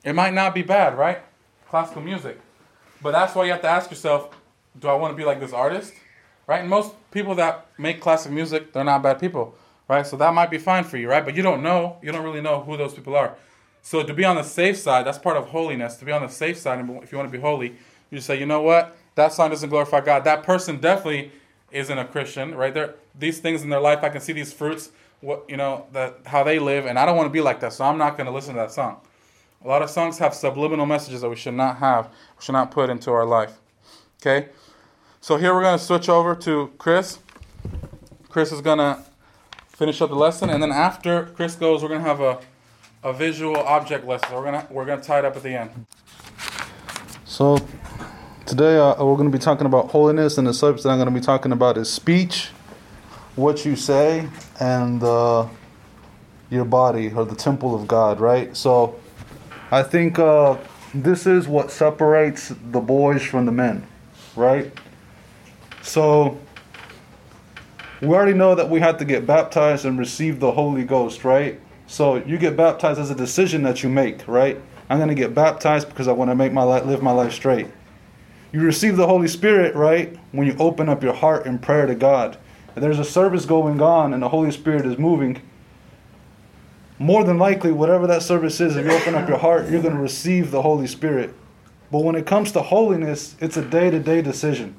It 0.07 0.15
might 0.15 0.33
not 0.33 0.55
be 0.55 0.63
bad, 0.63 0.97
right? 0.97 1.19
Classical 1.69 2.01
music. 2.01 2.39
But 3.03 3.11
that's 3.11 3.35
why 3.35 3.45
you 3.45 3.51
have 3.51 3.61
to 3.63 3.69
ask 3.69 3.91
yourself, 3.91 4.31
do 4.79 4.87
I 4.87 4.95
want 4.95 5.13
to 5.13 5.17
be 5.17 5.25
like 5.25 5.41
this 5.41 5.53
artist? 5.53 5.93
Right? 6.47 6.61
And 6.61 6.71
most 6.71 6.95
people 7.11 7.35
that 7.35 7.67
make 7.77 8.01
classic 8.01 8.31
music, 8.31 8.73
they're 8.73 8.85
not 8.85 9.03
bad 9.03 9.19
people, 9.19 9.57
right? 9.89 10.07
So 10.07 10.17
that 10.17 10.33
might 10.33 10.49
be 10.49 10.59
fine 10.59 10.85
for 10.85 10.97
you, 10.97 11.11
right? 11.11 11.25
But 11.25 11.35
you 11.35 11.43
don't 11.43 11.61
know, 11.61 11.97
you 12.03 12.13
don't 12.13 12.23
really 12.23 12.41
know 12.41 12.61
who 12.61 12.77
those 12.77 12.95
people 12.95 13.17
are. 13.17 13.35
So 13.83 14.05
to 14.05 14.15
be 14.15 14.25
on 14.25 14.37
the 14.37 14.45
safe 14.45 14.79
side, 14.79 15.05
that's 15.07 15.19
part 15.19 15.37
of 15.37 15.49
holiness. 15.49 15.97
To 15.97 16.05
be 16.05 16.13
on 16.13 16.23
the 16.23 16.29
safe 16.29 16.57
side, 16.57 16.79
if 17.03 17.11
you 17.11 17.19
want 17.19 17.31
to 17.31 17.37
be 17.37 17.43
holy, 17.43 17.75
you 18.13 18.21
say, 18.21 18.39
you 18.39 18.47
know 18.47 18.63
what? 18.63 18.97
That 19.17 19.33
song 19.33 19.51
doesn't 19.51 19.71
glorify 19.71 20.03
God. 20.03 20.23
That 20.23 20.45
person 20.45 20.77
definitely 20.79 21.33
isn't 21.73 21.99
a 21.99 22.05
Christian, 22.05 22.55
right? 22.55 22.73
There, 22.73 22.95
these 23.19 23.41
things 23.41 23.63
in 23.63 23.71
their 23.71 23.81
life, 23.81 24.05
I 24.05 24.11
can 24.11 24.21
see 24.21 24.33
these 24.33 24.53
fruits, 24.53 24.91
what 25.21 25.45
you 25.49 25.57
know, 25.57 25.87
that 25.93 26.21
how 26.27 26.45
they 26.45 26.61
live, 26.61 26.87
and 26.87 26.97
I 26.97 27.07
don't 27.07 27.17
want 27.17 27.27
to 27.27 27.33
be 27.33 27.41
like 27.41 27.59
that, 27.61 27.73
so 27.73 27.85
I'm 27.85 27.99
not 27.99 28.17
going 28.17 28.27
to 28.27 28.33
listen 28.33 28.55
to 28.55 28.61
that 28.61 28.71
song. 28.71 29.01
A 29.65 29.69
lot 29.69 29.83
of 29.83 29.91
songs 29.91 30.19
have 30.19 30.35
subliminal 30.35 30.87
messages 30.87 31.23
that 31.23 31.29
we 31.29 31.37
should 31.37 31.55
not 31.55 31.79
have, 31.79 32.07
we 32.07 32.45
should 32.45 32.53
not 32.53 32.71
put 32.71 32.91
into 32.91 33.11
our 33.11 33.25
life. 33.25 33.59
Okay, 34.21 34.49
so 35.21 35.37
here 35.37 35.55
we're 35.55 35.63
going 35.63 35.79
to 35.79 35.85
switch 35.85 36.09
over 36.09 36.35
to 36.37 36.73
Chris. 36.79 37.19
Chris 38.29 38.53
is 38.53 38.61
going 38.61 38.79
to 38.79 39.03
finish 39.69 40.01
up 40.01 40.11
the 40.11 40.17
lesson, 40.17 40.51
and 40.51 40.63
then 40.63 40.73
after 40.73 41.27
Chris 41.35 41.55
goes, 41.55 41.83
we're 41.83 41.89
going 41.89 42.03
to 42.03 42.09
have 42.09 42.21
a 42.21 42.41
a 43.07 43.13
visual 43.13 43.57
object 43.57 44.05
lesson. 44.05 44.35
We're 44.35 44.45
gonna 44.45 44.67
we're 44.69 44.85
gonna 44.85 45.01
tie 45.03 45.21
it 45.21 45.25
up 45.25 45.37
at 45.37 45.43
the 45.45 45.51
end. 45.51 45.87
So 47.25 47.65
today 48.47 48.79
uh, 48.79 49.05
we're 49.05 49.17
going 49.17 49.31
to 49.31 49.37
be 49.37 49.43
talking 49.43 49.67
about 49.67 49.91
holiness, 49.91 50.39
and 50.39 50.47
the 50.47 50.53
subject 50.53 50.83
that 50.83 50.91
I'm 50.91 50.99
going 50.99 51.09
to 51.09 51.15
be 51.15 51.25
talking 51.25 51.53
about 51.53 51.79
is 51.79 51.91
speech, 51.91 52.49
what 53.37 53.65
you 53.65 53.77
say, 53.77 54.29
and 54.59 55.03
uh, 55.05 55.47
your 56.51 56.65
body 56.65 57.13
or 57.13 57.25
the 57.25 57.37
temple 57.37 57.77
of 57.77 57.87
God. 57.87 58.19
Right. 58.19 58.57
So 58.57 58.99
I 59.71 59.83
think 59.83 60.19
uh, 60.19 60.59
this 60.95 61.27
is 61.27 61.49
what 61.49 61.71
separates 61.71 62.53
the 62.71 62.81
boys 62.81 63.23
from 63.23 63.47
the 63.47 63.53
men. 63.53 63.87
Right. 64.37 64.73
So 65.83 66.39
we 68.01 68.09
already 68.09 68.35
know 68.35 68.55
that 68.55 68.69
we 68.69 68.81
have 68.81 68.99
to 68.99 69.05
get 69.05 69.27
baptized 69.27 69.85
and 69.85 69.99
receive 69.99 70.41
the 70.41 70.53
Holy 70.53 70.85
Ghost, 70.85 71.25
right? 71.25 71.61
So 71.87 72.17
you 72.17 72.39
get 72.39 72.57
baptized 72.57 73.01
as 73.01 73.11
a 73.11 73.15
decision 73.15 73.63
that 73.63 73.83
you 73.83 73.89
make, 73.89 74.27
right? 74.29 74.61
I'm 74.91 74.99
going 74.99 75.09
to 75.09 75.15
get 75.15 75.35
baptized 75.35 75.89
because 75.89 76.07
I 76.07 76.13
want 76.13 76.31
to 76.31 76.35
make 76.35 76.53
my 76.53 76.63
life, 76.63 76.85
live 76.85 77.03
my 77.03 77.13
life 77.13 77.33
straight. 77.33 77.69
You 78.53 78.61
receive 78.61 78.97
the 78.97 79.07
Holy 79.07 79.29
Spirit, 79.29 79.75
right? 79.75 80.17
When 80.33 80.47
you 80.47 80.57
open 80.59 80.89
up 80.89 81.03
your 81.03 81.13
heart 81.13 81.47
in 81.47 81.59
prayer 81.59 81.87
to 81.87 81.95
God. 81.95 82.37
And 82.75 82.85
there's 82.85 82.99
a 82.99 83.05
service 83.05 83.47
going 83.47 83.81
on 83.81 84.13
and 84.13 84.23
the 84.23 84.29
Holy 84.29 84.51
Spirit 84.51 84.87
is 84.87 84.99
moving. 84.99 85.41
More 86.99 87.25
than 87.25 87.39
likely, 87.39 87.73
whatever 87.73 88.07
that 88.07 88.23
service 88.23 88.61
is, 88.61 88.77
if 88.77 88.87
you 88.87 88.93
open 88.93 89.15
up 89.15 89.29
your 89.29 89.39
heart, 89.39 89.69
you're 89.71 89.83
going 89.83 89.95
to 89.95 90.01
receive 90.01 90.51
the 90.51 90.63
Holy 90.63 90.87
Spirit. 90.87 91.35
But 91.91 92.01
when 92.01 92.15
it 92.15 92.27
comes 92.27 92.53
to 92.53 92.63
holiness, 92.63 93.37
it's 93.41 93.57
a 93.57 93.65
day 93.65 93.91
to 93.91 94.01
day 94.01 94.23
decision. 94.23 94.75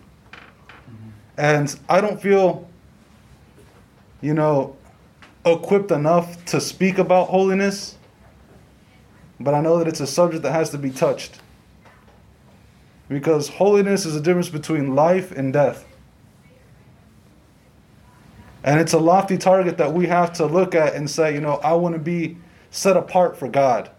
And 1.38 1.80
I 1.88 2.01
don't 2.01 2.19
feel, 2.19 2.67
you 4.21 4.34
know, 4.34 4.75
equipped 5.45 5.91
enough 5.91 6.43
to 6.45 6.60
speak 6.60 6.97
about 6.97 7.30
holiness, 7.30 7.95
but 9.39 9.53
I 9.53 9.62
know 9.62 9.77
that 9.77 9.88
it's 9.88 9.99
a 9.99 10.08
subject 10.08 10.43
that 10.43 10.51
has 10.51 10.71
to 10.71 10.77
be 10.77 10.89
touched. 10.89 11.39
Because 13.08 13.47
holiness 13.47 14.06
is 14.06 14.15
a 14.15 14.21
difference 14.21 14.49
between 14.49 14.95
life 14.95 15.32
and 15.32 15.53
death. 15.53 15.86
And 18.67 18.82
it's 18.82 18.91
a 18.91 18.99
lofty 18.99 19.38
target 19.38 19.77
that 19.77 19.93
we 19.93 20.08
have 20.08 20.34
to 20.34 20.45
look 20.45 20.75
at 20.75 20.93
and 20.93 21.10
say, 21.10 21.34
you 21.34 21.39
know, 21.39 21.53
I 21.63 21.71
want 21.75 21.95
to 21.95 21.99
be 21.99 22.36
set 22.69 22.97
apart 22.97 23.38
for 23.38 23.47
God. 23.47 23.89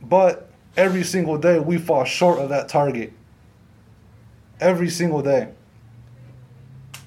But 0.00 0.50
every 0.78 1.04
single 1.04 1.36
day 1.36 1.58
we 1.58 1.76
fall 1.76 2.04
short 2.04 2.38
of 2.38 2.48
that 2.48 2.70
target. 2.70 3.12
Every 4.60 4.88
single 4.88 5.20
day. 5.20 5.52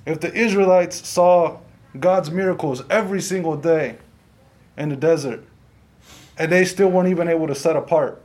If 0.06 0.20
the 0.20 0.32
Israelites 0.32 1.08
saw 1.08 1.58
God's 2.00 2.30
miracles 2.30 2.84
every 2.92 3.20
single 3.20 3.58
day 3.58 3.98
in 4.78 4.90
the 4.90 4.96
desert, 4.96 5.44
and 6.38 6.52
they 6.52 6.66
still 6.66 6.90
weren't 6.90 7.10
even 7.10 7.28
able 7.28 7.48
to 7.48 7.56
set 7.56 7.76
apart. 7.76 8.22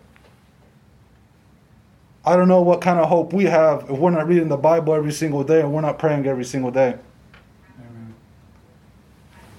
I 2.27 2.37
don't 2.37 2.49
know 2.49 2.61
what 2.61 2.83
kind 2.83 2.99
of 2.99 3.09
hope 3.09 3.33
we 3.33 3.45
have 3.45 3.85
if 3.85 3.99
we're 3.99 4.11
not 4.11 4.29
reading 4.29 4.49
the 4.49 4.59
Bible 4.59 4.93
every 4.93 5.13
single 5.13 5.45
day 5.45 5.61
and 5.61 5.73
we're 5.73 5.81
not 5.81 5.99
praying 5.99 6.27
every 6.27 6.45
single 6.45 6.71
day. 6.71 6.99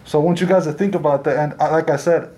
So 0.10 0.19
I 0.19 0.24
want 0.24 0.41
you 0.41 0.48
guys 0.48 0.63
to 0.63 0.74
think 0.74 0.95
about 0.95 1.24
that. 1.26 1.38
And 1.38 1.60
like 1.60 1.91
I 1.91 1.95
said, 1.95 2.34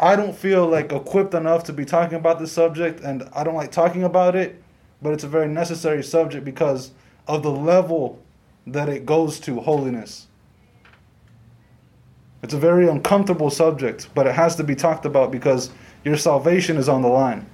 I 0.00 0.16
don't 0.16 0.34
feel 0.34 0.66
like 0.66 0.92
equipped 0.92 1.34
enough 1.34 1.64
to 1.64 1.74
be 1.74 1.84
talking 1.84 2.16
about 2.16 2.38
this 2.38 2.52
subject, 2.52 3.00
and 3.00 3.28
I 3.34 3.44
don't 3.44 3.54
like 3.54 3.70
talking 3.70 4.02
about 4.02 4.34
it, 4.34 4.62
but 5.02 5.12
it's 5.12 5.22
a 5.22 5.28
very 5.28 5.46
necessary 5.46 6.02
subject 6.02 6.42
because 6.42 6.92
of 7.28 7.42
the 7.42 7.50
level 7.50 8.18
that 8.66 8.88
it 8.88 9.04
goes 9.04 9.38
to 9.40 9.60
holiness. 9.60 10.26
It's 12.42 12.54
a 12.54 12.58
very 12.58 12.88
uncomfortable 12.88 13.50
subject, 13.50 14.08
but 14.14 14.26
it 14.26 14.34
has 14.34 14.56
to 14.56 14.64
be 14.64 14.74
talked 14.74 15.04
about 15.04 15.30
because 15.30 15.68
your 16.02 16.16
salvation 16.16 16.78
is 16.78 16.88
on 16.88 17.02
the 17.02 17.08
line. 17.08 17.44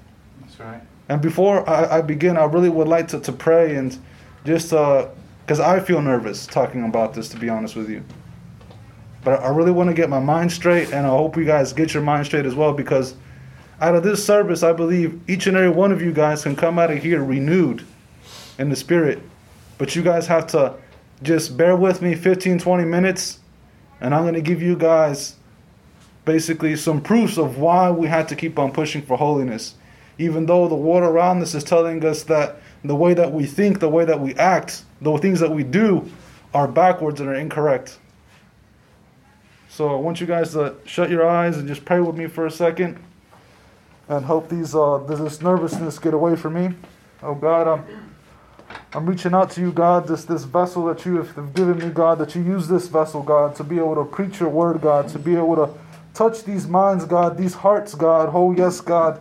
That's 0.42 0.60
right. 0.60 0.82
And 1.08 1.20
before 1.20 1.68
I, 1.68 1.98
I 1.98 2.00
begin, 2.00 2.36
I 2.36 2.44
really 2.44 2.70
would 2.70 2.86
like 2.86 3.08
to, 3.08 3.18
to 3.18 3.32
pray 3.32 3.74
and 3.74 3.98
just 4.44 4.70
because 4.70 5.58
uh, 5.58 5.66
I 5.66 5.80
feel 5.80 6.00
nervous 6.00 6.46
talking 6.46 6.84
about 6.84 7.12
this, 7.12 7.28
to 7.30 7.36
be 7.36 7.48
honest 7.48 7.74
with 7.74 7.90
you. 7.90 8.04
But 9.26 9.42
I 9.42 9.48
really 9.48 9.72
want 9.72 9.90
to 9.90 9.94
get 9.94 10.08
my 10.08 10.20
mind 10.20 10.52
straight, 10.52 10.92
and 10.92 11.04
I 11.04 11.10
hope 11.10 11.36
you 11.36 11.44
guys 11.44 11.72
get 11.72 11.92
your 11.92 12.04
mind 12.04 12.26
straight 12.26 12.46
as 12.46 12.54
well 12.54 12.72
because 12.72 13.16
out 13.80 13.96
of 13.96 14.04
this 14.04 14.24
service, 14.24 14.62
I 14.62 14.72
believe 14.72 15.20
each 15.28 15.48
and 15.48 15.56
every 15.56 15.68
one 15.68 15.90
of 15.90 16.00
you 16.00 16.12
guys 16.12 16.44
can 16.44 16.54
come 16.54 16.78
out 16.78 16.92
of 16.92 17.02
here 17.02 17.24
renewed 17.24 17.84
in 18.56 18.68
the 18.68 18.76
spirit. 18.76 19.20
But 19.78 19.96
you 19.96 20.02
guys 20.04 20.28
have 20.28 20.46
to 20.52 20.74
just 21.24 21.56
bear 21.56 21.74
with 21.74 22.02
me 22.02 22.14
15, 22.14 22.60
20 22.60 22.84
minutes 22.84 23.40
and 24.00 24.14
I'm 24.14 24.22
going 24.22 24.34
to 24.34 24.40
give 24.40 24.62
you 24.62 24.76
guys 24.76 25.34
basically 26.24 26.76
some 26.76 27.00
proofs 27.00 27.36
of 27.36 27.58
why 27.58 27.90
we 27.90 28.06
had 28.06 28.28
to 28.28 28.36
keep 28.36 28.60
on 28.60 28.70
pushing 28.70 29.02
for 29.02 29.16
holiness. 29.16 29.74
Even 30.18 30.46
though 30.46 30.68
the 30.68 30.76
world 30.76 31.02
around 31.02 31.42
us 31.42 31.52
is 31.52 31.64
telling 31.64 32.04
us 32.04 32.22
that 32.22 32.60
the 32.84 32.94
way 32.94 33.12
that 33.12 33.32
we 33.32 33.44
think, 33.44 33.80
the 33.80 33.88
way 33.88 34.04
that 34.04 34.20
we 34.20 34.36
act, 34.36 34.84
the 35.00 35.16
things 35.18 35.40
that 35.40 35.50
we 35.50 35.64
do 35.64 36.08
are 36.54 36.68
backwards 36.68 37.20
and 37.20 37.28
are 37.28 37.34
incorrect. 37.34 37.98
So 39.76 39.94
I 39.94 39.96
want 39.96 40.22
you 40.22 40.26
guys 40.26 40.52
to 40.52 40.74
shut 40.86 41.10
your 41.10 41.28
eyes 41.28 41.58
and 41.58 41.68
just 41.68 41.84
pray 41.84 42.00
with 42.00 42.16
me 42.16 42.28
for 42.28 42.46
a 42.46 42.50
second 42.50 42.98
and 44.08 44.24
hope 44.24 44.48
these 44.48 44.74
uh, 44.74 45.04
this 45.06 45.42
nervousness 45.42 45.98
get 45.98 46.14
away 46.14 46.34
from 46.34 46.54
me. 46.54 46.74
Oh 47.22 47.34
God, 47.34 47.68
I'm 47.68 48.06
I'm 48.94 49.04
reaching 49.04 49.34
out 49.34 49.50
to 49.50 49.60
you, 49.60 49.72
God, 49.72 50.08
this, 50.08 50.24
this 50.24 50.44
vessel 50.44 50.86
that 50.86 51.04
you 51.04 51.16
have 51.22 51.52
given 51.52 51.76
me, 51.76 51.90
God, 51.90 52.16
that 52.20 52.34
you 52.34 52.42
use 52.42 52.68
this 52.68 52.88
vessel, 52.88 53.22
God, 53.22 53.54
to 53.56 53.64
be 53.64 53.76
able 53.76 53.96
to 53.96 54.04
preach 54.04 54.40
your 54.40 54.48
word, 54.48 54.80
God, 54.80 55.08
to 55.08 55.18
be 55.18 55.36
able 55.36 55.56
to 55.56 55.68
touch 56.14 56.44
these 56.44 56.66
minds, 56.66 57.04
God, 57.04 57.36
these 57.36 57.52
hearts, 57.52 57.94
God. 57.94 58.30
Oh, 58.32 58.52
yes, 58.52 58.80
God. 58.80 59.20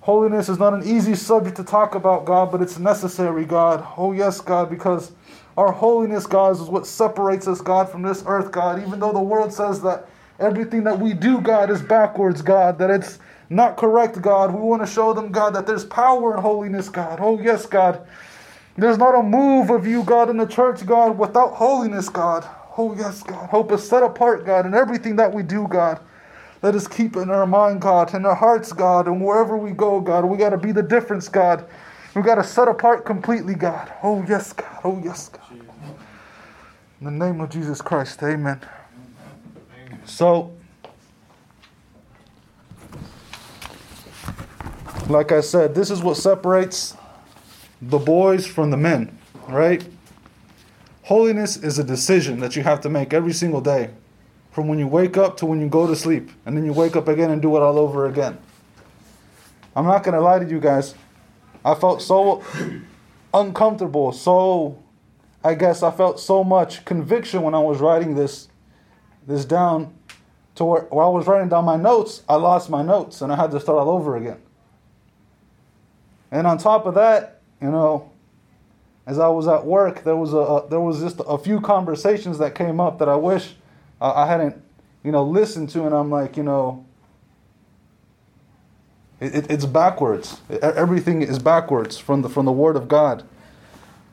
Holiness 0.00 0.50
is 0.50 0.58
not 0.58 0.74
an 0.74 0.86
easy 0.86 1.14
subject 1.14 1.56
to 1.56 1.64
talk 1.64 1.94
about, 1.94 2.26
God, 2.26 2.52
but 2.52 2.60
it's 2.60 2.78
necessary, 2.78 3.46
God. 3.46 3.86
Oh, 3.96 4.12
yes, 4.12 4.38
God, 4.38 4.68
because 4.68 5.12
our 5.56 5.72
holiness, 5.72 6.26
God, 6.26 6.52
is 6.52 6.62
what 6.62 6.86
separates 6.86 7.48
us, 7.48 7.60
God, 7.60 7.88
from 7.88 8.02
this 8.02 8.22
earth, 8.26 8.52
God. 8.52 8.82
Even 8.82 9.00
though 9.00 9.12
the 9.12 9.20
world 9.20 9.52
says 9.52 9.80
that 9.82 10.06
everything 10.38 10.84
that 10.84 10.98
we 10.98 11.14
do, 11.14 11.40
God, 11.40 11.70
is 11.70 11.80
backwards, 11.80 12.42
God, 12.42 12.78
that 12.78 12.90
it's 12.90 13.18
not 13.48 13.76
correct, 13.76 14.20
God. 14.20 14.52
We 14.52 14.60
want 14.60 14.82
to 14.82 14.86
show 14.86 15.12
them, 15.14 15.32
God, 15.32 15.54
that 15.54 15.66
there's 15.66 15.84
power 15.84 16.36
in 16.36 16.42
holiness, 16.42 16.88
God. 16.88 17.20
Oh, 17.22 17.40
yes, 17.40 17.64
God. 17.64 18.06
There's 18.76 18.98
not 18.98 19.18
a 19.18 19.22
move 19.22 19.70
of 19.70 19.86
you, 19.86 20.02
God, 20.02 20.28
in 20.28 20.36
the 20.36 20.46
church, 20.46 20.84
God, 20.84 21.18
without 21.18 21.54
holiness, 21.54 22.10
God. 22.10 22.46
Oh, 22.76 22.94
yes, 22.94 23.22
God. 23.22 23.48
Hope 23.48 23.72
is 23.72 23.88
set 23.88 24.02
apart, 24.02 24.44
God, 24.44 24.66
in 24.66 24.74
everything 24.74 25.16
that 25.16 25.32
we 25.32 25.42
do, 25.42 25.66
God. 25.66 25.98
Let 26.62 26.74
us 26.74 26.86
keep 26.86 27.16
in 27.16 27.30
our 27.30 27.46
mind, 27.46 27.80
God, 27.80 28.12
in 28.14 28.26
our 28.26 28.34
hearts, 28.34 28.72
God, 28.72 29.06
and 29.06 29.24
wherever 29.24 29.56
we 29.56 29.70
go, 29.70 30.00
God. 30.00 30.26
We 30.26 30.36
got 30.36 30.50
to 30.50 30.58
be 30.58 30.72
the 30.72 30.82
difference, 30.82 31.28
God. 31.28 31.66
We 32.14 32.22
got 32.22 32.36
to 32.36 32.44
set 32.44 32.68
apart 32.68 33.04
completely, 33.06 33.54
God. 33.54 33.92
Oh, 34.02 34.24
yes, 34.28 34.52
God. 34.52 34.80
Oh, 34.84 35.00
yes, 35.04 35.28
God. 35.28 35.45
In 36.98 37.04
the 37.04 37.10
name 37.10 37.42
of 37.42 37.50
Jesus 37.50 37.82
Christ, 37.82 38.22
amen. 38.22 38.58
So, 40.06 40.50
like 45.06 45.30
I 45.30 45.42
said, 45.42 45.74
this 45.74 45.90
is 45.90 46.00
what 46.00 46.16
separates 46.16 46.96
the 47.82 47.98
boys 47.98 48.46
from 48.46 48.70
the 48.70 48.78
men, 48.78 49.18
right? 49.46 49.86
Holiness 51.02 51.58
is 51.58 51.78
a 51.78 51.84
decision 51.84 52.40
that 52.40 52.56
you 52.56 52.62
have 52.62 52.80
to 52.80 52.88
make 52.88 53.12
every 53.12 53.34
single 53.34 53.60
day, 53.60 53.90
from 54.50 54.66
when 54.66 54.78
you 54.78 54.88
wake 54.88 55.18
up 55.18 55.36
to 55.36 55.46
when 55.46 55.60
you 55.60 55.68
go 55.68 55.86
to 55.86 55.94
sleep, 55.94 56.30
and 56.46 56.56
then 56.56 56.64
you 56.64 56.72
wake 56.72 56.96
up 56.96 57.08
again 57.08 57.30
and 57.30 57.42
do 57.42 57.54
it 57.58 57.60
all 57.62 57.78
over 57.78 58.06
again. 58.06 58.38
I'm 59.76 59.84
not 59.84 60.02
going 60.02 60.14
to 60.14 60.22
lie 60.22 60.38
to 60.38 60.48
you 60.48 60.60
guys. 60.60 60.94
I 61.62 61.74
felt 61.74 62.00
so 62.00 62.42
uncomfortable, 63.34 64.12
so 64.12 64.82
I 65.46 65.54
guess 65.54 65.84
I 65.84 65.92
felt 65.92 66.18
so 66.18 66.42
much 66.42 66.84
conviction 66.84 67.42
when 67.42 67.54
I 67.54 67.60
was 67.60 67.78
writing 67.78 68.16
this 68.16 68.48
this 69.28 69.44
down 69.44 69.94
to 70.56 70.64
where 70.64 70.82
I 70.90 71.08
was 71.08 71.28
writing 71.28 71.48
down 71.48 71.64
my 71.64 71.76
notes, 71.76 72.22
I 72.28 72.34
lost 72.34 72.68
my 72.68 72.82
notes 72.82 73.20
and 73.20 73.32
I 73.32 73.36
had 73.36 73.52
to 73.52 73.60
start 73.60 73.78
all 73.78 73.90
over 73.90 74.16
again. 74.16 74.38
And 76.32 76.48
on 76.48 76.58
top 76.58 76.84
of 76.84 76.94
that, 76.94 77.42
you 77.62 77.70
know, 77.70 78.10
as 79.06 79.20
I 79.20 79.28
was 79.28 79.46
at 79.46 79.64
work, 79.64 80.02
there 80.02 80.16
was 80.16 80.32
a, 80.32 80.38
a 80.38 80.68
there 80.68 80.80
was 80.80 81.00
just 81.00 81.20
a 81.24 81.38
few 81.38 81.60
conversations 81.60 82.38
that 82.38 82.56
came 82.56 82.80
up 82.80 82.98
that 82.98 83.08
I 83.08 83.14
wish 83.14 83.54
uh, 84.00 84.14
I 84.14 84.26
hadn't, 84.26 84.60
you 85.04 85.12
know, 85.12 85.22
listened 85.22 85.68
to, 85.70 85.86
and 85.86 85.94
I'm 85.94 86.10
like, 86.10 86.36
you 86.36 86.42
know, 86.42 86.84
it, 89.20 89.32
it, 89.32 89.50
it's 89.50 89.64
backwards. 89.64 90.40
Everything 90.60 91.22
is 91.22 91.38
backwards 91.38 91.98
from 91.98 92.22
the 92.22 92.28
from 92.28 92.46
the 92.46 92.52
Word 92.52 92.74
of 92.74 92.88
God. 92.88 93.22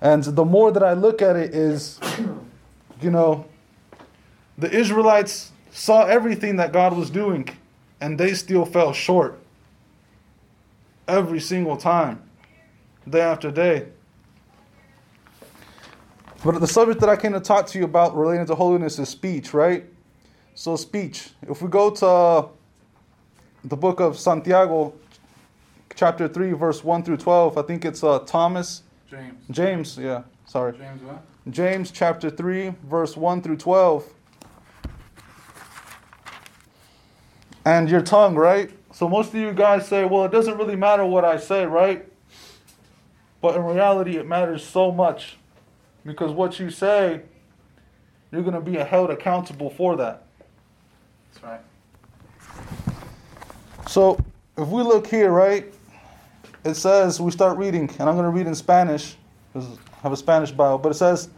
And 0.04 0.22
the 0.22 0.44
more 0.44 0.70
that 0.74 0.84
I 0.84 0.94
look 0.94 1.22
at 1.22 1.38
it, 1.38 1.56
is, 1.56 1.98
you 3.02 3.10
know, 3.10 3.46
the 4.58 4.70
Israelites 4.70 5.54
saw 5.72 6.04
everything 6.04 6.58
that 6.58 6.74
God 6.74 6.96
was 6.96 7.10
doing, 7.10 7.48
and 8.02 8.20
they 8.20 8.34
still 8.34 8.66
fell 8.66 8.92
short 8.92 9.40
every 11.08 11.40
single 11.40 11.78
time, 11.78 12.22
day 13.10 13.22
after 13.22 13.50
day. 13.50 13.88
But 16.44 16.60
the 16.60 16.68
subject 16.68 17.00
that 17.00 17.08
I 17.08 17.16
came 17.16 17.32
to 17.32 17.40
talk 17.40 17.68
to 17.68 17.80
you 17.80 17.86
about 17.86 18.14
relating 18.14 18.46
to 18.48 18.56
holiness 18.56 19.00
is 19.00 19.08
speech, 19.08 19.54
right? 19.54 19.86
So, 20.54 20.76
speech. 20.76 21.30
If 21.48 21.62
we 21.62 21.70
go 21.70 21.90
to 21.90 22.50
the 23.64 23.78
book 23.78 24.02
of 24.02 24.20
Santiago, 24.20 24.94
chapter 25.96 26.28
3, 26.28 26.52
verse 26.52 26.84
1 26.84 27.04
through 27.04 27.18
12, 27.18 27.58
I 27.58 27.62
think 27.62 27.86
it's 27.86 28.04
uh, 28.04 28.20
Thomas. 28.20 28.84
James. 29.14 29.46
James, 29.52 29.98
yeah, 30.00 30.24
sorry. 30.46 30.76
James 30.76 31.02
what? 31.04 31.24
James 31.52 31.92
chapter 31.92 32.32
3, 32.32 32.74
verse 32.86 33.16
1 33.16 33.44
through 33.44 33.58
12. 33.58 34.12
And 37.64 37.88
your 37.88 38.02
tongue, 38.02 38.36
right? 38.36 38.72
So 38.92 39.08
most 39.08 39.30
of 39.30 39.36
you 39.36 39.54
guys 39.54 39.88
say, 39.88 40.06
well, 40.06 40.26
it 40.26 40.32
doesn't 40.32 40.58
really 40.58 40.76
matter 40.76 41.06
what 41.06 41.26
I 41.26 41.38
say, 41.38 41.66
right? 41.66 42.12
But 43.40 43.56
in 43.56 43.64
reality, 43.64 44.18
it 44.18 44.28
matters 44.28 44.66
so 44.66 44.92
much. 44.92 45.38
Because 46.04 46.32
what 46.32 46.60
you 46.60 46.72
say, 46.72 47.22
you're 48.32 48.42
going 48.42 48.56
to 48.56 48.62
be 48.62 48.78
held 48.78 49.12
accountable 49.12 49.70
for 49.70 49.96
that. 49.98 50.24
That's 51.34 51.44
right. 51.44 51.62
So 53.88 54.18
if 54.58 54.68
we 54.68 54.82
look 54.82 55.06
here, 55.06 55.30
right, 55.30 55.72
it 56.64 56.76
says, 56.76 57.20
we 57.20 57.32
start 57.32 57.58
reading, 57.58 57.90
and 58.00 58.10
I'm 58.10 58.16
going 58.16 58.24
to 58.24 58.30
read 58.30 58.48
in 58.48 58.56
Spanish, 58.56 59.16
because 59.52 59.70
I 59.70 60.02
have 60.04 60.12
a 60.14 60.18
Spanish 60.18 60.52
Bible, 60.52 60.78
but 60.78 60.90
it 60.90 60.96
says, 60.96 61.30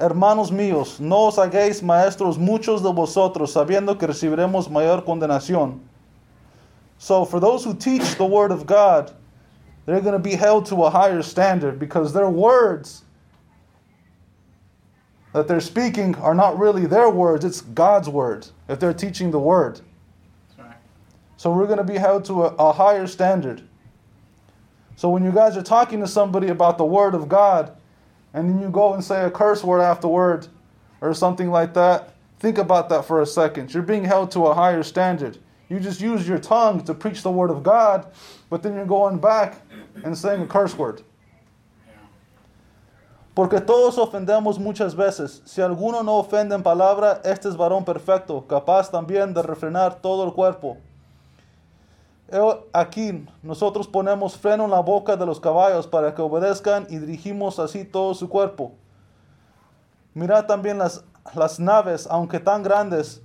Hermanos 0.00 0.50
míos, 0.50 0.98
no 0.98 1.26
os 1.26 1.36
hagáis 1.36 1.82
maestros 1.82 2.38
muchos 2.38 2.82
de 2.82 2.90
vosotros, 2.90 3.52
sabiendo 3.52 3.98
que 3.98 4.08
recibiremos 4.08 4.70
mayor 4.70 5.02
condenación. 5.02 5.80
So, 6.96 7.26
for 7.26 7.38
those 7.38 7.64
who 7.64 7.74
teach 7.74 8.16
the 8.16 8.24
Word 8.24 8.50
of 8.50 8.66
God, 8.66 9.12
they're 9.84 10.00
going 10.00 10.14
to 10.14 10.18
be 10.18 10.36
held 10.36 10.66
to 10.66 10.84
a 10.84 10.90
higher 10.90 11.20
standard 11.20 11.78
because 11.78 12.14
their 12.14 12.30
words 12.30 13.04
that 15.34 15.46
they're 15.46 15.60
speaking 15.60 16.14
are 16.16 16.34
not 16.34 16.58
really 16.58 16.86
their 16.86 17.10
words, 17.10 17.44
it's 17.44 17.60
God's 17.60 18.08
words 18.08 18.52
if 18.68 18.80
they're 18.80 18.94
teaching 18.94 19.30
the 19.30 19.38
Word. 19.38 19.80
That's 20.48 20.68
right. 20.68 20.76
So, 21.36 21.52
we're 21.52 21.66
going 21.66 21.78
to 21.78 21.84
be 21.84 21.98
held 21.98 22.24
to 22.26 22.44
a, 22.44 22.54
a 22.54 22.72
higher 22.72 23.06
standard. 23.06 23.62
So, 25.00 25.08
when 25.08 25.24
you 25.24 25.32
guys 25.32 25.56
are 25.56 25.62
talking 25.62 26.00
to 26.00 26.06
somebody 26.06 26.48
about 26.48 26.76
the 26.76 26.84
Word 26.84 27.14
of 27.14 27.26
God, 27.26 27.74
and 28.34 28.50
then 28.50 28.60
you 28.60 28.68
go 28.68 28.92
and 28.92 29.02
say 29.02 29.24
a 29.24 29.30
curse 29.30 29.64
word 29.64 29.80
afterward 29.80 30.46
or 31.00 31.14
something 31.14 31.50
like 31.50 31.72
that, 31.72 32.12
think 32.38 32.58
about 32.58 32.90
that 32.90 33.06
for 33.06 33.22
a 33.22 33.26
second. 33.26 33.72
You're 33.72 33.82
being 33.82 34.04
held 34.04 34.30
to 34.32 34.48
a 34.48 34.52
higher 34.52 34.82
standard. 34.82 35.38
You 35.70 35.80
just 35.80 36.02
use 36.02 36.28
your 36.28 36.38
tongue 36.38 36.84
to 36.84 36.92
preach 36.92 37.22
the 37.22 37.30
word 37.30 37.50
of 37.50 37.62
God, 37.62 38.12
but 38.50 38.62
then 38.62 38.74
you're 38.74 38.84
going 38.84 39.18
back 39.18 39.62
and 40.04 40.18
saying 40.18 40.42
a 40.42 40.46
curse 40.46 40.76
word. 40.76 41.02
Porque 43.34 43.58
todos 43.64 43.96
ofendemos 43.96 44.58
muchas 44.58 44.94
veces. 44.94 45.40
Si 45.46 45.62
alguno 45.62 46.04
no 46.04 46.22
ofende 46.22 46.54
en 46.54 46.62
palabra, 46.62 47.22
este 47.24 47.48
es 47.48 47.56
varón 47.56 47.86
perfecto, 47.86 48.42
capaz 48.46 48.90
también 48.90 49.32
de 49.32 49.40
refrenar 49.40 50.02
todo 50.02 50.26
el 50.26 50.34
cuerpo. 50.34 50.76
Aquí 52.72 53.26
nosotros 53.42 53.88
ponemos 53.88 54.36
freno 54.36 54.64
en 54.64 54.70
la 54.70 54.80
boca 54.80 55.16
de 55.16 55.26
los 55.26 55.40
caballos 55.40 55.88
para 55.88 56.14
que 56.14 56.22
obedezcan 56.22 56.86
y 56.88 56.98
dirigimos 56.98 57.58
así 57.58 57.84
todo 57.84 58.14
su 58.14 58.28
cuerpo. 58.28 58.72
Mirad 60.14 60.46
también 60.46 60.78
las, 60.78 61.04
las 61.34 61.58
naves, 61.58 62.06
aunque 62.08 62.38
tan 62.38 62.62
grandes 62.62 63.22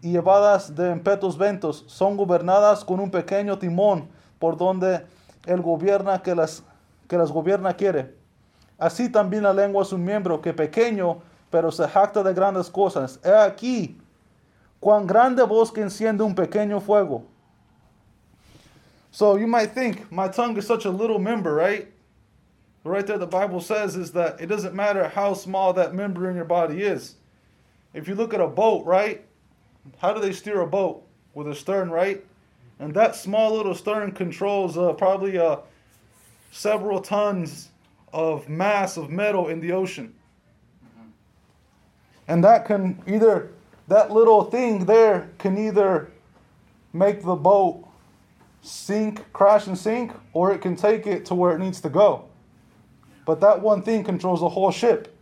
y 0.00 0.12
llevadas 0.12 0.74
de 0.74 0.90
impetos 0.92 1.36
ventos, 1.36 1.84
son 1.88 2.16
gobernadas 2.16 2.84
con 2.84 3.00
un 3.00 3.10
pequeño 3.10 3.58
timón 3.58 4.08
por 4.38 4.56
donde 4.56 5.04
el 5.44 5.60
gobierna 5.60 6.22
que 6.22 6.34
las, 6.34 6.62
que 7.06 7.18
las 7.18 7.30
gobierna 7.30 7.74
quiere. 7.74 8.16
Así 8.78 9.10
también 9.10 9.42
la 9.42 9.52
lengua 9.52 9.82
es 9.82 9.92
un 9.92 10.04
miembro 10.04 10.40
que 10.40 10.54
pequeño, 10.54 11.18
pero 11.50 11.70
se 11.70 11.86
jacta 11.86 12.22
de 12.22 12.32
grandes 12.32 12.70
cosas. 12.70 13.20
He 13.24 13.34
aquí, 13.34 14.00
cuán 14.80 15.06
grande 15.06 15.42
bosque 15.42 15.82
enciende 15.82 16.22
un 16.22 16.34
pequeño 16.34 16.80
fuego. 16.80 17.24
So 19.18 19.34
you 19.34 19.48
might 19.48 19.72
think 19.72 20.12
my 20.12 20.28
tongue 20.28 20.56
is 20.58 20.64
such 20.64 20.84
a 20.84 20.90
little 20.90 21.18
member, 21.18 21.52
right? 21.52 21.88
But 22.84 22.90
right 22.90 23.04
there, 23.04 23.18
the 23.18 23.26
Bible 23.26 23.60
says 23.60 23.96
is 23.96 24.12
that 24.12 24.40
it 24.40 24.46
doesn't 24.46 24.76
matter 24.76 25.08
how 25.08 25.34
small 25.34 25.72
that 25.72 25.92
member 25.92 26.30
in 26.30 26.36
your 26.36 26.44
body 26.44 26.82
is. 26.82 27.16
If 27.92 28.06
you 28.06 28.14
look 28.14 28.32
at 28.32 28.40
a 28.40 28.46
boat, 28.46 28.86
right? 28.86 29.24
How 29.98 30.12
do 30.12 30.20
they 30.20 30.30
steer 30.30 30.60
a 30.60 30.68
boat? 30.68 31.04
With 31.34 31.48
a 31.48 31.54
stern, 31.56 31.90
right? 31.90 32.24
And 32.78 32.94
that 32.94 33.16
small 33.16 33.56
little 33.56 33.74
stern 33.74 34.12
controls 34.12 34.78
uh, 34.78 34.92
probably 34.92 35.36
uh, 35.36 35.56
several 36.52 37.00
tons 37.00 37.70
of 38.12 38.48
mass 38.48 38.96
of 38.96 39.10
metal 39.10 39.48
in 39.48 39.58
the 39.58 39.72
ocean. 39.72 40.14
And 42.28 42.44
that 42.44 42.66
can 42.66 43.02
either, 43.04 43.50
that 43.88 44.12
little 44.12 44.44
thing 44.44 44.84
there 44.84 45.28
can 45.38 45.58
either 45.58 46.08
make 46.92 47.24
the 47.24 47.34
boat 47.34 47.87
sink, 48.68 49.32
crash 49.32 49.66
and 49.66 49.76
sink, 49.76 50.12
or 50.32 50.52
it 50.52 50.60
can 50.60 50.76
take 50.76 51.06
it 51.06 51.24
to 51.26 51.34
where 51.34 51.54
it 51.54 51.58
needs 51.58 51.80
to 51.80 51.88
go. 51.88 52.26
But 53.24 53.40
that 53.40 53.60
one 53.60 53.82
thing 53.82 54.04
controls 54.04 54.40
the 54.40 54.48
whole 54.48 54.70
ship. 54.70 55.14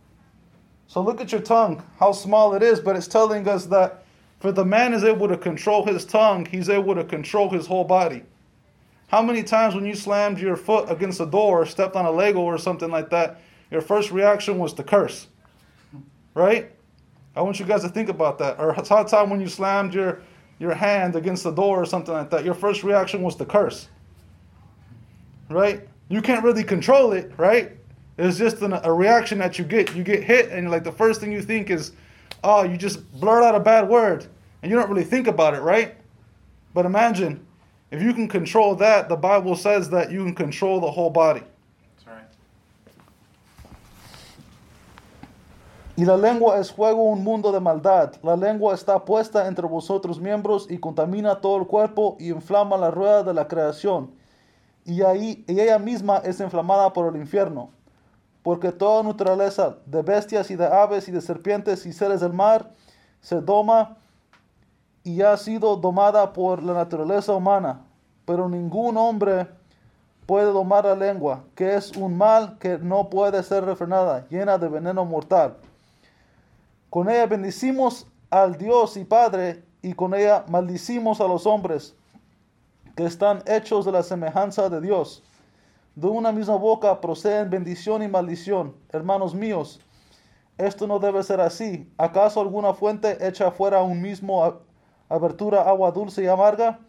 So 0.87 1.01
look 1.01 1.19
at 1.19 1.31
your 1.31 1.41
tongue, 1.41 1.83
how 1.99 2.11
small 2.11 2.53
it 2.53 2.63
is, 2.63 2.79
but 2.79 2.95
it's 2.95 3.07
telling 3.07 3.47
us 3.47 3.65
that 3.67 4.05
for 4.39 4.51
the 4.51 4.63
man 4.63 4.93
is 4.93 5.03
able 5.03 5.27
to 5.27 5.37
control 5.37 5.85
his 5.85 6.05
tongue, 6.05 6.45
he's 6.45 6.69
able 6.69 6.95
to 6.95 7.03
control 7.03 7.49
his 7.49 7.67
whole 7.67 7.83
body. 7.83 8.23
How 9.07 9.21
many 9.21 9.43
times 9.43 9.73
when 9.73 9.85
you 9.85 9.95
slammed 9.95 10.39
your 10.39 10.55
foot 10.55 10.91
against 10.91 11.19
a 11.19 11.25
door 11.25 11.61
or 11.61 11.65
stepped 11.65 11.95
on 11.95 12.05
a 12.05 12.11
Lego 12.11 12.39
or 12.39 12.57
something 12.57 12.91
like 12.91 13.09
that, 13.09 13.41
your 13.71 13.81
first 13.81 14.11
reaction 14.11 14.59
was 14.59 14.73
to 14.73 14.83
curse? 14.83 15.27
Right? 16.33 16.71
I 17.35 17.41
want 17.41 17.59
you 17.59 17.65
guys 17.65 17.81
to 17.83 17.89
think 17.89 18.09
about 18.09 18.37
that. 18.39 18.59
Or 18.59 18.73
how 18.73 19.03
time 19.03 19.29
when 19.29 19.39
you 19.39 19.47
slammed 19.47 19.93
your 19.93 20.21
your 20.59 20.73
hand 20.73 21.15
against 21.15 21.43
the 21.43 21.51
door 21.51 21.81
or 21.81 21.85
something 21.85 22.13
like 22.13 22.29
that, 22.31 22.43
your 22.43 22.53
first 22.53 22.83
reaction 22.83 23.21
was 23.21 23.35
to 23.35 23.45
curse. 23.45 23.87
Right? 25.49 25.87
You 26.09 26.21
can't 26.21 26.43
really 26.43 26.63
control 26.63 27.13
it, 27.13 27.31
right? 27.37 27.71
It's 28.17 28.37
just 28.37 28.61
an, 28.61 28.73
a 28.73 28.91
reaction 28.91 29.37
that 29.39 29.59
you 29.59 29.65
get. 29.65 29.95
You 29.95 30.03
get 30.03 30.23
hit, 30.23 30.49
and 30.49 30.71
like 30.71 30.83
the 30.83 30.91
first 30.91 31.21
thing 31.21 31.31
you 31.31 31.41
think 31.41 31.69
is, 31.69 31.91
oh, 32.43 32.63
you 32.63 32.77
just 32.77 33.11
blurt 33.19 33.43
out 33.43 33.55
a 33.55 33.59
bad 33.59 33.87
word, 33.87 34.25
and 34.61 34.71
you 34.71 34.77
don't 34.77 34.89
really 34.89 35.03
think 35.03 35.27
about 35.27 35.53
it, 35.53 35.61
right? 35.61 35.95
But 36.73 36.85
imagine 36.85 37.45
if 37.91 38.01
you 38.01 38.13
can 38.13 38.27
control 38.27 38.75
that, 38.75 39.07
the 39.07 39.15
Bible 39.15 39.55
says 39.55 39.89
that 39.91 40.11
you 40.11 40.23
can 40.23 40.35
control 40.35 40.79
the 40.79 40.89
whole 40.89 41.09
body. 41.09 41.43
Y 45.97 46.05
la 46.05 46.15
lengua 46.15 46.59
es 46.59 46.71
fuego, 46.71 47.01
un 47.01 47.23
mundo 47.23 47.51
de 47.51 47.59
maldad. 47.59 48.13
La 48.21 48.35
lengua 48.35 48.75
está 48.75 49.03
puesta 49.03 49.47
entre 49.47 49.65
vosotros 49.65 50.19
miembros 50.19 50.67
y 50.69 50.77
contamina 50.77 51.41
todo 51.41 51.57
el 51.57 51.65
cuerpo 51.65 52.17
y 52.19 52.29
inflama 52.29 52.77
la 52.77 52.91
rueda 52.91 53.23
de 53.23 53.33
la 53.33 53.47
creación. 53.47 54.11
Y, 54.85 55.01
ahí, 55.01 55.43
y 55.47 55.59
ella 55.59 55.79
misma 55.79 56.17
es 56.17 56.39
inflamada 56.39 56.93
por 56.93 57.07
el 57.07 57.19
infierno. 57.19 57.71
Porque 58.43 58.71
toda 58.71 59.01
naturaleza 59.01 59.77
de 59.87 60.03
bestias 60.03 60.51
y 60.51 60.55
de 60.55 60.67
aves 60.67 61.07
y 61.07 61.11
de 61.11 61.19
serpientes 61.19 61.83
y 61.87 61.91
seres 61.91 62.21
del 62.21 62.31
mar 62.31 62.73
se 63.19 63.41
doma 63.41 63.97
y 65.03 65.23
ha 65.23 65.35
sido 65.35 65.77
domada 65.77 66.31
por 66.31 66.61
la 66.61 66.73
naturaleza 66.73 67.33
humana. 67.33 67.87
Pero 68.23 68.47
ningún 68.47 68.97
hombre 68.97 69.47
puede 70.27 70.45
domar 70.45 70.85
la 70.85 70.95
lengua, 70.95 71.45
que 71.55 71.73
es 71.73 71.97
un 71.97 72.15
mal 72.15 72.59
que 72.59 72.77
no 72.77 73.09
puede 73.09 73.41
ser 73.41 73.65
refrenada, 73.65 74.27
llena 74.29 74.59
de 74.59 74.67
veneno 74.67 75.03
mortal. 75.03 75.57
Con 76.89 77.09
ella 77.09 77.25
bendecimos 77.25 78.07
al 78.29 78.57
Dios 78.57 78.95
y 78.97 79.03
Padre, 79.03 79.63
y 79.81 79.93
con 79.93 80.13
ella 80.13 80.45
maldicimos 80.47 81.21
a 81.21 81.27
los 81.27 81.45
hombres 81.45 81.95
que 82.95 83.05
están 83.05 83.43
hechos 83.45 83.85
de 83.85 83.91
la 83.91 84.03
semejanza 84.03 84.69
de 84.69 84.81
Dios. 84.81 85.23
De 85.95 86.07
una 86.07 86.31
misma 86.31 86.55
boca 86.55 86.99
proceden 87.01 87.49
bendición 87.49 88.03
y 88.03 88.07
maldición. 88.07 88.75
Hermanos 88.89 89.35
míos, 89.35 89.79
esto 90.57 90.87
no 90.87 90.97
debe 90.99 91.21
ser 91.23 91.41
así. 91.41 91.91
¿Acaso 91.97 92.41
alguna 92.41 92.73
fuente 92.73 93.27
echa 93.27 93.51
fuera 93.51 93.83
un 93.83 94.01
mismo 94.01 94.61
abertura 95.09 95.61
agua 95.61 95.91
dulce 95.91 96.23
y 96.23 96.27
amarga? 96.27 96.79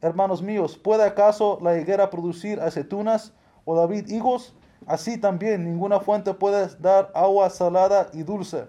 Hermanos 0.00 0.42
míos, 0.42 0.76
¿puede 0.76 1.04
acaso 1.04 1.58
la 1.62 1.78
higuera 1.78 2.10
producir 2.10 2.60
aceitunas 2.60 3.32
o 3.64 3.76
David 3.76 4.08
higos? 4.08 4.54
Así 4.86 5.18
también 5.18 5.64
ninguna 5.64 6.00
fuente 6.00 6.34
puede 6.34 6.74
dar 6.80 7.12
agua 7.14 7.50
salada 7.50 8.08
y 8.12 8.24
dulce. 8.24 8.66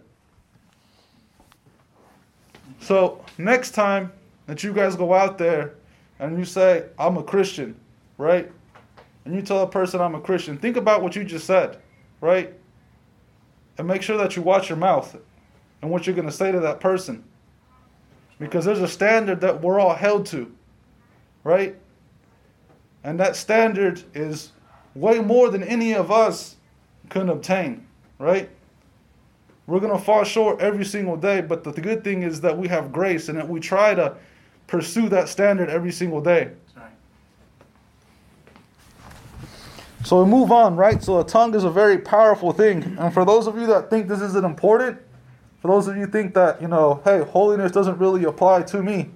So, 2.80 3.24
next 3.38 3.72
time 3.72 4.12
that 4.48 4.64
you 4.64 4.74
guys 4.74 4.96
go 4.96 5.14
out 5.14 5.38
there 5.38 5.76
and 6.20 6.38
you 6.38 6.46
say, 6.46 6.86
I'm 7.00 7.18
a 7.18 7.24
Christian, 7.24 7.80
right? 8.18 8.52
And 9.26 9.34
you 9.34 9.42
tell 9.42 9.62
a 9.62 9.68
person 9.68 10.02
I'm 10.02 10.16
a 10.16 10.22
Christian, 10.22 10.58
think 10.58 10.78
about 10.78 11.02
what 11.02 11.16
you 11.16 11.24
just 11.24 11.46
said, 11.46 11.80
right? 12.22 12.54
And 13.78 13.88
make 13.88 14.02
sure 14.02 14.18
that 14.18 14.36
you 14.36 14.42
watch 14.42 14.70
your 14.70 14.78
mouth 14.78 15.18
and 15.82 15.90
what 15.90 16.06
you're 16.06 16.16
going 16.16 16.28
to 16.28 16.34
say 16.34 16.52
to 16.52 16.60
that 16.60 16.80
person. 16.80 17.24
Because 18.40 18.66
there's 18.66 18.82
a 18.82 18.88
standard 18.88 19.42
that 19.42 19.62
we're 19.62 19.80
all 19.80 19.96
held 19.96 20.26
to, 20.28 20.54
right? 21.44 21.76
And 23.04 23.20
that 23.20 23.36
standard 23.36 24.04
is 24.14 24.52
way 24.96 25.20
more 25.20 25.50
than 25.50 25.64
any 25.64 25.94
of 25.94 26.12
us 26.12 26.56
can 27.10 27.30
obtain, 27.30 27.86
right? 28.20 28.50
We're 29.66 29.80
going 29.80 29.98
to 29.98 30.04
fall 30.04 30.24
short 30.24 30.60
every 30.60 30.84
single 30.84 31.16
day, 31.16 31.42
but 31.42 31.64
the, 31.64 31.72
the 31.72 31.82
good 31.82 32.04
thing 32.04 32.24
is 32.24 32.42
that 32.42 32.58
we 32.58 32.68
have 32.68 32.92
grace 32.92 33.30
and 33.30 33.38
that 33.38 33.48
we 33.48 33.60
try 33.60 33.96
to 33.96 34.16
pursue 34.68 35.08
that 35.10 35.30
standard 35.30 35.70
every 35.70 35.92
single 35.92 36.20
day. 36.20 36.52
Right. 36.76 36.92
So 40.04 40.22
we 40.22 40.30
move 40.30 40.52
on, 40.52 40.76
right? 40.76 41.02
So 41.02 41.24
the 41.24 41.30
tongue 41.30 41.56
is 41.56 41.64
a 41.64 41.70
very 41.70 41.98
powerful 41.98 42.52
thing. 42.52 42.98
And 43.00 43.14
for 43.14 43.24
those 43.24 43.48
of 43.48 43.58
you 43.58 43.66
that 43.68 43.90
think 43.90 44.10
this 44.10 44.22
isn't 44.22 44.44
important, 44.44 45.00
for 45.62 45.70
those 45.70 45.88
of 45.88 45.96
you 45.96 46.08
think 46.08 46.34
that, 46.34 46.62
you 46.62 46.68
know, 46.68 47.02
hey, 47.06 47.22
holiness 47.22 47.72
doesn't 47.72 47.98
really 47.98 48.26
apply 48.26 48.64
to 48.64 48.84
me. 48.84 49.12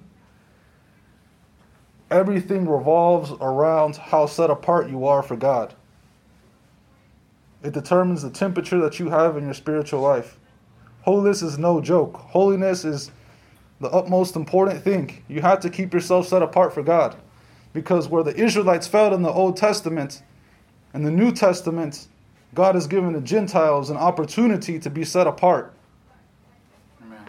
Everything 2.10 2.66
revolves 2.66 3.32
around 3.42 3.96
how 3.96 4.24
set 4.24 4.48
apart 4.48 4.88
you 4.88 5.04
are 5.04 5.22
for 5.22 5.36
God. 5.36 5.74
It 7.62 7.74
determines 7.74 8.22
the 8.22 8.30
temperature 8.30 8.80
that 8.80 8.98
you 8.98 9.10
have 9.10 9.36
in 9.36 9.44
your 9.44 9.52
spiritual 9.52 10.00
life. 10.00 10.37
Holiness 11.08 11.40
is 11.40 11.56
no 11.56 11.80
joke. 11.80 12.18
Holiness 12.18 12.84
is 12.84 13.10
the 13.80 13.88
utmost 13.88 14.36
important 14.36 14.82
thing. 14.82 15.22
You 15.26 15.40
have 15.40 15.58
to 15.60 15.70
keep 15.70 15.94
yourself 15.94 16.28
set 16.28 16.42
apart 16.42 16.74
for 16.74 16.82
God. 16.82 17.16
Because 17.72 18.10
where 18.10 18.22
the 18.22 18.36
Israelites 18.36 18.86
failed 18.86 19.14
in 19.14 19.22
the 19.22 19.32
Old 19.32 19.56
Testament 19.56 20.22
and 20.92 21.06
the 21.06 21.10
New 21.10 21.32
Testament, 21.32 22.08
God 22.54 22.74
has 22.74 22.86
given 22.86 23.14
the 23.14 23.22
Gentiles 23.22 23.88
an 23.88 23.96
opportunity 23.96 24.78
to 24.78 24.90
be 24.90 25.02
set 25.02 25.26
apart. 25.26 25.72
Amen. 27.02 27.24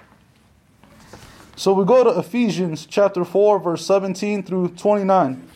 So 1.56 1.72
we 1.72 1.86
go 1.86 2.04
to 2.04 2.20
Ephesians 2.20 2.86
chapter 2.86 3.24
4, 3.24 3.60
verse 3.60 3.86
17 3.86 4.44
through 4.44 4.68
29. 4.76 5.49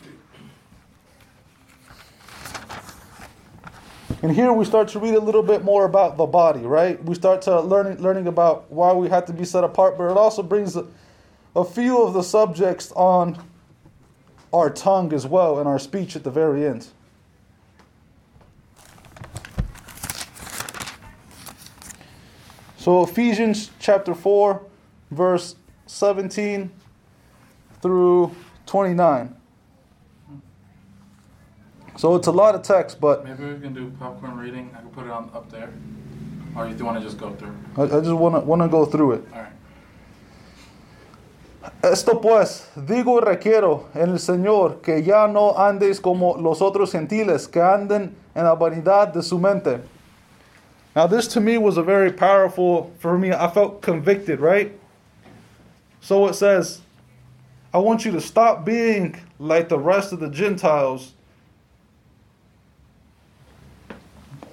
And 4.24 4.34
here 4.34 4.54
we 4.54 4.64
start 4.64 4.88
to 4.88 4.98
read 4.98 5.16
a 5.16 5.20
little 5.20 5.42
bit 5.42 5.64
more 5.64 5.84
about 5.84 6.16
the 6.16 6.24
body, 6.24 6.60
right? 6.60 7.04
We 7.04 7.14
start 7.14 7.42
to 7.42 7.60
learning 7.60 8.00
learning 8.00 8.26
about 8.26 8.72
why 8.72 8.90
we 8.94 9.10
have 9.10 9.26
to 9.26 9.34
be 9.34 9.44
set 9.44 9.64
apart, 9.64 9.98
but 9.98 10.10
it 10.10 10.16
also 10.16 10.42
brings 10.42 10.76
a, 10.76 10.86
a 11.54 11.62
few 11.62 12.02
of 12.02 12.14
the 12.14 12.22
subjects 12.22 12.90
on 12.92 13.36
our 14.50 14.70
tongue 14.70 15.12
as 15.12 15.26
well 15.26 15.58
and 15.58 15.68
our 15.68 15.78
speech 15.78 16.16
at 16.16 16.24
the 16.24 16.30
very 16.30 16.64
end. 16.64 16.86
So 22.78 23.02
Ephesians 23.02 23.72
chapter 23.78 24.14
4 24.14 24.62
verse 25.10 25.54
17 25.84 26.70
through 27.82 28.34
29. 28.64 29.36
So 31.96 32.16
it's 32.16 32.26
a 32.26 32.32
lot 32.32 32.54
of 32.54 32.62
text, 32.62 33.00
but 33.00 33.24
Maybe 33.24 33.44
we 33.44 33.60
can 33.60 33.72
do 33.72 33.90
popcorn 33.98 34.36
reading. 34.36 34.70
I 34.76 34.80
can 34.80 34.90
put 34.90 35.04
it 35.04 35.10
on 35.10 35.30
up 35.34 35.50
there. 35.50 35.72
Or 36.56 36.68
you 36.68 36.84
want 36.84 36.98
to 36.98 37.04
just 37.04 37.18
go 37.18 37.32
through? 37.34 37.54
I, 37.76 37.82
I 37.82 38.00
just 38.00 38.12
want 38.12 38.34
to 38.34 38.40
want 38.40 38.62
to 38.62 38.68
go 38.68 38.84
through 38.84 39.12
it. 39.12 39.24
All 39.32 39.40
right. 39.40 39.50
Esto 41.82 42.20
pues, 42.20 42.68
digo 42.76 43.20
y 43.20 43.24
requiero 43.24 43.88
en 43.94 44.10
el 44.10 44.18
Señor 44.18 44.82
que 44.82 45.02
ya 45.02 45.26
no 45.26 45.54
andéis 45.54 46.00
como 46.00 46.36
los 46.36 46.60
otros 46.60 46.92
gentiles 46.92 47.46
que 47.48 47.60
anden 47.60 48.14
en 48.34 48.44
la 48.44 48.54
vanidad 48.54 49.12
de 49.12 49.22
su 49.22 49.38
mente. 49.38 49.80
Now, 50.94 51.06
this 51.06 51.26
to 51.28 51.40
me 51.40 51.58
was 51.58 51.76
a 51.76 51.82
very 51.82 52.12
powerful, 52.12 52.92
for 52.98 53.18
me, 53.18 53.32
I 53.32 53.48
felt 53.48 53.82
convicted, 53.82 54.40
right? 54.40 54.72
So 56.00 56.28
it 56.28 56.34
says, 56.34 56.82
I 57.72 57.78
want 57.78 58.04
you 58.04 58.12
to 58.12 58.20
stop 58.20 58.64
being 58.64 59.16
like 59.40 59.68
the 59.68 59.78
rest 59.78 60.12
of 60.12 60.20
the 60.20 60.28
Gentiles. 60.28 61.14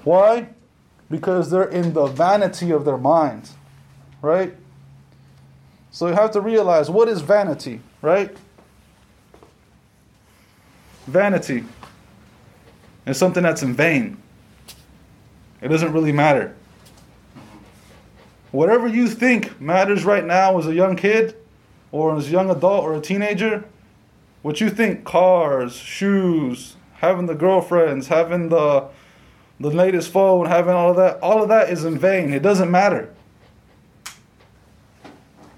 Why? 0.04 0.50
Because 1.10 1.50
they're 1.52 1.70
in 1.70 1.94
the 1.94 2.08
vanity 2.08 2.72
of 2.72 2.86
their 2.86 2.98
minds, 2.98 3.54
right? 4.22 4.56
So 5.92 6.08
you 6.08 6.14
have 6.14 6.32
to 6.32 6.42
realize 6.42 6.90
what 6.90 7.08
is 7.08 7.22
vanity, 7.22 7.82
right? 8.02 8.36
Vanity 11.06 11.66
is 13.06 13.18
something 13.18 13.44
that's 13.44 13.62
in 13.62 13.74
vain. 13.74 14.18
It 15.62 15.68
doesn't 15.68 15.92
really 15.92 16.12
matter. 16.12 16.56
Whatever 18.52 18.88
you 18.88 19.08
think 19.08 19.60
matters 19.62 20.04
right 20.04 20.26
now 20.26 20.58
as 20.58 20.68
a 20.68 20.74
young 20.74 20.96
kid 20.96 21.36
or 21.92 22.16
as 22.18 22.28
a 22.28 22.32
young 22.32 22.50
adult 22.50 22.84
or 22.84 22.96
a 22.96 23.02
teenager, 23.02 23.66
what 24.42 24.60
you 24.60 24.70
think 24.70 25.04
cars, 25.04 25.74
shoes, 25.74 26.76
having 26.96 27.28
the 27.28 27.36
girlfriends, 27.36 28.08
having 28.08 28.50
the 28.50 28.88
the 29.62 29.72
latest 29.72 30.12
phone, 30.12 30.48
having 30.48 30.74
all 30.74 30.90
of 30.92 30.96
that, 30.98 31.20
all 31.22 31.42
of 31.42 31.50
that 31.50 31.70
is 31.70 31.86
in 31.86 31.98
vain. 31.98 32.34
It 32.34 32.42
doesn't 32.42 32.70
matter. 32.70 33.14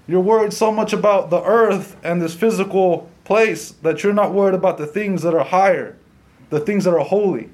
You're 0.06 0.20
worried 0.20 0.52
so 0.52 0.70
much 0.70 0.92
about 0.92 1.30
the 1.30 1.42
earth 1.42 1.96
and 2.04 2.20
this 2.20 2.34
physical 2.34 3.08
place 3.24 3.70
that 3.70 4.02
you're 4.02 4.12
not 4.12 4.34
worried 4.34 4.54
about 4.54 4.76
the 4.76 4.86
things 4.86 5.22
that 5.22 5.34
are 5.34 5.44
higher, 5.44 5.96
the 6.50 6.60
things 6.60 6.84
that 6.84 6.92
are 6.92 7.04
holy. 7.04 7.48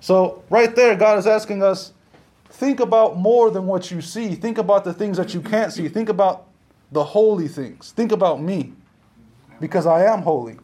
So, 0.00 0.42
right 0.50 0.74
there, 0.74 0.94
God 0.94 1.18
is 1.18 1.26
asking 1.26 1.62
us 1.62 1.92
think 2.50 2.80
about 2.80 3.16
more 3.16 3.50
than 3.50 3.66
what 3.66 3.90
you 3.90 4.02
see. 4.02 4.34
Think 4.34 4.58
about 4.58 4.84
the 4.84 4.92
things 4.92 5.16
that 5.16 5.32
you 5.32 5.40
can't 5.40 5.72
see. 5.72 5.88
Think 5.88 6.08
about 6.08 6.46
the 6.92 7.04
holy 7.04 7.48
things. 7.48 7.92
Think 7.92 8.12
about 8.12 8.42
me, 8.42 8.72
because 9.60 9.86
I 9.86 10.04
am 10.04 10.22
holy. 10.22 10.58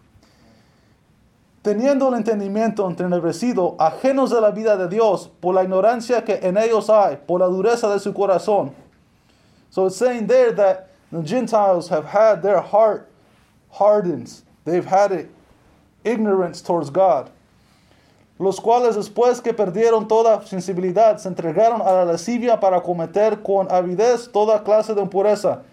Teniendo 1.67 2.11
el 2.11 2.15
entendimiento 2.15 2.89
entenebrecido, 2.89 3.75
ajenos 3.81 4.31
de 4.31 4.41
la 4.41 4.53
vida 4.53 4.77
de 4.77 4.87
Dios, 4.87 5.29
por 5.41 5.53
la 5.53 5.65
ignorancia 5.65 6.25
que 6.25 6.39
en 6.41 6.57
ellos 6.57 6.89
hay, 6.89 7.17
por 7.17 7.41
la 7.41 7.49
dureza 7.49 7.93
de 7.93 7.99
su 7.99 8.13
corazón. 8.15 8.73
So 9.71 9.89
it's 9.89 9.97
saying 9.97 10.29
there 10.29 10.53
that 10.53 10.91
the 11.11 11.25
Gentiles 11.25 11.89
have 11.89 12.05
had 12.05 12.41
their 12.41 12.61
heart 12.61 13.11
hardened. 13.73 14.33
They've 14.65 14.87
had 14.87 15.11
it 15.11 15.29
ignorance 16.05 16.63
towards 16.63 16.89
God. 16.89 17.31
Los 18.39 18.61
cuales 18.61 18.95
después 18.95 19.43
que 19.43 19.53
perdieron 19.53 20.07
toda 20.07 20.47
sensibilidad 20.47 21.19
se 21.19 21.29
entregaron 21.29 21.81
a 21.81 21.93
la 21.93 22.05
lascivia 22.05 22.61
para 22.61 22.81
cometer 22.81 23.43
con 23.43 23.67
avidez 23.73 24.31
toda 24.31 24.63
clase 24.63 24.95
de 24.95 25.03
impureza. 25.03 25.65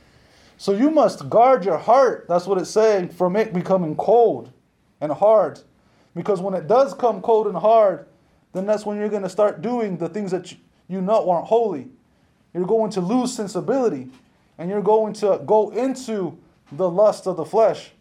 So 0.57 0.71
you 0.71 0.89
must 0.89 1.29
guard 1.29 1.63
your 1.63 1.77
heart, 1.77 2.25
that's 2.27 2.47
what 2.47 2.57
it's 2.57 2.71
saying, 2.71 3.09
from 3.09 3.35
it 3.35 3.53
becoming 3.53 3.95
cold 3.95 4.49
and 4.99 5.11
hard. 5.11 5.59
Because 6.15 6.41
when 6.41 6.53
it 6.53 6.67
does 6.67 6.93
come 6.93 7.21
cold 7.21 7.47
and 7.47 7.57
hard, 7.57 8.05
then 8.53 8.65
that's 8.65 8.85
when 8.85 8.97
you're 8.97 9.09
going 9.09 9.23
to 9.23 9.29
start 9.29 9.61
doing 9.61 9.97
the 9.97 10.09
things 10.09 10.31
that 10.31 10.53
you, 10.87 11.01
know 11.01 11.29
aren't 11.29 11.47
holy. 11.47 11.89
you're 12.53 12.67
going 12.67 12.91
to 12.91 13.01
lose 13.01 13.33
sensibility 13.33 14.09
and 14.57 14.69
you're 14.69 14.81
going 14.81 15.13
to 15.13 15.41
go 15.45 15.71
into 15.71 16.37
the 16.71 16.89
lust 16.89 17.25
of 17.27 17.37
the 17.37 17.45
flesh. 17.45 17.91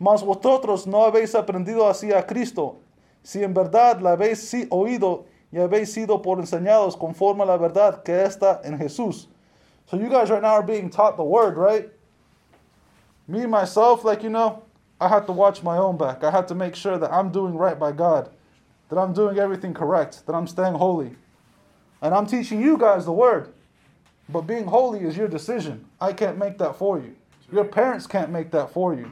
Mas 0.00 0.22
vosotros 0.22 0.86
no 0.86 1.10
habéis 1.10 1.34
aprendido 1.34 1.88
así 1.88 2.12
a 2.12 2.26
Cristo, 2.26 2.78
si 3.22 3.42
en 3.42 3.54
verdad 3.54 4.00
la 4.00 4.16
habéis 4.16 4.68
oído 4.70 5.26
y 5.52 5.58
habéis 5.58 5.92
sido 5.92 6.22
por 6.22 6.38
enseñados 6.38 6.98
conforme 6.98 7.42
a 7.42 7.46
la 7.46 7.56
verdad 7.56 8.02
que 8.02 8.12
está 8.12 8.60
en 8.64 8.78
Jesús. 8.78 9.28
So 9.86 9.96
you 9.96 10.08
guys 10.08 10.30
right 10.30 10.42
now 10.42 10.54
are 10.54 10.62
being 10.62 10.88
taught 10.88 11.16
the 11.16 11.24
word, 11.24 11.56
right? 11.56 11.90
Me 13.28 13.46
myself, 13.46 14.04
like 14.04 14.22
you 14.22 14.30
know, 14.30 14.62
I 15.02 15.08
have 15.08 15.26
to 15.26 15.32
watch 15.32 15.64
my 15.64 15.78
own 15.78 15.96
back. 15.96 16.22
I 16.22 16.30
have 16.30 16.46
to 16.46 16.54
make 16.54 16.76
sure 16.76 16.96
that 16.96 17.12
I'm 17.12 17.32
doing 17.32 17.56
right 17.56 17.76
by 17.76 17.90
God, 17.90 18.30
that 18.88 18.98
I'm 18.98 19.12
doing 19.12 19.36
everything 19.36 19.74
correct, 19.74 20.24
that 20.26 20.32
I'm 20.32 20.46
staying 20.46 20.74
holy. 20.74 21.16
And 22.00 22.14
I'm 22.14 22.24
teaching 22.24 22.62
you 22.62 22.78
guys 22.78 23.04
the 23.04 23.12
word. 23.12 23.52
But 24.28 24.42
being 24.42 24.64
holy 24.64 25.00
is 25.00 25.16
your 25.16 25.26
decision. 25.26 25.84
I 26.00 26.12
can't 26.12 26.38
make 26.38 26.56
that 26.58 26.76
for 26.76 27.00
you. 27.00 27.16
Your 27.50 27.64
parents 27.64 28.06
can't 28.06 28.30
make 28.30 28.52
that 28.52 28.72
for 28.72 28.94
you. 28.94 29.10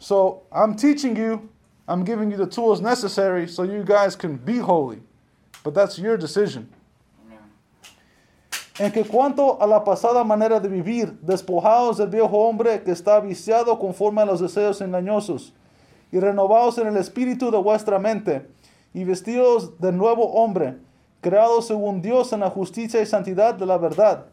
So 0.00 0.42
I'm 0.50 0.74
teaching 0.74 1.16
you, 1.16 1.48
I'm 1.86 2.02
giving 2.02 2.32
you 2.32 2.36
the 2.36 2.48
tools 2.48 2.80
necessary 2.80 3.46
so 3.46 3.62
you 3.62 3.84
guys 3.84 4.16
can 4.16 4.36
be 4.36 4.58
holy. 4.58 5.02
But 5.62 5.72
that's 5.74 6.00
your 6.00 6.16
decision. 6.16 6.68
En 8.80 8.90
que 8.92 9.04
cuanto 9.04 9.60
a 9.60 9.66
la 9.66 9.84
pasada 9.84 10.24
manera 10.24 10.58
de 10.58 10.66
vivir, 10.66 11.18
despojados 11.20 11.98
del 11.98 12.08
viejo 12.08 12.38
hombre 12.38 12.82
que 12.82 12.92
está 12.92 13.20
viciado 13.20 13.78
conforme 13.78 14.22
a 14.22 14.24
los 14.24 14.40
deseos 14.40 14.80
engañosos, 14.80 15.52
y 16.10 16.18
renovados 16.18 16.78
en 16.78 16.86
el 16.86 16.96
espíritu 16.96 17.50
de 17.50 17.58
vuestra 17.58 17.98
mente, 17.98 18.48
y 18.94 19.04
vestidos 19.04 19.78
del 19.80 19.98
nuevo 19.98 20.32
hombre, 20.32 20.78
creado 21.20 21.60
según 21.60 22.00
Dios 22.00 22.32
en 22.32 22.40
la 22.40 22.48
justicia 22.48 23.02
y 23.02 23.06
santidad 23.06 23.52
de 23.52 23.66
la 23.66 23.76
verdad. 23.76 24.24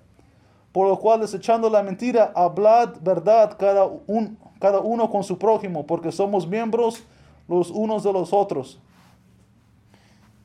Por 0.71 0.87
lo 0.87 0.97
cual, 0.97 1.19
desechando 1.19 1.69
la 1.69 1.83
mentira, 1.83 2.31
hablad 2.33 3.01
verdad 3.01 3.57
cada, 3.59 3.83
un, 3.83 4.37
cada 4.61 4.79
uno 4.79 5.09
con 5.09 5.25
su 5.25 5.37
prójimo, 5.37 5.85
porque 5.85 6.13
somos 6.13 6.47
miembros 6.47 7.03
los 7.49 7.69
unos 7.69 8.01
de 8.01 8.13
los 8.13 8.31
otros. 8.31 8.79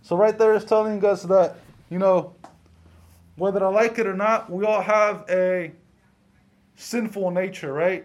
So 0.03 0.17
right 0.17 0.37
there 0.37 0.57
is 0.57 0.67
telling 0.67 1.01
us 1.05 1.23
that, 1.29 1.53
you 1.89 1.99
know, 2.01 2.33
whether 3.37 3.65
I 3.65 3.69
like 3.69 3.99
it 3.99 4.07
or 4.07 4.15
not, 4.15 4.51
we 4.51 4.65
all 4.65 4.83
have 4.83 5.25
a 5.29 5.73
sinful 6.77 7.31
nature, 7.31 7.73
right? 7.73 8.05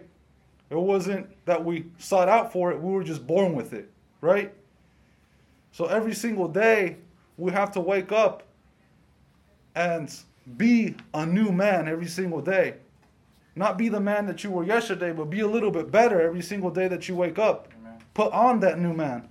It 0.70 0.76
wasn't 0.76 1.28
that 1.46 1.64
we 1.64 1.86
sought 1.98 2.28
out 2.28 2.52
for 2.52 2.70
it, 2.72 2.80
we 2.80 2.92
were 2.92 3.04
just 3.04 3.26
born 3.26 3.54
with 3.54 3.72
it, 3.72 3.90
right? 4.20 4.52
So 5.72 5.86
every 5.86 6.14
single 6.14 6.48
day, 6.48 6.96
we 7.36 7.52
have 7.52 7.70
to 7.72 7.80
wake 7.80 8.12
up 8.12 8.42
and 9.74 10.14
be 10.56 10.96
a 11.14 11.24
new 11.24 11.52
man 11.52 11.88
every 11.88 12.06
single 12.06 12.40
day. 12.40 12.74
Not 13.54 13.78
be 13.78 13.88
the 13.88 14.00
man 14.00 14.26
that 14.26 14.44
you 14.44 14.50
were 14.50 14.64
yesterday, 14.64 15.12
but 15.12 15.26
be 15.26 15.40
a 15.40 15.46
little 15.46 15.70
bit 15.70 15.90
better 15.90 16.20
every 16.20 16.42
single 16.42 16.70
day 16.70 16.88
that 16.88 17.08
you 17.08 17.14
wake 17.16 17.38
up. 17.38 17.68
Amen. 17.80 17.98
Put 18.14 18.32
on 18.32 18.60
that 18.60 18.78
new 18.78 18.92
man. 18.92 19.28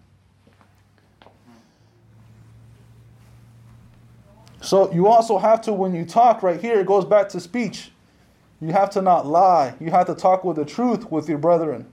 So 4.68 4.92
you 4.92 5.08
also 5.08 5.38
have 5.38 5.62
to, 5.62 5.72
when 5.72 5.96
you 5.96 6.04
talk 6.04 6.44
right 6.44 6.60
here, 6.60 6.82
it 6.82 6.88
goes 6.88 7.06
back 7.06 7.30
to 7.30 7.40
speech. 7.40 7.90
You 8.60 8.74
have 8.74 8.90
to 8.92 9.02
not 9.02 9.26
lie. 9.26 9.74
You 9.80 9.92
have 9.92 10.08
to 10.08 10.14
talk 10.14 10.44
with 10.44 10.58
the 10.58 10.66
truth 10.66 11.10
with 11.10 11.30
your 11.30 11.38
brethren. 11.38 11.86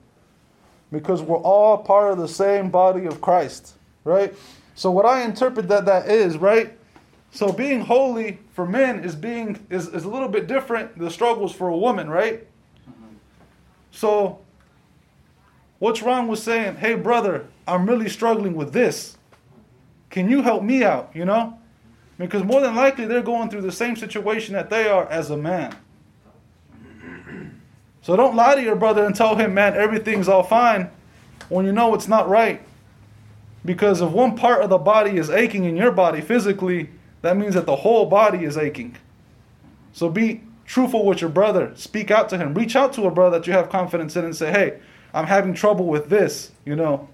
Because 0.90 1.22
we're 1.22 1.38
all 1.38 1.78
part 1.78 2.10
of 2.10 2.18
the 2.18 2.26
same 2.26 2.70
body 2.70 3.06
of 3.06 3.20
Christ, 3.20 3.74
right? 4.02 4.34
So 4.74 4.90
what 4.90 5.06
I 5.06 5.22
interpret 5.22 5.68
that 5.68 5.84
that 5.84 6.08
is, 6.08 6.36
right? 6.36 6.76
So 7.30 7.52
being 7.52 7.80
holy 7.80 8.40
for 8.54 8.66
men 8.66 9.04
is 9.04 9.14
being 9.14 9.64
is, 9.70 9.86
is 9.86 10.02
a 10.02 10.08
little 10.08 10.28
bit 10.28 10.48
different 10.48 10.98
the 10.98 11.12
struggles 11.12 11.54
for 11.54 11.68
a 11.68 11.76
woman, 11.76 12.10
right? 12.10 12.44
So 13.92 14.40
what's 15.78 16.02
wrong 16.02 16.26
with 16.26 16.40
saying, 16.40 16.78
"Hey 16.78 16.96
brother, 16.96 17.46
I'm 17.68 17.86
really 17.86 18.08
struggling 18.08 18.56
with 18.56 18.72
this. 18.72 19.16
Can 20.10 20.28
you 20.28 20.42
help 20.42 20.64
me 20.64 20.82
out?" 20.82 21.12
You 21.14 21.24
know? 21.24 21.58
Because 22.18 22.44
more 22.44 22.60
than 22.60 22.74
likely 22.74 23.06
they're 23.06 23.22
going 23.22 23.50
through 23.50 23.62
the 23.62 23.72
same 23.72 23.96
situation 23.96 24.54
that 24.54 24.70
they 24.70 24.88
are 24.88 25.08
as 25.08 25.30
a 25.30 25.36
man. 25.36 25.76
So 28.02 28.16
don't 28.16 28.36
lie 28.36 28.54
to 28.54 28.62
your 28.62 28.76
brother 28.76 29.04
and 29.04 29.16
tell 29.16 29.36
him, 29.36 29.54
man, 29.54 29.74
everything's 29.74 30.28
all 30.28 30.42
fine 30.42 30.90
when 31.48 31.64
you 31.64 31.72
know 31.72 31.94
it's 31.94 32.08
not 32.08 32.28
right. 32.28 32.60
Because 33.64 34.02
if 34.02 34.10
one 34.10 34.36
part 34.36 34.62
of 34.62 34.68
the 34.68 34.78
body 34.78 35.16
is 35.16 35.30
aching 35.30 35.64
in 35.64 35.76
your 35.76 35.90
body 35.90 36.20
physically, 36.20 36.90
that 37.22 37.36
means 37.36 37.54
that 37.54 37.64
the 37.64 37.76
whole 37.76 38.06
body 38.06 38.44
is 38.44 38.58
aching. 38.58 38.96
So 39.92 40.10
be 40.10 40.42
truthful 40.66 41.06
with 41.06 41.22
your 41.22 41.30
brother. 41.30 41.72
Speak 41.74 42.10
out 42.10 42.28
to 42.28 42.36
him. 42.36 42.52
Reach 42.52 42.76
out 42.76 42.92
to 42.94 43.04
a 43.04 43.10
brother 43.10 43.38
that 43.38 43.46
you 43.46 43.54
have 43.54 43.70
confidence 43.70 44.16
in 44.16 44.24
and 44.24 44.36
say, 44.36 44.50
hey, 44.50 44.80
I'm 45.14 45.26
having 45.26 45.54
trouble 45.54 45.86
with 45.86 46.10
this. 46.10 46.50
You 46.66 46.76
know, 46.76 47.08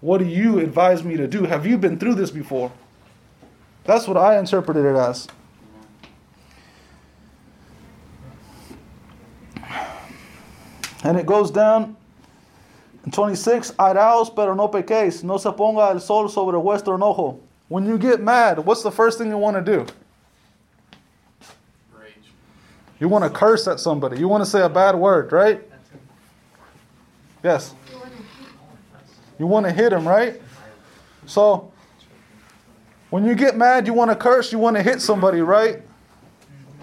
what 0.00 0.18
do 0.18 0.26
you 0.26 0.60
advise 0.60 1.02
me 1.02 1.16
to 1.16 1.26
do? 1.26 1.44
Have 1.44 1.66
you 1.66 1.76
been 1.76 1.98
through 1.98 2.14
this 2.14 2.30
before? 2.30 2.70
That's 3.84 4.06
what 4.06 4.16
I 4.16 4.38
interpreted 4.38 4.84
it 4.84 4.96
as. 4.96 5.28
And 11.02 11.18
it 11.18 11.26
goes 11.26 11.50
down 11.50 11.96
in 13.04 13.10
26, 13.10 13.72
Airaos 13.72 14.34
pero 14.34 14.54
no 14.54 14.68
pequéis, 14.68 15.24
no 15.24 15.38
se 15.38 15.50
ponga 15.50 15.90
el 15.90 16.00
sol 16.00 16.28
sobre 16.28 16.58
vuestro 16.58 16.96
enojo. 16.96 17.38
When 17.68 17.86
you 17.86 17.98
get 17.98 18.20
mad, 18.20 18.58
what's 18.58 18.82
the 18.82 18.90
first 18.90 19.16
thing 19.16 19.28
you 19.28 19.38
want 19.38 19.56
to 19.56 19.62
do? 19.62 19.86
Rage. 21.98 22.12
You 22.98 23.08
want 23.08 23.24
to 23.24 23.30
curse 23.30 23.66
at 23.66 23.80
somebody. 23.80 24.18
You 24.18 24.28
want 24.28 24.44
to 24.44 24.50
say 24.50 24.60
a 24.60 24.68
bad 24.68 24.96
word, 24.96 25.32
right? 25.32 25.62
Yes. 27.42 27.74
You 29.38 29.46
want 29.46 29.64
to 29.64 29.72
hit 29.72 29.92
him, 29.92 30.06
right? 30.06 30.42
So, 31.24 31.69
when 33.10 33.24
you 33.24 33.34
get 33.34 33.56
mad, 33.56 33.86
you 33.86 33.92
want 33.92 34.10
to 34.10 34.16
curse, 34.16 34.52
you 34.52 34.58
want 34.58 34.76
to 34.76 34.82
hit 34.82 35.00
somebody, 35.00 35.40
right? 35.40 35.82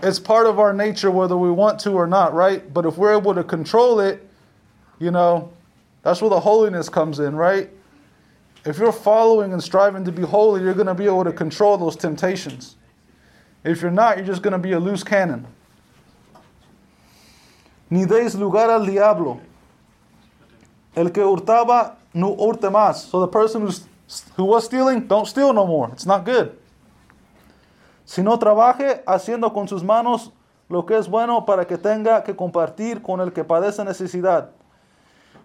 It's 0.04 0.20
part 0.20 0.46
of 0.46 0.60
our 0.60 0.74
nature 0.74 1.10
whether 1.10 1.36
we 1.36 1.50
want 1.50 1.80
to 1.82 1.92
or 1.92 2.06
not, 2.06 2.34
right? 2.34 2.72
But 2.74 2.86
if 2.86 2.98
we're 2.98 3.18
able 3.18 3.34
to 3.34 3.44
control 3.44 4.00
it, 4.00 4.28
you 5.00 5.12
know, 5.12 5.52
that's 6.04 6.22
where 6.22 6.30
the 6.30 6.40
holiness 6.40 6.90
comes 6.90 7.20
in, 7.20 7.36
right? 7.36 7.70
If 8.66 8.78
you're 8.78 8.92
following 8.92 9.54
and 9.54 9.64
striving 9.64 10.04
to 10.06 10.12
be 10.12 10.24
holy, 10.24 10.62
you're 10.62 10.74
going 10.74 10.88
to 10.88 10.94
be 10.94 11.06
able 11.06 11.24
to 11.24 11.32
control 11.32 11.78
those 11.78 11.96
temptations. 11.96 12.76
If 13.64 13.82
you're 13.82 13.92
not, 13.92 14.18
you're 14.18 14.26
just 14.26 14.42
going 14.42 14.52
to 14.52 14.60
be 14.60 14.74
a 14.74 14.80
loose 14.80 15.04
cannon. 15.04 15.48
Ni 17.90 18.06
deis 18.06 18.36
lugar 18.36 18.70
al 18.70 18.86
diablo. 18.86 19.40
El 20.96 21.10
que 21.10 21.24
hurtaba, 21.24 21.96
no 22.14 22.36
hurte 22.36 22.70
más. 22.70 23.10
So 23.10 23.22
the 23.22 23.28
person 23.28 23.62
who's, 23.62 23.87
who 24.36 24.46
was 24.46 24.66
stealing, 24.66 25.08
don't 25.08 25.28
steal 25.28 25.54
no 25.54 25.66
more. 25.66 25.90
It's 25.92 26.06
not 26.06 26.26
good. 26.26 26.58
Si 28.06 28.22
no 28.22 28.38
trabaje 28.40 29.04
haciendo 29.06 29.54
con 29.54 29.68
sus 29.68 29.84
manos 29.84 30.32
lo 30.70 30.86
que 30.86 30.98
es 30.98 31.08
bueno 31.08 31.46
para 31.46 31.66
que 31.66 31.78
tenga 31.78 32.24
que 32.24 32.36
compartir 32.36 33.02
con 33.02 33.20
el 33.20 33.32
que 33.32 33.44
padece 33.44 33.84
necesidad. 33.84 34.52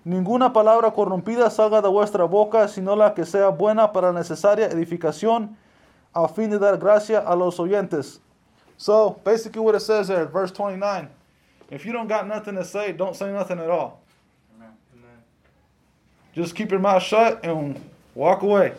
Ninguna 0.04 0.52
palabra 0.52 0.90
corrompida 0.90 1.48
salga 1.50 1.80
de 1.80 1.88
vuestra 1.88 2.24
boca, 2.24 2.66
sino 2.66 2.96
la 2.96 3.14
que 3.14 3.24
sea 3.24 3.48
buena 3.48 3.92
para 3.92 4.12
necesaria 4.12 4.66
edificación, 4.66 5.56
a 6.12 6.28
fin 6.28 6.50
de 6.50 6.58
dar 6.58 6.76
gracia 6.76 7.20
a 7.20 7.36
los 7.36 7.58
oyentes. 7.60 8.20
So, 8.76 9.20
basically, 9.24 9.60
what 9.60 9.76
it 9.76 9.80
says 9.80 10.08
there, 10.08 10.26
verse 10.26 10.50
29. 10.50 11.08
If 11.70 11.86
you 11.86 11.92
don't 11.92 12.08
got 12.08 12.26
nothing 12.26 12.56
to 12.56 12.64
say, 12.64 12.92
don't 12.92 13.14
say 13.14 13.30
nothing 13.32 13.60
at 13.60 13.70
all. 13.70 14.00
Amen. 14.56 14.72
Just 16.34 16.56
keep 16.56 16.72
your 16.72 16.80
mouth 16.80 17.02
shut 17.02 17.44
and 17.44 17.80
walk 18.14 18.42
away. 18.42 18.72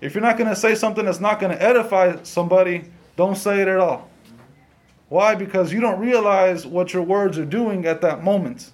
If 0.00 0.14
you're 0.14 0.22
not 0.22 0.36
going 0.36 0.50
to 0.50 0.56
say 0.56 0.74
something 0.74 1.04
that's 1.04 1.20
not 1.20 1.40
going 1.40 1.56
to 1.56 1.62
edify 1.62 2.22
somebody, 2.22 2.84
don't 3.16 3.36
say 3.36 3.60
it 3.62 3.68
at 3.68 3.78
all. 3.78 4.08
Why? 5.08 5.34
Because 5.34 5.72
you 5.72 5.80
don't 5.80 6.00
realize 6.00 6.66
what 6.66 6.92
your 6.92 7.02
words 7.02 7.38
are 7.38 7.44
doing 7.44 7.86
at 7.86 8.00
that 8.02 8.22
moment. 8.22 8.72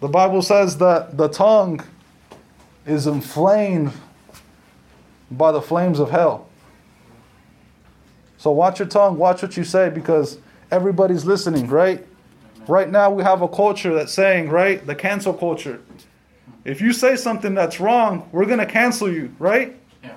The 0.00 0.08
Bible 0.08 0.42
says 0.42 0.76
that 0.78 1.16
the 1.16 1.28
tongue 1.28 1.80
is 2.84 3.06
inflamed 3.06 3.92
by 5.30 5.52
the 5.52 5.62
flames 5.62 5.98
of 5.98 6.10
hell. 6.10 6.48
So 8.36 8.50
watch 8.50 8.78
your 8.78 8.88
tongue, 8.88 9.16
watch 9.16 9.40
what 9.40 9.56
you 9.56 9.64
say 9.64 9.88
because 9.88 10.38
everybody's 10.70 11.24
listening, 11.24 11.68
right? 11.68 12.06
Right 12.68 12.90
now 12.90 13.10
we 13.10 13.22
have 13.22 13.40
a 13.40 13.48
culture 13.48 13.94
that's 13.94 14.12
saying, 14.12 14.50
right? 14.50 14.86
The 14.86 14.94
cancel 14.94 15.32
culture. 15.32 15.80
If 16.64 16.80
you 16.80 16.92
say 16.92 17.16
something 17.16 17.54
that's 17.54 17.78
wrong, 17.78 18.28
we're 18.32 18.46
going 18.46 18.58
to 18.58 18.66
cancel 18.66 19.12
you, 19.12 19.34
right? 19.38 19.76
Yeah. 20.02 20.16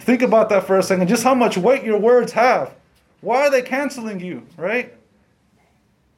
Think 0.00 0.22
about 0.22 0.48
that 0.48 0.66
for 0.66 0.78
a 0.78 0.82
second. 0.82 1.06
Just 1.08 1.22
how 1.22 1.34
much 1.34 1.56
weight 1.56 1.84
your 1.84 1.98
words 1.98 2.32
have. 2.32 2.74
Why 3.20 3.46
are 3.46 3.50
they 3.50 3.62
canceling 3.62 4.20
you, 4.20 4.46
right? 4.56 4.94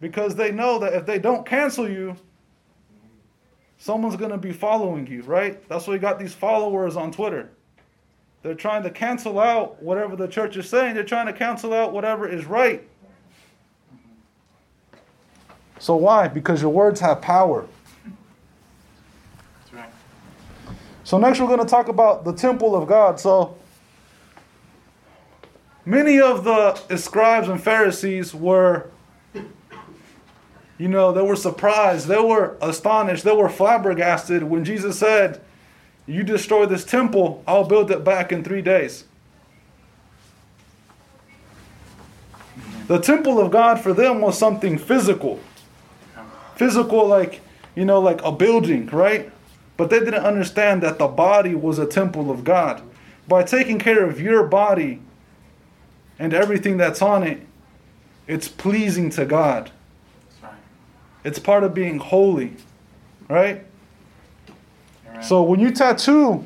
Because 0.00 0.34
they 0.34 0.50
know 0.50 0.78
that 0.78 0.94
if 0.94 1.04
they 1.04 1.18
don't 1.18 1.44
cancel 1.44 1.88
you, 1.88 2.16
someone's 3.76 4.16
going 4.16 4.30
to 4.30 4.38
be 4.38 4.52
following 4.52 5.06
you, 5.06 5.22
right? 5.22 5.66
That's 5.68 5.86
why 5.86 5.94
you 5.94 6.00
got 6.00 6.18
these 6.18 6.34
followers 6.34 6.96
on 6.96 7.12
Twitter. 7.12 7.50
They're 8.42 8.54
trying 8.54 8.82
to 8.84 8.90
cancel 8.90 9.38
out 9.38 9.82
whatever 9.82 10.16
the 10.16 10.26
church 10.26 10.56
is 10.56 10.68
saying, 10.68 10.94
they're 10.94 11.04
trying 11.04 11.26
to 11.26 11.34
cancel 11.34 11.74
out 11.74 11.92
whatever 11.92 12.26
is 12.26 12.46
right. 12.46 12.86
So, 15.80 15.96
why? 15.96 16.28
Because 16.28 16.60
your 16.60 16.70
words 16.70 17.00
have 17.00 17.22
power. 17.22 17.66
That's 18.04 19.72
right. 19.72 19.88
So, 21.04 21.16
next 21.16 21.40
we're 21.40 21.46
going 21.46 21.60
to 21.60 21.64
talk 21.64 21.88
about 21.88 22.24
the 22.24 22.34
temple 22.34 22.76
of 22.76 22.86
God. 22.86 23.18
So, 23.18 23.56
many 25.86 26.20
of 26.20 26.44
the 26.44 26.74
scribes 26.98 27.48
and 27.48 27.60
Pharisees 27.60 28.34
were, 28.34 28.90
you 30.76 30.88
know, 30.88 31.12
they 31.12 31.22
were 31.22 31.34
surprised, 31.34 32.08
they 32.08 32.20
were 32.20 32.58
astonished, 32.60 33.24
they 33.24 33.34
were 33.34 33.48
flabbergasted 33.48 34.42
when 34.42 34.64
Jesus 34.64 34.98
said, 34.98 35.40
You 36.06 36.22
destroy 36.22 36.66
this 36.66 36.84
temple, 36.84 37.42
I'll 37.46 37.66
build 37.66 37.90
it 37.90 38.04
back 38.04 38.32
in 38.32 38.44
three 38.44 38.62
days. 38.62 39.04
The 42.86 42.98
temple 42.98 43.40
of 43.40 43.50
God 43.50 43.80
for 43.80 43.94
them 43.94 44.20
was 44.20 44.36
something 44.36 44.76
physical. 44.76 45.40
Physical, 46.60 47.06
like, 47.06 47.40
you 47.74 47.86
know, 47.86 48.00
like 48.00 48.20
a 48.22 48.30
building, 48.30 48.84
right? 48.88 49.32
But 49.78 49.88
they 49.88 49.98
didn't 49.98 50.26
understand 50.26 50.82
that 50.82 50.98
the 50.98 51.06
body 51.08 51.54
was 51.54 51.78
a 51.78 51.86
temple 51.86 52.30
of 52.30 52.44
God. 52.44 52.82
By 53.26 53.44
taking 53.44 53.78
care 53.78 54.04
of 54.04 54.20
your 54.20 54.46
body 54.46 55.00
and 56.18 56.34
everything 56.34 56.76
that's 56.76 57.00
on 57.00 57.22
it, 57.22 57.40
it's 58.26 58.46
pleasing 58.46 59.08
to 59.12 59.24
God. 59.24 59.70
It's 61.24 61.38
part 61.38 61.64
of 61.64 61.72
being 61.72 61.96
holy, 61.96 62.52
right? 63.30 63.64
So 65.22 65.42
when 65.42 65.60
you 65.60 65.70
tattoo 65.70 66.44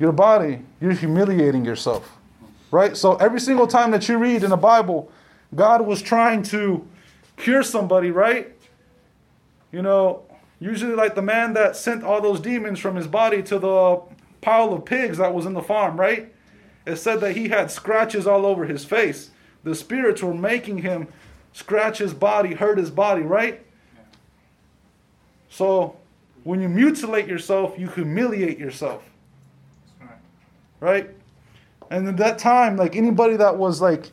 your 0.00 0.10
body, 0.10 0.58
you're 0.80 0.90
humiliating 0.90 1.64
yourself, 1.64 2.18
right? 2.72 2.96
So 2.96 3.14
every 3.14 3.38
single 3.38 3.68
time 3.68 3.92
that 3.92 4.08
you 4.08 4.18
read 4.18 4.42
in 4.42 4.50
the 4.50 4.56
Bible, 4.56 5.08
God 5.54 5.86
was 5.86 6.02
trying 6.02 6.42
to 6.54 6.84
cure 7.40 7.62
somebody, 7.62 8.10
right? 8.10 8.52
You 9.72 9.82
know, 9.82 10.22
usually 10.58 10.94
like 10.94 11.14
the 11.14 11.22
man 11.22 11.54
that 11.54 11.76
sent 11.76 12.04
all 12.04 12.20
those 12.20 12.40
demons 12.40 12.78
from 12.78 12.96
his 12.96 13.06
body 13.06 13.42
to 13.44 13.58
the 13.58 14.00
pile 14.40 14.72
of 14.72 14.84
pigs 14.84 15.18
that 15.18 15.34
was 15.34 15.46
in 15.46 15.54
the 15.54 15.62
farm, 15.62 15.98
right? 15.98 16.32
It 16.86 16.96
said 16.96 17.20
that 17.20 17.36
he 17.36 17.48
had 17.48 17.70
scratches 17.70 18.26
all 18.26 18.46
over 18.46 18.64
his 18.64 18.84
face. 18.84 19.30
The 19.64 19.74
spirits 19.74 20.22
were 20.22 20.34
making 20.34 20.78
him 20.78 21.08
scratch 21.52 21.98
his 21.98 22.14
body, 22.14 22.54
hurt 22.54 22.78
his 22.78 22.90
body, 22.90 23.22
right? 23.22 23.64
So 25.48 25.96
when 26.44 26.60
you 26.60 26.68
mutilate 26.68 27.26
yourself, 27.26 27.78
you 27.78 27.88
humiliate 27.88 28.58
yourself, 28.58 29.02
right. 30.00 30.10
right? 30.80 31.10
And 31.90 32.08
at 32.08 32.16
that 32.18 32.38
time, 32.38 32.76
like 32.76 32.96
anybody 32.96 33.36
that 33.36 33.56
was 33.56 33.80
like, 33.80 34.10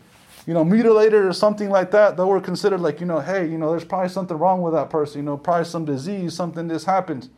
you 0.47 0.53
know, 0.53 0.63
mutilated 0.63 1.25
or 1.25 1.33
something 1.33 1.69
like 1.69 1.91
that, 1.91 2.15
they 2.15 2.23
were 2.23 2.39
considered 2.39 2.79
like, 2.79 3.01
you 3.01 3.05
know, 3.05 3.19
hey, 3.19 3.45
you 3.45 3.57
know, 3.57 3.69
there's 3.69 3.83
probably 3.83 4.07
something 4.07 4.37
wrong 4.37 4.61
with 4.61 4.73
that 4.73 4.89
person, 4.89 5.19
you 5.19 5.25
know, 5.25 5.37
probably 5.37 5.65
some 5.65 5.83
disease, 5.83 6.33
something 6.33 6.69
this 6.69 6.85
happened. 6.85 7.29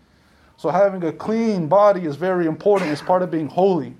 So 0.57 0.70
having 0.70 1.03
a 1.03 1.12
clean 1.12 1.68
body 1.68 2.05
is 2.05 2.18
very 2.18 2.45
important. 2.45 2.91
It's 2.91 3.01
part 3.01 3.24
of 3.24 3.32
being 3.32 3.47
holy. 3.47 3.95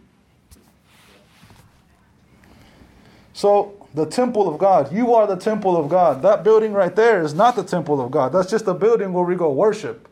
So 3.34 3.88
the 3.96 4.06
temple 4.06 4.48
of 4.48 4.60
God, 4.60 4.94
you 4.94 5.16
are 5.16 5.26
the 5.26 5.38
temple 5.38 5.76
of 5.76 5.90
God. 5.90 6.22
That 6.22 6.44
building 6.44 6.74
right 6.74 6.96
there 6.96 7.24
is 7.24 7.34
not 7.34 7.56
the 7.56 7.64
temple 7.64 8.00
of 8.00 8.12
God. 8.12 8.32
That's 8.32 8.52
just 8.52 8.68
a 8.68 8.76
building 8.76 9.12
where 9.12 9.24
we 9.24 9.36
go 9.36 9.52
worship. 9.52 10.08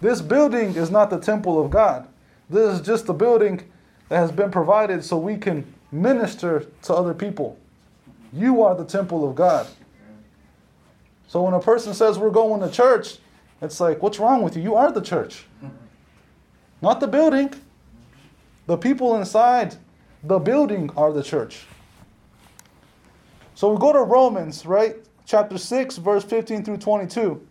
This 0.00 0.20
building 0.20 0.76
is 0.76 0.92
not 0.92 1.10
the 1.10 1.18
temple 1.18 1.60
of 1.60 1.70
God. 1.70 2.06
This 2.48 2.74
is 2.74 2.86
just 2.86 3.08
a 3.08 3.12
building 3.12 3.68
that 4.10 4.18
has 4.18 4.30
been 4.30 4.52
provided 4.52 5.04
so 5.04 5.16
we 5.16 5.38
can 5.38 5.64
minister 5.90 6.66
to 6.82 6.94
other 6.94 7.14
people. 7.14 7.58
You 8.32 8.62
are 8.62 8.74
the 8.74 8.84
temple 8.84 9.28
of 9.28 9.34
God. 9.34 9.66
So 11.28 11.42
when 11.42 11.54
a 11.54 11.60
person 11.60 11.94
says 11.94 12.18
we're 12.18 12.30
going 12.30 12.60
to 12.60 12.70
church, 12.70 13.18
it's 13.60 13.80
like, 13.80 14.02
what's 14.02 14.18
wrong 14.18 14.42
with 14.42 14.56
you? 14.56 14.62
You 14.62 14.74
are 14.74 14.90
the 14.90 15.00
church. 15.00 15.46
Not 16.80 17.00
the 17.00 17.06
building. 17.06 17.52
The 18.66 18.76
people 18.76 19.16
inside 19.16 19.76
the 20.24 20.38
building 20.38 20.90
are 20.96 21.12
the 21.12 21.22
church. 21.22 21.66
So 23.54 23.72
we 23.72 23.78
go 23.78 23.92
to 23.92 24.00
Romans, 24.00 24.66
right? 24.66 24.96
Chapter 25.24 25.58
6, 25.58 25.98
verse 25.98 26.24
15 26.24 26.64
through 26.64 26.78
22. 26.78 27.46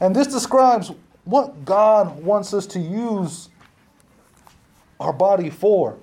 And 0.00 0.14
this 0.14 0.26
describes 0.26 0.90
what 1.24 1.64
God 1.64 2.22
wants 2.22 2.54
us 2.54 2.66
to 2.68 2.78
use 2.78 3.48
our 5.00 5.12
body 5.12 5.50
for. 5.50 5.96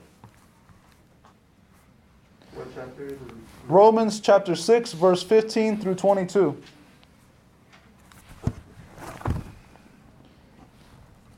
Romans 3.67 4.19
chapter 4.19 4.55
6, 4.55 4.93
verse 4.93 5.23
15 5.23 5.77
through 5.77 5.95
22. 5.95 6.61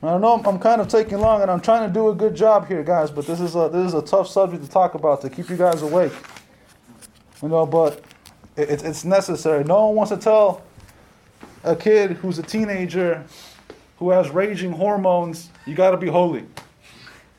I 0.02 0.18
know 0.18 0.34
I'm, 0.34 0.46
I'm 0.46 0.58
kind 0.58 0.80
of 0.80 0.88
taking 0.88 1.18
long, 1.18 1.40
and 1.40 1.50
I'm 1.50 1.60
trying 1.60 1.88
to 1.88 1.92
do 1.92 2.08
a 2.10 2.14
good 2.14 2.34
job 2.34 2.68
here, 2.68 2.82
guys. 2.82 3.10
But 3.10 3.26
this 3.26 3.40
is 3.40 3.54
a 3.56 3.70
this 3.72 3.88
is 3.88 3.94
a 3.94 4.02
tough 4.02 4.28
subject 4.28 4.62
to 4.62 4.68
talk 4.68 4.94
about 4.94 5.22
to 5.22 5.30
keep 5.30 5.48
you 5.48 5.56
guys 5.56 5.80
awake. 5.80 6.12
You 7.42 7.48
know, 7.48 7.64
but 7.64 8.04
it, 8.56 8.68
it's 8.68 8.82
it's 8.82 9.04
necessary. 9.04 9.64
No 9.64 9.86
one 9.86 9.96
wants 9.96 10.10
to 10.10 10.18
tell 10.18 10.62
a 11.62 11.74
kid 11.74 12.12
who's 12.12 12.38
a 12.38 12.42
teenager 12.42 13.24
who 13.98 14.10
has 14.10 14.28
raging 14.30 14.72
hormones, 14.72 15.48
you 15.66 15.74
got 15.74 15.92
to 15.92 15.96
be 15.96 16.08
holy. 16.08 16.44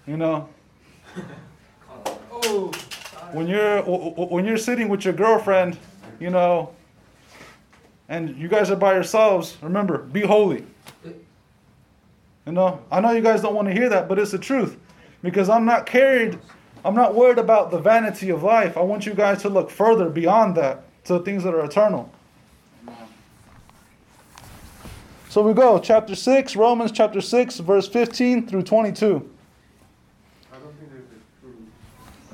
You 0.07 0.17
know, 0.17 0.49
when 3.31 3.47
you're 3.47 3.81
when 3.83 4.45
you're 4.45 4.57
sitting 4.57 4.89
with 4.89 5.05
your 5.05 5.13
girlfriend, 5.13 5.77
you 6.19 6.29
know, 6.29 6.73
and 8.09 8.35
you 8.37 8.47
guys 8.47 8.69
are 8.69 8.75
by 8.75 8.93
yourselves, 8.93 9.57
remember, 9.61 9.99
be 9.99 10.21
holy. 10.21 10.65
You 12.45 12.51
know, 12.51 12.81
I 12.91 12.99
know 13.01 13.11
you 13.11 13.21
guys 13.21 13.41
don't 13.41 13.55
want 13.55 13.67
to 13.67 13.73
hear 13.73 13.89
that, 13.89 14.07
but 14.07 14.19
it's 14.19 14.31
the 14.31 14.37
truth. 14.37 14.77
Because 15.23 15.49
I'm 15.49 15.65
not 15.65 15.87
carried, 15.87 16.37
I'm 16.83 16.93
not 16.93 17.15
worried 17.15 17.39
about 17.39 17.71
the 17.71 17.79
vanity 17.79 18.29
of 18.29 18.43
life. 18.43 18.77
I 18.77 18.81
want 18.81 19.07
you 19.07 19.15
guys 19.15 19.41
to 19.41 19.49
look 19.49 19.71
further 19.71 20.09
beyond 20.09 20.55
that 20.57 20.83
to 21.05 21.19
things 21.19 21.43
that 21.43 21.55
are 21.55 21.65
eternal. 21.65 22.11
So 25.29 25.41
we 25.41 25.53
go, 25.53 25.79
chapter 25.79 26.15
6, 26.15 26.55
Romans 26.55 26.91
chapter 26.91 27.19
6, 27.19 27.59
verse 27.59 27.87
15 27.87 28.47
through 28.47 28.63
22. 28.63 29.29
I 30.53 30.57
don't 30.57 30.73
think 30.77 30.91
there's 30.91 31.03
a 31.03 31.41
true. 31.41 31.55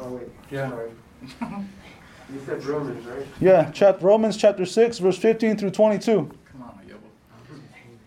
Oh 0.01 0.09
wait. 0.15 0.30
Yeah. 0.51 0.69
Sorry. 0.69 0.89
you 1.41 2.41
said 2.45 2.63
Romans, 2.65 3.05
right? 3.05 3.25
Yeah, 3.39 3.71
chap- 3.71 4.01
Romans 4.01 4.37
chapter 4.37 4.65
6, 4.65 4.99
verse 4.99 5.17
15 5.17 5.57
through 5.57 5.71
22. 5.71 6.29
Come 6.51 6.63
on, 6.63 6.79
Yobo. 6.87 6.97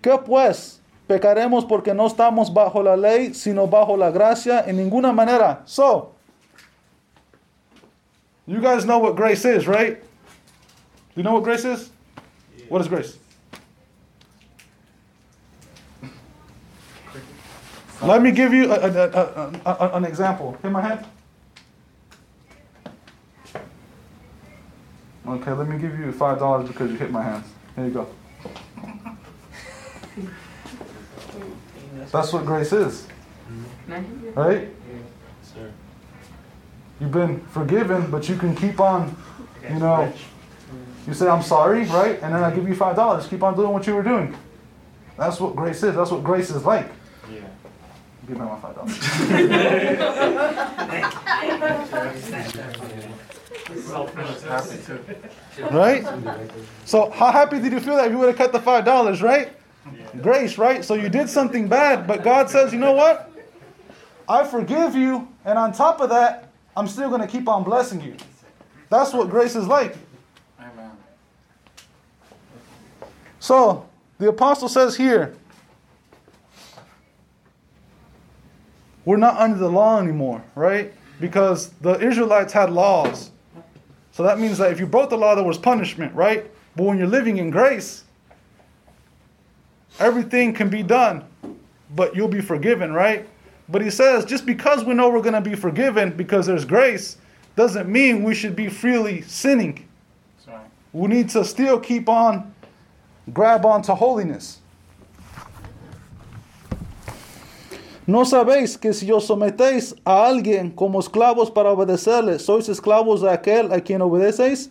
¿Qué 0.03 0.19
pues? 0.25 0.79
Pecaremos 1.09 1.69
porque 1.69 1.95
no 1.95 2.07
estamos 2.09 2.53
bajo 2.53 2.83
la 2.83 2.95
ley, 2.97 3.33
sino 3.35 3.67
bajo 3.67 3.97
la 3.99 4.11
gracia 4.11 4.65
en 4.67 4.77
ninguna 4.77 5.13
manera. 5.15 5.63
So, 5.67 6.13
you 8.47 8.61
guys 8.61 8.85
know 8.85 8.99
what 8.99 9.15
grace 9.17 9.45
is, 9.45 9.67
right? 9.67 10.03
You 11.15 11.23
know 11.23 11.35
what 11.35 11.45
grace 11.45 11.65
is? 11.65 11.91
What 12.69 12.81
is 12.81 12.89
grace? 12.89 13.19
Let 18.03 18.23
me 18.23 18.33
give 18.33 18.53
you 18.53 18.71
a, 18.73 18.77
a, 18.77 18.89
a, 18.89 19.53
a- 19.65 19.77
a- 19.81 19.91
an 19.97 20.05
example. 20.05 20.57
Hit 20.63 20.71
my 20.73 20.81
hand. 20.83 21.07
Okay, 25.27 25.53
let 25.53 25.69
me 25.69 25.79
give 25.79 25.99
you 25.99 26.13
five 26.13 26.39
dollars 26.39 26.69
because 26.69 26.91
you 26.91 26.99
hit 26.99 27.11
my 27.11 27.23
hands. 27.23 27.47
Here 27.77 27.87
you 27.87 27.91
go. 27.91 28.07
That's 32.13 32.33
what 32.33 32.45
grace 32.45 32.73
is, 32.73 33.07
mm-hmm. 33.89 34.39
right? 34.39 34.69
You've 37.01 37.11
been 37.11 37.41
forgiven, 37.47 38.11
but 38.11 38.29
you 38.29 38.37
can 38.37 38.55
keep 38.55 38.79
on, 38.81 39.17
you 39.69 39.79
know. 39.79 40.13
You 41.07 41.15
say 41.15 41.29
I'm 41.29 41.43
sorry, 41.43 41.85
right? 41.87 42.23
And 42.23 42.35
then 42.35 42.45
I 42.45 42.55
give 42.55 42.69
you 42.69 42.75
five 42.75 42.95
dollars. 42.95 43.27
Keep 43.27 43.43
on 43.43 43.57
doing 43.57 43.73
what 43.73 43.87
you 43.87 43.95
were 43.95 44.03
doing. 44.03 44.37
That's 45.17 45.41
what 45.41 45.57
grace 45.57 45.83
is. 45.83 45.97
That's 45.97 46.11
what 46.11 46.23
grace 46.23 46.51
is 46.51 46.65
like. 46.65 46.91
Yeah. 47.33 47.41
Give 48.29 48.39
me 48.39 48.45
my 48.45 48.61
five 48.61 48.75
dollars. 48.75 48.99
Happy 51.95 52.89
to. 53.01 53.14
right? 55.71 56.05
So 56.85 57.11
how 57.11 57.33
happy 57.33 57.61
did 57.61 57.73
you 57.73 57.81
feel 57.81 57.97
that 57.97 58.11
you 58.11 58.19
would 58.19 58.29
have 58.29 58.37
cut 58.37 58.53
the 58.53 58.61
five 58.61 58.85
dollars, 58.85 59.23
right? 59.23 59.53
Grace, 60.21 60.59
right? 60.59 60.85
So 60.85 60.95
you 60.95 61.09
did 61.09 61.29
something 61.29 61.69
bad, 61.69 62.07
but 62.07 62.23
God 62.23 62.51
says, 62.51 62.73
you 62.73 62.79
know 62.79 62.93
what? 62.93 63.31
I 64.29 64.45
forgive 64.45 64.95
you, 64.95 65.29
and 65.45 65.59
on 65.59 65.73
top 65.73 66.01
of 66.01 66.11
that, 66.11 66.51
I'm 66.77 66.89
still 66.89 67.11
gonna 67.11 67.27
keep 67.27 67.49
on 67.49 67.65
blessing 67.65 68.01
you. 68.01 68.17
That's 68.91 69.13
what 69.13 69.31
grace 69.31 69.57
is 69.57 69.67
like. 69.67 69.97
Amen. 70.59 70.93
So, 73.41 73.89
the 74.19 74.29
apostle 74.29 74.69
says 74.69 74.97
here, 74.97 75.35
we're 79.05 79.17
not 79.17 79.37
under 79.37 79.59
the 79.59 79.71
law 79.71 79.99
anymore, 79.99 80.43
right? 80.55 80.93
Because 81.21 81.71
the 81.81 81.99
Israelites 82.01 82.53
had 82.53 82.71
laws. 82.71 83.31
So 84.15 84.23
that 84.23 84.39
means 84.39 84.59
that 84.59 84.71
if 84.71 84.79
you 84.79 84.87
broke 84.87 85.11
the 85.11 85.17
law, 85.17 85.35
there 85.35 85.43
was 85.43 85.59
punishment, 85.59 86.15
right? 86.15 86.49
But 86.77 86.85
when 86.85 86.99
you're 86.99 87.09
living 87.09 87.39
in 87.39 87.51
grace, 87.51 88.05
everything 89.99 90.55
can 90.55 90.69
be 90.69 90.85
done, 90.85 91.25
but 91.97 92.15
you'll 92.15 92.29
be 92.29 92.41
forgiven, 92.41 92.93
right? 92.93 93.29
But 93.69 93.83
he 93.83 93.91
says, 93.91 94.25
just 94.25 94.47
because 94.47 94.85
we 94.85 94.95
know 94.95 95.11
we're 95.11 95.21
going 95.21 95.35
to 95.35 95.41
be 95.41 95.57
forgiven 95.57 96.17
because 96.17 96.47
there's 96.47 96.65
grace, 96.65 97.17
doesn't 97.57 97.89
mean 97.89 98.23
we 98.23 98.37
should 98.37 98.55
be 98.55 98.69
freely 98.69 99.23
sinning. 99.23 99.89
That's 100.37 100.47
right. 100.47 100.67
We 100.93 101.09
need 101.09 101.29
to 101.31 101.45
still 101.45 101.81
keep 101.81 102.09
on, 102.09 102.55
grab 103.33 103.67
on 103.67 103.83
to 103.83 103.97
holiness. 103.97 104.61
¿No 108.07 108.27
sabéis 108.27 108.77
que 108.77 108.93
si 108.93 109.11
os 109.11 109.25
sometéis 109.25 109.97
a 110.05 110.27
alguien 110.27 110.71
como 110.71 111.01
esclavos 111.01 111.51
para 111.51 111.73
obedecerle, 111.73 112.39
sois 112.39 112.69
esclavos 112.69 113.23
de 113.23 113.31
aquel 113.31 113.73
a 113.73 113.81
quien 113.81 114.03
obedecéis? 114.03 114.71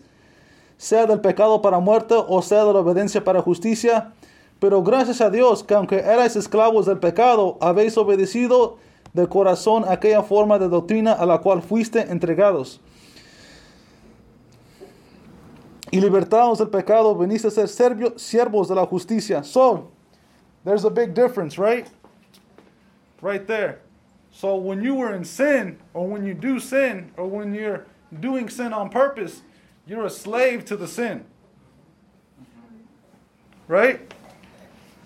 Sea 0.78 1.08
del 1.08 1.20
pecado 1.20 1.60
para 1.60 1.80
muerte 1.80 2.14
o 2.16 2.42
sea 2.44 2.64
de 2.64 2.74
la 2.74 2.80
obediencia 2.80 3.24
para 3.24 3.42
justicia. 3.42 4.12
Pero 4.60 4.84
gracias 4.84 5.20
a 5.20 5.32
Dios 5.32 5.64
que 5.64 5.74
aunque 5.74 5.98
erais 5.98 6.36
esclavos 6.36 6.86
del 6.86 7.00
pecado, 7.00 7.58
habéis 7.60 7.98
obedecido 7.98 8.78
de 9.14 9.28
corazón 9.28 9.84
aquella 9.88 10.22
forma 10.22 10.60
de 10.60 10.70
doctrina 10.70 11.14
a 11.14 11.26
la 11.26 11.40
cual 11.40 11.64
fuiste 11.64 12.02
entregados. 12.02 12.82
Y 15.90 16.02
libertados 16.02 16.60
del 16.60 16.70
pecado, 16.70 17.16
veniste 17.16 17.48
a 17.48 17.52
ser 17.52 17.68
siervos 18.16 18.68
de 18.68 18.76
la 18.76 18.86
justicia. 18.86 19.44
So, 19.44 19.90
there's 20.64 20.86
a 20.86 20.90
big 20.90 21.14
difference, 21.16 21.58
right? 21.60 21.88
Right 23.24 23.48
there. 23.48 23.80
So 24.32 24.58
when 24.58 24.84
you 24.84 24.96
were 24.96 25.16
in 25.16 25.24
sin, 25.24 25.80
or 25.94 26.06
when 26.06 26.26
you 26.26 26.34
do 26.34 26.60
sin, 26.60 27.10
or 27.16 27.26
when 27.26 27.56
you're 27.56 27.86
doing 28.20 28.50
sin 28.50 28.74
on 28.74 28.90
purpose, 28.90 29.44
you're 29.88 30.06
a 30.06 30.10
slave 30.10 30.66
to 30.66 30.76
the 30.76 30.90
sin. 30.90 31.24
Right? 33.70 34.14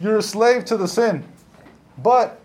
You're 0.02 0.18
a 0.18 0.24
slave 0.24 0.66
to 0.66 0.78
the 0.78 0.88
sin. 0.88 1.26
But 2.00 2.42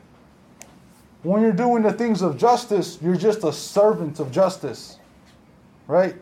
when 1.23 1.41
you're 1.41 1.53
doing 1.53 1.83
the 1.83 1.93
things 1.95 2.21
of 2.21 2.37
justice, 2.37 2.99
you're 3.01 3.17
just 3.17 3.43
a 3.43 3.53
servant 3.53 4.21
of 4.21 4.31
justice. 4.31 4.99
Right? 5.87 6.17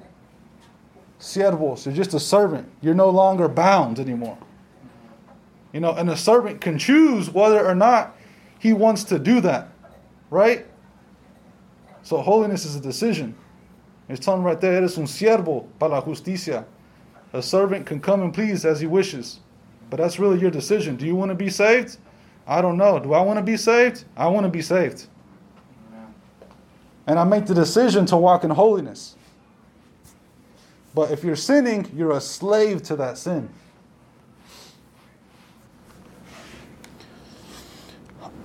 Siervos, 1.18 1.86
you're 1.86 1.94
just 1.94 2.14
a 2.14 2.20
servant. 2.20 2.70
You're 2.82 2.94
no 2.94 3.10
longer 3.10 3.48
bound 3.48 3.98
anymore. 3.98 4.38
You 5.72 5.80
know, 5.80 5.92
and 5.92 6.08
a 6.08 6.16
servant 6.16 6.60
can 6.60 6.78
choose 6.78 7.30
whether 7.30 7.66
or 7.66 7.74
not 7.74 8.14
he 8.60 8.72
wants 8.72 9.02
to 9.04 9.18
do 9.18 9.40
that. 9.40 9.68
Right? 10.30 10.66
So 12.02 12.18
holiness 12.18 12.64
is 12.64 12.76
a 12.76 12.80
decision. 12.80 13.34
It's 14.08 14.24
telling 14.24 14.42
right 14.42 14.60
there, 14.60 14.74
eres 14.74 14.96
un 14.98 15.04
siervo 15.04 15.66
para 15.78 15.92
la 15.92 16.00
justicia. 16.02 16.64
A 17.32 17.42
servant 17.42 17.86
can 17.86 18.00
come 18.00 18.22
and 18.22 18.32
please 18.32 18.64
as 18.64 18.80
he 18.80 18.86
wishes. 18.86 19.40
But 19.88 19.96
that's 19.96 20.18
really 20.18 20.40
your 20.40 20.50
decision. 20.50 20.96
Do 20.96 21.06
you 21.06 21.16
want 21.16 21.30
to 21.30 21.34
be 21.34 21.48
saved? 21.48 21.96
I 22.46 22.60
don't 22.60 22.76
know. 22.76 22.98
Do 22.98 23.12
I 23.12 23.20
want 23.20 23.38
to 23.38 23.42
be 23.42 23.56
saved? 23.56 24.04
I 24.16 24.28
want 24.28 24.44
to 24.44 24.50
be 24.50 24.62
saved. 24.62 25.06
And 27.06 27.18
I 27.18 27.24
make 27.24 27.46
the 27.46 27.54
decision 27.54 28.06
to 28.06 28.16
walk 28.16 28.44
in 28.44 28.50
holiness. 28.50 29.16
But 30.94 31.10
if 31.10 31.24
you're 31.24 31.36
sinning, 31.36 31.90
you're 31.94 32.12
a 32.12 32.20
slave 32.20 32.82
to 32.84 32.96
that 32.96 33.16
sin. 33.16 33.48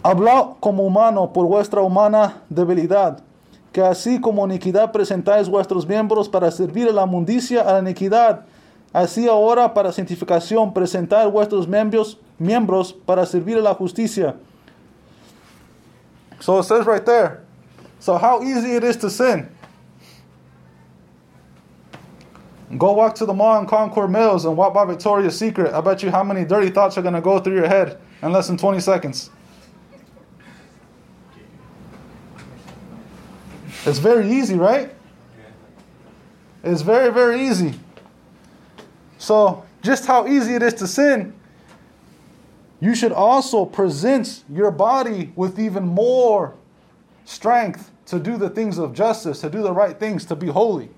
Hablad 0.06 0.58
como 0.60 0.84
humano 0.84 1.34
por 1.34 1.48
vuestra 1.48 1.82
humana 1.82 2.44
debilidad, 2.48 3.24
que 3.72 3.82
así 3.82 4.22
como 4.22 4.46
iniquidad 4.46 4.92
presentáis 4.92 5.50
vuestros 5.50 5.88
miembros 5.88 6.30
para 6.30 6.52
servir 6.52 6.88
a 6.88 6.92
la 6.92 7.08
mundicia 7.08 7.64
a 7.64 7.74
la 7.74 7.80
iniquidad, 7.80 8.46
así 8.94 9.28
ahora 9.28 9.74
para 9.74 9.92
santificación 9.92 10.72
presentar 10.76 11.28
vuestros 11.32 11.68
miembros, 11.68 12.20
miembros 12.38 12.94
para 12.94 13.26
servir 13.26 13.58
a 13.58 13.62
la 13.62 13.74
justicia. 13.74 14.36
So 16.40 16.60
it 16.60 16.66
says 16.66 16.86
right 16.86 17.04
there. 17.04 17.42
So 18.00 18.20
how 18.20 18.44
easy 18.44 18.76
it 18.76 18.84
is 18.84 18.98
to 18.98 19.10
sin. 19.10 19.50
Go 22.78 22.94
walk 22.94 23.16
to 23.16 23.26
the 23.26 23.34
mall 23.34 23.60
in 23.60 23.66
Concord 23.66 24.12
Mills 24.12 24.46
and 24.46 24.56
walk 24.56 24.72
by 24.72 24.86
Victoria's 24.86 25.36
Secret. 25.36 25.74
I 25.74 25.82
bet 25.82 26.04
you 26.04 26.12
how 26.12 26.24
many 26.24 26.46
dirty 26.46 26.70
thoughts 26.70 26.96
are 26.96 27.02
going 27.02 27.16
to 27.16 27.22
go 27.22 27.40
through 27.40 27.56
your 27.56 27.68
head 27.68 27.98
in 28.22 28.32
less 28.32 28.46
than 28.46 28.58
20 28.58 28.80
seconds. 28.82 29.32
It's 33.86 34.00
very 34.00 34.32
easy, 34.32 34.56
right? 34.56 34.94
It's 36.64 36.82
very, 36.82 37.14
very 37.14 37.48
easy. 37.48 37.80
So, 39.20 39.64
just 39.82 40.06
how 40.06 40.28
easy 40.28 40.56
it 40.56 40.64
is 40.64 40.74
to 40.76 40.88
sin, 40.88 41.34
you 42.82 42.96
should 42.96 43.12
also 43.12 43.66
present 43.66 44.44
your 44.50 44.72
body 44.72 45.32
with 45.36 45.60
even 45.60 45.86
more 45.86 46.56
strength 47.24 47.92
to 48.08 48.20
do 48.20 48.38
the 48.38 48.50
things 48.50 48.78
of 48.78 48.94
justice, 48.94 49.42
to 49.42 49.50
do 49.50 49.62
the 49.62 49.72
right 49.72 50.00
things, 50.00 50.26
to 50.26 50.36
be 50.36 50.48
holy. 50.48 50.90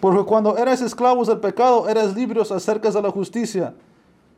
Porque 0.00 0.26
cuando 0.26 0.56
eras 0.56 0.80
esclavos 0.80 1.26
del 1.26 1.36
pecado, 1.36 1.86
eras 1.86 2.14
libres 2.14 2.50
acerca 2.50 2.90
de 2.90 3.00
la 3.00 3.10
justicia. 3.10 3.74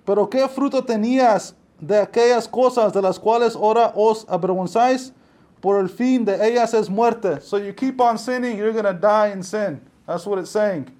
Pero 0.04 0.26
qué 0.26 0.48
fruto 0.48 0.82
tenías 0.84 1.54
de 1.82 1.98
aquellas 2.00 2.46
cosas 2.46 2.92
de 2.92 3.02
las 3.02 3.18
cuales 3.18 3.56
ahora 3.56 3.92
os 3.94 4.24
avergonzáis? 4.26 5.12
Por 5.60 5.80
el 5.80 5.88
fin 5.88 6.24
de 6.24 6.34
ellas 6.34 6.74
es 6.74 6.88
muerte. 6.88 7.40
So 7.42 7.56
you 7.56 7.72
keep 7.72 8.00
on 8.00 8.18
sinning, 8.18 8.56
you're 8.56 8.72
going 8.72 8.84
to 8.84 8.92
die 8.92 9.28
in 9.28 9.42
sin. 9.42 9.80
That's 10.06 10.26
what 10.26 10.38
it's 10.38 10.50
saying. 10.50 10.90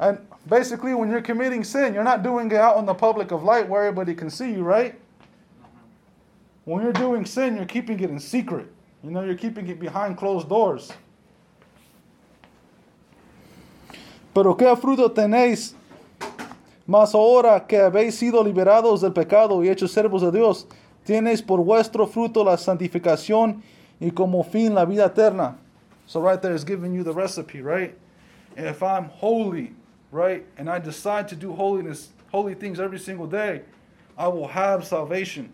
And 0.00 0.18
basically, 0.48 0.94
when 0.94 1.10
you're 1.10 1.22
committing 1.22 1.64
sin, 1.64 1.94
you're 1.94 2.04
not 2.04 2.22
doing 2.22 2.50
it 2.50 2.56
out 2.56 2.78
in 2.78 2.86
the 2.86 2.94
public 2.94 3.30
of 3.30 3.42
light 3.42 3.68
where 3.68 3.84
everybody 3.84 4.14
can 4.14 4.30
see 4.30 4.52
you, 4.52 4.62
right? 4.62 4.94
When 6.64 6.82
you're 6.82 6.92
doing 6.92 7.24
sin, 7.24 7.56
you're 7.56 7.66
keeping 7.66 7.98
it 8.00 8.10
in 8.10 8.18
secret. 8.18 8.66
You 9.02 9.10
know, 9.10 9.22
you're 9.22 9.36
keeping 9.36 9.68
it 9.68 9.78
behind 9.78 10.16
closed 10.16 10.48
doors. 10.48 10.92
Pero 14.34 14.54
qué 14.54 14.76
fruto 14.76 15.08
tenéis 15.08 15.74
mas 16.88 17.14
ahora 17.14 17.60
que 17.60 17.76
habéis 17.76 18.14
sido 18.14 18.42
liberados 18.42 19.02
del 19.02 19.12
pecado 19.12 19.62
y 19.62 19.68
hechos 19.68 19.92
servos 19.92 20.22
de 20.22 20.32
Dios, 20.32 20.66
tienes 21.04 21.42
por 21.42 21.62
vuestro 21.62 22.06
fruto 22.06 22.42
la 22.42 22.56
santificación 22.56 23.62
y 24.00 24.10
como 24.10 24.42
fin 24.42 24.74
la 24.74 24.86
vida 24.86 25.04
eterna. 25.04 25.58
So 26.06 26.18
right 26.22 26.40
there 26.40 26.54
is 26.54 26.64
giving 26.64 26.94
you 26.94 27.04
the 27.04 27.12
recipe, 27.12 27.60
right? 27.60 27.94
If 28.56 28.82
I'm 28.82 29.10
holy, 29.10 29.74
right, 30.10 30.46
and 30.56 30.70
I 30.70 30.78
decide 30.78 31.28
to 31.28 31.36
do 31.36 31.52
holiness, 31.52 32.08
holy 32.32 32.54
things 32.54 32.80
every 32.80 32.98
single 32.98 33.26
day, 33.26 33.60
I 34.16 34.28
will 34.28 34.48
have 34.48 34.86
salvation. 34.86 35.52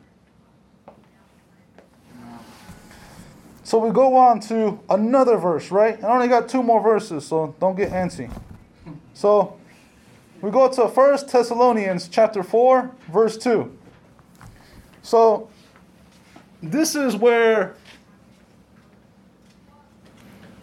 So 3.64 3.78
we 3.78 3.91
go 3.91 4.16
on 4.16 4.39
to 4.41 4.78
another 4.89 5.37
verse, 5.37 5.72
right? 5.72 6.03
I 6.05 6.07
only 6.07 6.28
got 6.28 6.49
two 6.49 6.62
more 6.62 6.80
verses, 6.80 7.26
so 7.26 7.57
don't 7.59 7.76
get 7.76 7.91
antsy. 7.91 8.30
So 9.14 9.57
we 10.45 10.51
go 10.51 10.68
to 10.68 10.84
1 10.84 11.18
Thessalonians 11.32 12.07
chapter 12.07 12.42
4, 12.42 12.90
verse 13.11 13.38
2. 13.38 13.74
So 15.01 15.49
this 16.62 16.95
is 16.95 17.16
where 17.16 17.76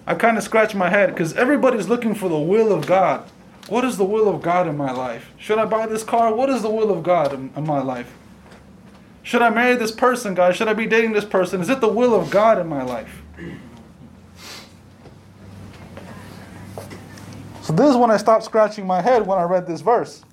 I 0.06 0.14
kind 0.14 0.38
of 0.38 0.44
scratch 0.44 0.76
my 0.76 0.88
head 0.88 1.10
because 1.10 1.34
everybody's 1.34 1.90
looking 1.90 2.14
for 2.14 2.30
the 2.30 2.38
will 2.38 2.72
of 2.72 2.86
God. 2.86 3.28
What 3.70 3.84
is 3.84 3.98
the 3.98 4.06
will 4.06 4.30
of 4.30 4.44
God 4.44 4.68
in 4.68 4.78
my 4.78 4.92
life? 4.92 5.32
Should 5.40 5.58
I 5.58 5.66
buy 5.66 5.88
this 5.88 6.04
car? 6.04 6.32
What 6.32 6.52
is 6.52 6.62
the 6.62 6.70
will 6.70 6.92
of 6.92 7.02
God 7.02 7.34
in, 7.34 7.52
in 7.56 7.66
my 7.66 7.82
life? 7.82 8.14
Should 9.24 9.42
I 9.42 9.50
marry 9.50 9.76
this 9.76 9.92
person, 9.92 10.36
guys? 10.36 10.56
Should 10.56 10.68
I 10.68 10.74
be 10.74 10.86
dating 10.86 11.14
this 11.14 11.26
person? 11.26 11.60
Is 11.60 11.70
it 11.70 11.82
the 11.82 11.92
will 11.92 12.14
of 12.14 12.30
God 12.30 12.60
in 12.60 12.68
my 12.68 12.84
life? 12.84 13.21
So 17.72 17.78
this 17.78 17.92
is 17.92 17.96
when 17.96 18.12
I 18.12 18.18
stopped 18.18 18.44
scratching 18.44 18.86
my 18.86 19.02
head 19.02 19.26
when 19.26 19.38
I 19.38 19.44
read 19.44 19.66
this 19.66 19.80
verse. 19.80 20.26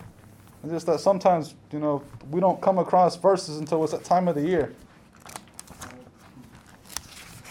It's 0.64 0.72
just 0.72 0.86
that 0.86 0.99
sometimes, 0.99 1.55
you 1.70 1.78
know, 1.78 2.03
we 2.32 2.41
don't 2.41 2.61
come 2.61 2.80
across 2.80 3.14
verses 3.14 3.59
until 3.59 3.84
it's 3.84 3.93
that 3.93 4.03
time 4.03 4.26
of 4.26 4.34
the 4.34 4.43
year. 4.43 4.74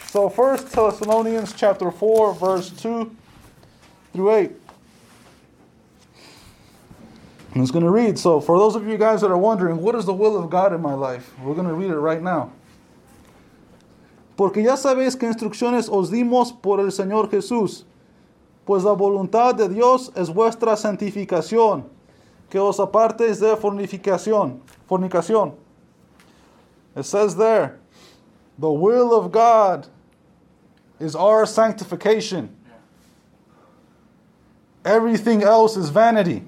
So 0.07 0.27
First 0.27 0.69
Thessalonians 0.73 1.53
chapter 1.53 1.89
4, 1.89 2.33
verse 2.33 2.69
2 2.71 3.15
through 4.11 4.35
8. 4.35 4.51
I'm 7.55 7.61
just 7.61 7.71
going 7.71 7.85
to 7.85 7.89
read. 7.89 8.19
So 8.19 8.41
for 8.41 8.59
those 8.59 8.75
of 8.75 8.85
you 8.85 8.97
guys 8.97 9.21
that 9.21 9.31
are 9.31 9.37
wondering, 9.37 9.77
what 9.77 9.95
is 9.95 10.03
the 10.03 10.13
will 10.13 10.35
of 10.35 10.49
God 10.49 10.73
in 10.73 10.81
my 10.81 10.95
life? 10.95 11.31
We're 11.39 11.55
going 11.55 11.65
to 11.65 11.73
read 11.73 11.91
it 11.91 11.97
right 11.97 12.21
now. 12.21 12.51
Porque 14.35 14.57
ya 14.57 14.75
sabéis 14.75 15.17
que 15.17 15.29
instrucciones 15.29 15.87
os 15.89 16.11
dimos 16.11 16.51
por 16.61 16.81
el 16.81 16.87
Señor 16.87 17.31
Jesús 17.31 17.85
Pues 18.67 18.83
la 18.83 18.91
voluntad 18.91 19.55
de 19.55 19.69
Dios 19.69 20.11
es 20.13 20.29
vuestra 20.29 20.75
santificación, 20.75 21.85
que 22.49 22.59
os 22.59 22.81
apartéis 22.81 23.39
de 23.39 23.55
fornicación. 23.55 24.59
Fornicación. 24.89 25.53
It 26.93 27.05
says 27.05 27.37
there, 27.37 27.79
the 28.59 28.69
will 28.69 29.13
of 29.13 29.31
God 29.31 29.87
is 30.99 31.15
our 31.15 31.45
sanctification. 31.45 32.49
Everything 34.83 35.43
else 35.43 35.77
is 35.77 35.87
vanity. 35.89 36.43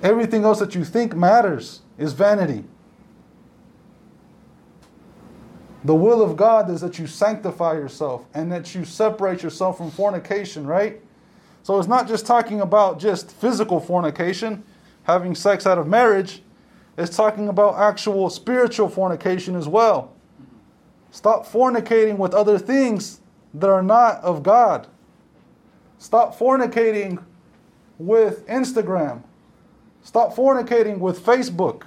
Everything 0.00 0.44
else 0.44 0.60
that 0.60 0.76
you 0.76 0.84
think 0.84 1.16
matters 1.16 1.80
is 1.98 2.12
vanity. 2.12 2.62
The 5.84 5.94
will 5.94 6.22
of 6.22 6.36
God 6.36 6.70
is 6.70 6.80
that 6.80 6.98
you 6.98 7.06
sanctify 7.06 7.74
yourself 7.74 8.26
and 8.34 8.50
that 8.50 8.74
you 8.74 8.84
separate 8.84 9.42
yourself 9.42 9.78
from 9.78 9.90
fornication, 9.90 10.66
right? 10.66 11.00
So 11.62 11.78
it's 11.78 11.88
not 11.88 12.08
just 12.08 12.26
talking 12.26 12.60
about 12.60 12.98
just 12.98 13.30
physical 13.30 13.78
fornication, 13.78 14.64
having 15.04 15.34
sex 15.34 15.66
out 15.66 15.78
of 15.78 15.86
marriage. 15.86 16.42
It's 16.96 17.16
talking 17.16 17.48
about 17.48 17.76
actual 17.76 18.28
spiritual 18.28 18.88
fornication 18.88 19.54
as 19.54 19.68
well. 19.68 20.12
Stop 21.10 21.46
fornicating 21.46 22.18
with 22.18 22.34
other 22.34 22.58
things 22.58 23.20
that 23.54 23.70
are 23.70 23.82
not 23.82 24.16
of 24.22 24.42
God. 24.42 24.88
Stop 25.98 26.36
fornicating 26.36 27.22
with 27.98 28.46
Instagram. 28.46 29.22
Stop 30.02 30.34
fornicating 30.34 30.98
with 30.98 31.24
Facebook. 31.24 31.82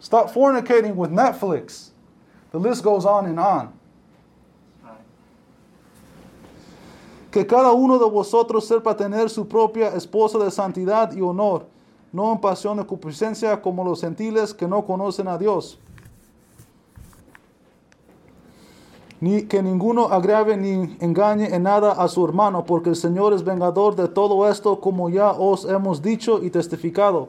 Stop 0.00 0.30
fornicating 0.30 0.94
with 0.94 1.10
Netflix. 1.10 1.87
The 2.52 2.58
list 2.58 2.82
goes 2.82 3.04
on 3.04 3.26
and 3.26 3.38
on. 3.38 3.78
Que 7.30 7.46
cada 7.46 7.72
uno 7.72 7.98
de 7.98 8.08
vosotros 8.08 8.66
sepa 8.66 8.96
tener 8.96 9.28
su 9.28 9.46
propia 9.46 9.88
esposa 9.94 10.38
de 10.38 10.50
santidad 10.50 11.12
y 11.12 11.20
honor, 11.20 11.66
no 12.10 12.32
en 12.32 12.40
pasión 12.40 12.78
de 12.78 12.86
concupiscencia 12.86 13.60
como 13.60 13.84
los 13.84 14.00
gentiles 14.00 14.54
que 14.54 14.66
no 14.66 14.86
conocen 14.86 15.28
a 15.28 15.36
Dios. 15.36 15.78
Ni 19.20 19.42
que 19.42 19.62
ninguno 19.62 20.06
agrave 20.06 20.56
ni 20.56 20.96
engañe 21.00 21.54
en 21.54 21.64
nada 21.64 21.92
a 21.92 22.08
su 22.08 22.24
hermano, 22.24 22.64
porque 22.64 22.88
el 22.90 22.96
Señor 22.96 23.34
es 23.34 23.44
vengador 23.44 23.94
de 23.94 24.08
todo 24.08 24.48
esto, 24.48 24.80
como 24.80 25.10
ya 25.10 25.32
os 25.32 25.66
hemos 25.66 26.00
dicho 26.00 26.42
y 26.42 26.48
testificado. 26.48 27.28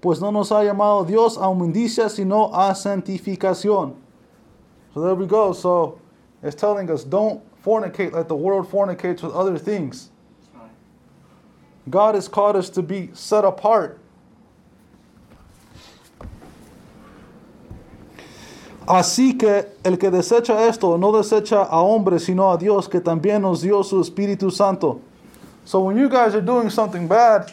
Pues 0.00 0.20
no 0.20 0.32
nos 0.32 0.52
ha 0.52 0.64
llamado 0.64 1.04
Dios 1.04 1.38
a 1.38 1.48
humidicia, 1.48 2.08
sino 2.10 2.52
a 2.52 2.74
santificación. 2.74 4.01
So 4.94 5.00
there 5.00 5.14
we 5.14 5.26
go. 5.26 5.52
So 5.52 6.00
it's 6.42 6.56
telling 6.56 6.90
us 6.90 7.04
don't 7.04 7.42
fornicate 7.62 8.12
like 8.12 8.28
the 8.28 8.36
world 8.36 8.70
fornicates 8.70 9.22
with 9.22 9.32
other 9.32 9.58
things. 9.58 10.10
God 11.90 12.14
has 12.14 12.28
called 12.28 12.56
us 12.56 12.70
to 12.70 12.82
be 12.82 13.10
set 13.12 13.44
apart. 13.44 13.98
Así 18.86 19.38
que 19.38 19.66
el 19.84 19.96
que 19.96 20.10
desecha 20.10 20.68
esto 20.68 20.96
no 20.96 21.12
desecha 21.12 21.68
a 21.70 21.76
hombres, 21.76 22.24
sino 22.24 22.50
a 22.50 22.58
Dios, 22.58 22.88
que 22.88 23.00
también 23.00 23.42
nos 23.42 23.62
dio 23.62 23.82
su 23.82 24.00
Espíritu 24.02 24.50
Santo. 24.50 25.00
So 25.64 25.80
when 25.80 25.96
you 25.96 26.08
guys 26.08 26.34
are 26.34 26.40
doing 26.40 26.68
something 26.68 27.06
bad, 27.06 27.52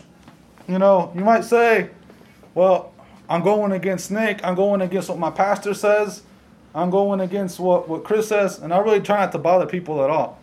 you 0.68 0.80
know, 0.80 1.12
you 1.16 1.24
might 1.24 1.44
say, 1.44 1.92
well, 2.56 2.92
I'm 3.30 3.44
going 3.44 3.74
against 3.74 4.10
Nick, 4.10 4.44
I'm 4.44 4.56
going 4.56 4.82
against 4.82 5.10
what 5.10 5.20
my 5.20 5.30
pastor 5.30 5.76
says, 5.76 6.24
I'm 6.74 6.90
going 6.90 7.22
against 7.22 7.60
what, 7.60 7.90
what 7.90 8.04
Chris 8.04 8.28
says, 8.28 8.60
and 8.60 8.74
I 8.74 8.80
really 8.80 9.02
try 9.02 9.20
not 9.20 9.32
to 9.32 9.38
bother 9.40 9.66
people 9.66 10.04
at 10.04 10.10
all. 10.10 10.40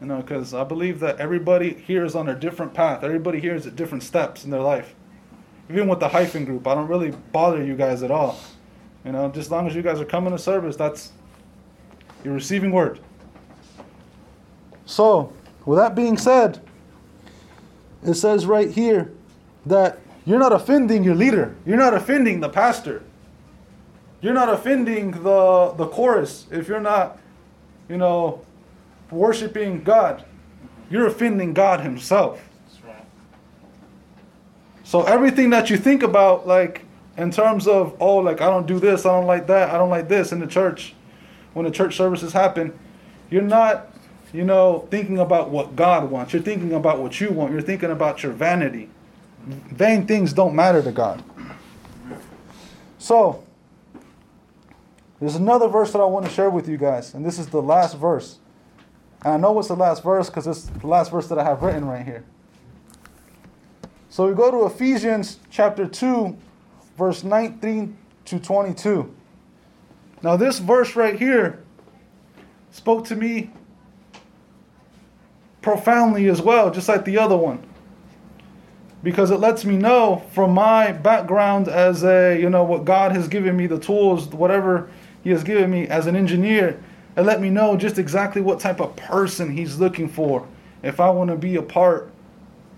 You 0.00 0.06
know, 0.06 0.20
because 0.20 0.54
I 0.54 0.64
believe 0.64 1.00
that 1.00 1.18
everybody 1.18 1.72
here 1.72 2.04
is 2.04 2.14
on 2.14 2.28
a 2.28 2.34
different 2.34 2.74
path. 2.74 3.02
Everybody 3.02 3.40
here 3.40 3.54
is 3.54 3.66
at 3.66 3.76
different 3.76 4.02
steps 4.02 4.44
in 4.44 4.50
their 4.50 4.60
life. 4.60 4.94
Even 5.70 5.88
with 5.88 6.00
the 6.00 6.08
hyphen 6.08 6.44
group, 6.44 6.66
I 6.66 6.74
don't 6.74 6.88
really 6.88 7.10
bother 7.32 7.64
you 7.64 7.74
guys 7.74 8.02
at 8.02 8.10
all. 8.10 8.38
You 9.04 9.12
know, 9.12 9.28
just 9.28 9.46
as 9.46 9.50
long 9.50 9.66
as 9.66 9.74
you 9.74 9.82
guys 9.82 10.00
are 10.00 10.04
coming 10.04 10.32
to 10.32 10.38
service, 10.38 10.76
that's 10.76 11.12
you're 12.22 12.34
receiving 12.34 12.70
word. 12.70 13.00
So, 14.86 15.32
with 15.64 15.78
that 15.78 15.94
being 15.94 16.18
said, 16.18 16.60
it 18.02 18.14
says 18.14 18.46
right 18.46 18.70
here 18.70 19.12
that 19.66 19.98
you're 20.26 20.38
not 20.38 20.52
offending 20.52 21.04
your 21.04 21.14
leader. 21.14 21.54
You're 21.66 21.78
not 21.78 21.94
offending 21.94 22.40
the 22.40 22.48
pastor. 22.48 23.02
You're 24.24 24.32
not 24.32 24.48
offending 24.48 25.10
the 25.10 25.74
the 25.76 25.86
chorus 25.86 26.46
if 26.50 26.66
you're 26.66 26.80
not, 26.80 27.18
you 27.90 27.98
know, 27.98 28.40
worshiping 29.10 29.84
God. 29.84 30.24
You're 30.88 31.06
offending 31.06 31.52
God 31.52 31.80
Himself. 31.80 32.42
Right. 32.86 33.04
So 34.82 35.02
everything 35.02 35.50
that 35.50 35.68
you 35.68 35.76
think 35.76 36.02
about, 36.02 36.46
like 36.46 36.86
in 37.18 37.32
terms 37.32 37.68
of, 37.68 37.98
oh, 38.00 38.16
like 38.16 38.40
I 38.40 38.46
don't 38.46 38.66
do 38.66 38.80
this, 38.80 39.04
I 39.04 39.10
don't 39.10 39.26
like 39.26 39.46
that, 39.48 39.68
I 39.68 39.76
don't 39.76 39.90
like 39.90 40.08
this 40.08 40.32
in 40.32 40.40
the 40.40 40.46
church, 40.46 40.94
when 41.52 41.66
the 41.66 41.70
church 41.70 41.94
services 41.94 42.32
happen, 42.32 42.72
you're 43.28 43.42
not, 43.42 43.92
you 44.32 44.44
know, 44.44 44.88
thinking 44.90 45.18
about 45.18 45.50
what 45.50 45.76
God 45.76 46.10
wants. 46.10 46.32
You're 46.32 46.40
thinking 46.40 46.72
about 46.72 46.98
what 46.98 47.20
you 47.20 47.28
want. 47.30 47.52
You're 47.52 47.60
thinking 47.60 47.90
about 47.90 48.22
your 48.22 48.32
vanity. 48.32 48.88
Vain 49.44 50.06
things 50.06 50.32
don't 50.32 50.54
matter 50.54 50.82
to 50.82 50.92
God. 50.92 51.22
So, 52.96 53.43
there's 55.24 55.36
another 55.36 55.68
verse 55.68 55.90
that 55.92 56.02
I 56.02 56.04
want 56.04 56.26
to 56.26 56.30
share 56.30 56.50
with 56.50 56.68
you 56.68 56.76
guys, 56.76 57.14
and 57.14 57.24
this 57.24 57.38
is 57.38 57.46
the 57.46 57.62
last 57.62 57.96
verse. 57.96 58.40
And 59.24 59.32
I 59.32 59.36
know 59.38 59.58
it's 59.58 59.68
the 59.68 59.74
last 59.74 60.02
verse 60.02 60.28
because 60.28 60.46
it's 60.46 60.64
the 60.64 60.86
last 60.86 61.10
verse 61.10 61.28
that 61.28 61.38
I 61.38 61.44
have 61.44 61.62
written 61.62 61.86
right 61.86 62.04
here. 62.04 62.24
So 64.10 64.28
we 64.28 64.34
go 64.34 64.50
to 64.50 64.66
Ephesians 64.66 65.38
chapter 65.50 65.86
2, 65.86 66.36
verse 66.98 67.24
19 67.24 67.96
to 68.26 68.38
22. 68.38 69.14
Now, 70.22 70.36
this 70.36 70.58
verse 70.58 70.94
right 70.94 71.18
here 71.18 71.64
spoke 72.70 73.06
to 73.06 73.16
me 73.16 73.50
profoundly 75.62 76.28
as 76.28 76.42
well, 76.42 76.70
just 76.70 76.86
like 76.86 77.06
the 77.06 77.16
other 77.16 77.36
one. 77.36 77.66
Because 79.02 79.30
it 79.30 79.40
lets 79.40 79.64
me 79.64 79.78
know 79.78 80.22
from 80.32 80.52
my 80.52 80.92
background 80.92 81.68
as 81.68 82.04
a, 82.04 82.38
you 82.38 82.50
know, 82.50 82.64
what 82.64 82.84
God 82.84 83.12
has 83.12 83.26
given 83.26 83.56
me, 83.56 83.66
the 83.66 83.78
tools, 83.78 84.26
whatever 84.26 84.90
He 85.24 85.30
has 85.30 85.42
given 85.42 85.70
me 85.70 85.88
as 85.88 86.06
an 86.06 86.14
engineer, 86.14 86.80
and 87.16 87.26
let 87.26 87.40
me 87.40 87.50
know 87.50 87.76
just 87.76 87.98
exactly 87.98 88.42
what 88.42 88.60
type 88.60 88.80
of 88.80 88.94
person 88.94 89.50
He's 89.50 89.80
looking 89.80 90.08
for 90.08 90.46
if 90.82 91.00
I 91.00 91.10
want 91.10 91.30
to 91.30 91.36
be 91.36 91.56
a 91.56 91.62
part 91.62 92.12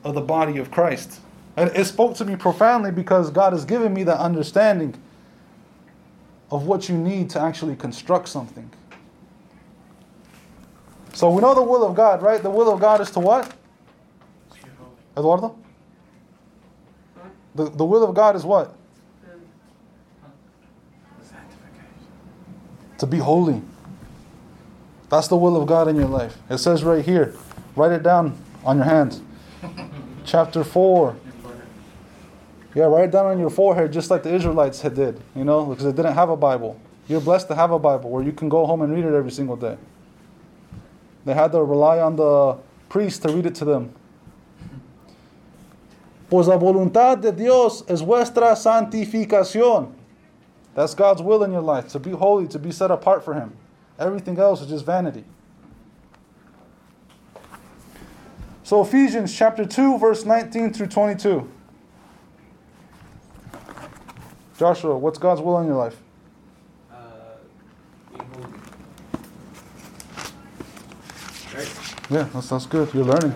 of 0.05 0.15
the 0.15 0.21
body 0.21 0.59
of 0.59 0.71
Christ. 0.71 1.21
And 1.57 1.71
it 1.75 1.85
spoke 1.87 2.15
to 2.17 2.25
me 2.25 2.37
profoundly 2.37 2.93
because 2.93 3.31
God 3.31 3.53
has 3.53 3.65
given 3.65 3.93
me 3.93 4.05
that 4.05 4.19
understanding 4.19 4.95
of 6.51 6.67
what 6.67 6.89
you 6.89 6.97
need 6.97 7.29
to 7.31 7.41
actually 7.41 7.75
construct 7.75 8.29
something. 8.29 8.71
So 11.13 11.31
we 11.31 11.41
know 11.41 11.55
the 11.55 11.63
will 11.63 11.85
of 11.85 11.97
God, 11.97 12.23
right? 12.23 12.43
The 12.43 12.51
will 12.51 12.71
of 12.71 12.79
God 12.79 13.01
is 13.01 13.11
to 13.13 13.21
what? 13.21 13.53
Eduardo? 15.17 15.57
The, 17.55 17.71
the 17.71 17.85
will 17.85 18.05
of 18.05 18.15
God 18.15 18.37
is 18.37 18.45
what? 18.45 18.76
To 22.99 23.07
be 23.07 23.19
holy. 23.19 23.63
That's 25.09 25.29
the 25.29 25.37
will 25.37 25.61
of 25.61 25.67
God 25.67 25.89
in 25.89 25.97
your 25.97 26.09
life. 26.09 26.37
It 26.51 26.59
says 26.59 26.83
right 26.83 27.05
here. 27.05 27.35
Write 27.77 27.93
it 27.93 28.03
down 28.03 28.37
on 28.65 28.77
your 28.77 28.87
hands. 28.87 29.21
Chapter 30.25 30.65
4. 30.65 31.17
Yeah, 32.75 32.85
write 32.85 33.05
it 33.05 33.11
down 33.11 33.27
on 33.27 33.39
your 33.39 33.51
forehead 33.51 33.93
just 33.93 34.11
like 34.11 34.23
the 34.23 34.35
Israelites 34.35 34.83
had 34.83 34.95
did, 34.95 35.21
you 35.35 35.45
know, 35.45 35.65
because 35.65 35.85
they 35.85 35.93
didn't 35.93 36.15
have 36.15 36.29
a 36.29 36.37
Bible. 36.37 36.79
You're 37.09 37.21
blessed 37.21 37.49
to 37.49 37.55
have 37.55 37.71
a 37.71 37.79
Bible 37.79 38.11
where 38.11 38.23
you 38.23 38.33
can 38.33 38.49
go 38.49 38.67
home 38.67 38.83
and 38.83 38.93
read 38.93 39.05
it 39.05 39.15
every 39.15 39.31
single 39.31 39.57
day. 39.57 39.79
They 41.25 41.35
had 41.35 41.53
to 41.53 41.63
rely 41.63 42.01
on 42.01 42.17
the 42.17 42.59
priest 42.89 43.23
to 43.23 43.29
read 43.29 43.47
it 43.47 43.55
to 43.57 43.65
them. 43.65 43.95
Pues 46.29 46.49
la 46.49 46.59
voluntad 46.59 47.21
de 47.21 47.33
Dios 47.33 47.85
es 47.89 48.03
vuestra 48.03 48.55
santificación. 48.57 49.96
That's 50.77 50.95
God's 50.95 51.23
will 51.23 51.43
in 51.43 51.53
your 51.53 51.63
life, 51.63 51.89
to 51.89 51.99
be 51.99 52.11
holy, 52.11 52.47
to 52.49 52.59
be 52.59 52.71
set 52.71 52.91
apart 52.91 53.25
for 53.25 53.33
Him. 53.33 53.57
Everything 53.99 54.39
else 54.39 54.61
is 54.61 54.69
just 54.69 54.85
vanity. 54.85 55.25
So, 58.63 58.83
Ephesians 58.83 59.35
chapter 59.35 59.65
2, 59.65 59.99
verse 59.99 60.27
19 60.27 60.75
through 60.75 60.89
22. 60.89 61.51
Joshua, 64.59 64.99
what's 64.99 65.19
God's 65.19 65.41
will 65.41 65.59
in 65.61 65.67
your 65.67 65.77
life? 65.77 65.97
Uh, 66.93 66.97
being 68.11 68.31
holy. 68.35 68.53
Right? 71.55 71.75
Yeah, 72.11 72.23
that 72.25 72.43
sounds 72.43 72.67
good. 72.67 72.93
You're 72.93 73.05
learning. 73.05 73.35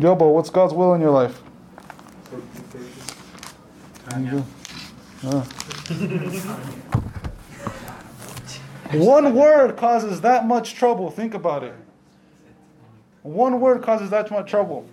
Yobo, 0.00 0.32
what's 0.32 0.48
God's 0.48 0.72
will 0.72 0.94
in 0.94 1.02
your 1.02 1.10
life? 1.10 1.42
One 8.92 9.34
word 9.34 9.76
causes 9.76 10.20
that 10.20 10.46
much 10.46 10.74
trouble. 10.74 11.10
Think 11.10 11.34
about 11.34 11.64
it. 11.64 11.74
One 13.22 13.60
word 13.60 13.82
causes 13.82 14.10
that 14.10 14.30
much 14.30 14.48
trouble. 14.48 14.88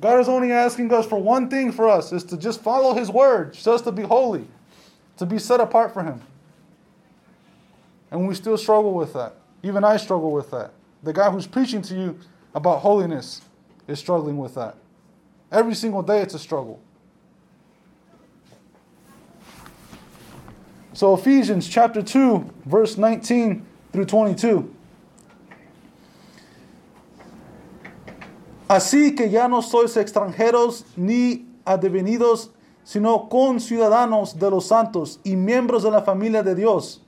God 0.00 0.20
is 0.20 0.28
only 0.28 0.52
asking 0.52 0.92
us 0.92 1.06
for 1.06 1.20
one 1.20 1.48
thing 1.50 1.72
for 1.72 1.88
us 1.88 2.12
is 2.12 2.22
to 2.24 2.36
just 2.36 2.62
follow 2.62 2.94
his 2.94 3.10
word, 3.10 3.52
just 3.54 3.84
to 3.84 3.92
be 3.92 4.02
holy, 4.02 4.46
to 5.16 5.26
be 5.26 5.38
set 5.40 5.58
apart 5.60 5.92
for 5.92 6.04
him. 6.04 6.22
And 8.10 8.28
we 8.28 8.34
still 8.34 8.56
struggle 8.56 8.94
with 8.94 9.12
that. 9.14 9.34
Even 9.62 9.82
I 9.82 9.96
struggle 9.96 10.30
with 10.30 10.50
that. 10.52 10.72
The 11.02 11.12
guy 11.12 11.30
who's 11.30 11.46
preaching 11.46 11.82
to 11.82 11.94
you 11.94 12.18
about 12.54 12.78
holiness 12.78 13.42
is 13.88 13.98
struggling 13.98 14.38
with 14.38 14.54
that. 14.54 14.76
Every 15.50 15.74
single 15.74 16.02
day 16.02 16.22
it's 16.22 16.34
a 16.34 16.38
struggle. 16.38 16.80
So 20.98 21.14
Ephesians 21.14 21.68
chapter 21.68 22.02
2, 22.02 22.44
verse 22.66 22.96
19 22.96 23.64
through 23.92 24.06
22. 24.06 24.68
Así 28.68 29.14
que 29.14 29.30
ya 29.30 29.46
no 29.46 29.62
sois 29.62 29.96
extranjeros 29.96 30.84
ni 30.96 31.46
advenidos, 31.64 32.50
sino 32.82 33.28
conciudadanos 33.28 34.36
de 34.40 34.50
los 34.50 34.66
santos 34.66 35.20
y 35.22 35.36
miembros 35.36 35.84
de 35.84 35.92
la 35.92 36.02
familia 36.02 36.42
de 36.42 36.56
Dios, 36.56 37.00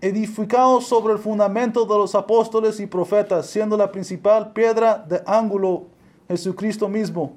edificados 0.00 0.88
sobre 0.88 1.12
el 1.12 1.20
fundamento 1.20 1.86
de 1.86 1.94
los 1.94 2.16
apóstoles 2.16 2.80
y 2.80 2.88
profetas, 2.88 3.46
siendo 3.46 3.76
la 3.76 3.92
principal 3.92 4.52
piedra 4.52 4.98
de 4.98 5.22
ángulo 5.26 5.84
Jesucristo 6.26 6.88
mismo, 6.88 7.34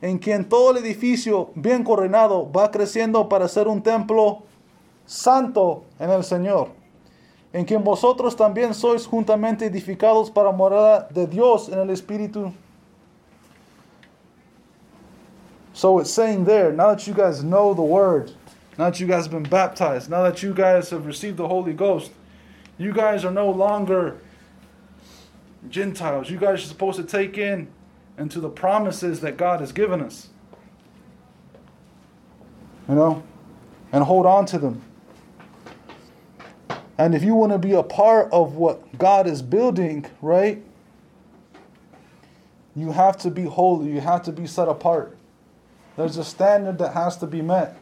en 0.00 0.16
quien 0.16 0.48
todo 0.48 0.70
el 0.70 0.78
edificio 0.78 1.50
bien 1.54 1.84
coronado 1.84 2.50
va 2.50 2.70
creciendo 2.70 3.28
para 3.28 3.46
ser 3.46 3.68
un 3.68 3.82
templo 3.82 4.44
santo 5.10 5.84
en 5.98 6.08
el 6.08 6.22
Señor, 6.22 6.70
en 7.52 7.64
quien 7.64 7.82
vosotros 7.82 8.36
también 8.36 8.72
sois 8.72 9.04
juntamente 9.04 9.66
edificados 9.66 10.30
para 10.30 10.52
morada 10.52 11.08
de 11.10 11.26
Dios 11.26 11.68
en 11.68 11.80
el 11.80 11.90
Espíritu. 11.90 12.52
So 15.72 15.98
it's 15.98 16.12
saying 16.12 16.44
there, 16.44 16.72
now 16.72 16.94
that 16.94 17.08
you 17.08 17.14
guys 17.14 17.42
know 17.42 17.74
the 17.74 17.82
word, 17.82 18.30
now 18.78 18.90
that 18.90 19.00
you 19.00 19.08
guys 19.08 19.24
have 19.24 19.32
been 19.32 19.42
baptized, 19.42 20.08
now 20.08 20.22
that 20.22 20.44
you 20.44 20.54
guys 20.54 20.90
have 20.90 21.06
received 21.06 21.38
the 21.38 21.48
Holy 21.48 21.72
Ghost, 21.72 22.12
you 22.78 22.92
guys 22.92 23.24
are 23.24 23.32
no 23.32 23.50
longer 23.50 24.18
Gentiles. 25.68 26.30
You 26.30 26.38
guys 26.38 26.62
are 26.62 26.68
supposed 26.68 26.98
to 26.98 27.04
take 27.04 27.36
in 27.36 27.66
into 28.16 28.40
the 28.40 28.48
promises 28.48 29.20
that 29.22 29.36
God 29.36 29.60
has 29.60 29.72
given 29.72 30.00
us. 30.00 30.28
You 32.88 32.94
know? 32.94 33.22
And 33.92 34.04
hold 34.04 34.26
on 34.26 34.46
to 34.46 34.58
them. 34.58 34.82
And 37.00 37.14
if 37.14 37.24
you 37.24 37.34
want 37.34 37.52
to 37.52 37.58
be 37.58 37.72
a 37.72 37.82
part 37.82 38.30
of 38.30 38.56
what 38.56 38.98
God 38.98 39.26
is 39.26 39.40
building, 39.40 40.04
right? 40.20 40.62
You 42.76 42.92
have 42.92 43.16
to 43.20 43.30
be 43.30 43.44
holy. 43.44 43.90
You 43.90 44.02
have 44.02 44.22
to 44.24 44.32
be 44.32 44.46
set 44.46 44.68
apart. 44.68 45.16
There's 45.96 46.18
a 46.18 46.24
standard 46.24 46.76
that 46.76 46.92
has 46.92 47.16
to 47.16 47.26
be 47.26 47.40
met. 47.40 47.78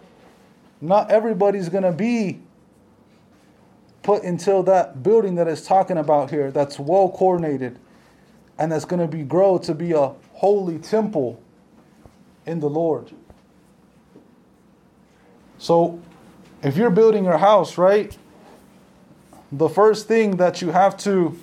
Not 0.80 1.10
everybody's 1.10 1.68
going 1.68 1.82
to 1.82 1.90
be 1.90 2.38
put 4.04 4.22
into 4.22 4.62
that 4.62 5.02
building 5.02 5.34
that 5.34 5.48
is 5.48 5.66
talking 5.66 5.98
about 5.98 6.30
here 6.30 6.52
that's 6.52 6.78
well 6.78 7.08
coordinated 7.08 7.76
and 8.56 8.70
that's 8.70 8.84
going 8.84 9.00
to 9.00 9.08
be 9.08 9.24
grow 9.24 9.58
to 9.58 9.74
be 9.74 9.90
a 9.94 10.12
holy 10.34 10.78
temple 10.78 11.42
in 12.46 12.60
the 12.60 12.70
Lord. 12.70 13.10
So, 15.58 16.00
if 16.62 16.76
you're 16.76 16.90
building 16.90 17.24
your 17.24 17.38
house, 17.38 17.76
right? 17.76 18.16
The 19.52 19.68
first 19.68 20.08
thing 20.08 20.36
that 20.36 20.60
you 20.60 20.70
have 20.70 20.96
to 20.98 21.38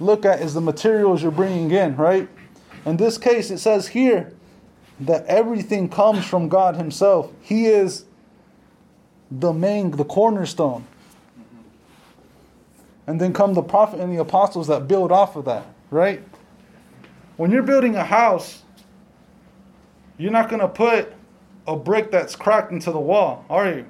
look 0.00 0.24
at 0.24 0.40
is 0.40 0.54
the 0.54 0.60
materials 0.60 1.22
you're 1.22 1.32
bringing 1.32 1.70
in, 1.70 1.96
right? 1.96 2.28
In 2.84 2.96
this 2.96 3.18
case, 3.18 3.50
it 3.50 3.58
says 3.58 3.88
here 3.88 4.32
that 5.00 5.24
everything 5.26 5.88
comes 5.88 6.24
from 6.24 6.48
God 6.48 6.76
Himself. 6.76 7.32
He 7.40 7.66
is 7.66 8.04
the 9.30 9.52
main, 9.52 9.90
the 9.90 10.04
cornerstone. 10.04 10.86
And 13.06 13.20
then 13.20 13.32
come 13.32 13.54
the 13.54 13.62
prophet 13.62 14.00
and 14.00 14.12
the 14.12 14.20
apostles 14.20 14.66
that 14.66 14.86
build 14.86 15.10
off 15.10 15.36
of 15.36 15.46
that, 15.46 15.66
right? 15.90 16.22
When 17.38 17.50
you're 17.50 17.62
building 17.62 17.96
a 17.96 18.04
house, 18.04 18.62
you're 20.18 20.32
not 20.32 20.50
going 20.50 20.60
to 20.60 20.68
put 20.68 21.12
a 21.66 21.76
brick 21.76 22.10
that's 22.10 22.36
cracked 22.36 22.72
into 22.72 22.90
the 22.90 23.00
wall, 23.00 23.44
are 23.48 23.68
you? 23.70 23.86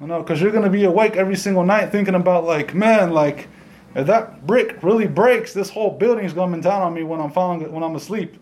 You 0.00 0.06
know, 0.06 0.22
because 0.22 0.40
you're 0.40 0.50
going 0.50 0.64
to 0.64 0.70
be 0.70 0.84
awake 0.84 1.16
every 1.16 1.36
single 1.36 1.64
night 1.64 1.90
thinking 1.92 2.14
about, 2.14 2.44
like, 2.44 2.74
man, 2.74 3.10
like, 3.10 3.48
if 3.94 4.06
that 4.06 4.46
brick 4.46 4.82
really 4.82 5.06
breaks, 5.06 5.52
this 5.52 5.68
whole 5.68 5.90
building 5.90 6.24
is 6.24 6.32
coming 6.32 6.60
down 6.60 6.82
on 6.82 6.94
me 6.94 7.02
when 7.02 7.20
I'm 7.20 7.30
falling, 7.30 7.70
when 7.70 7.82
I'm 7.82 7.96
asleep. 7.96 8.36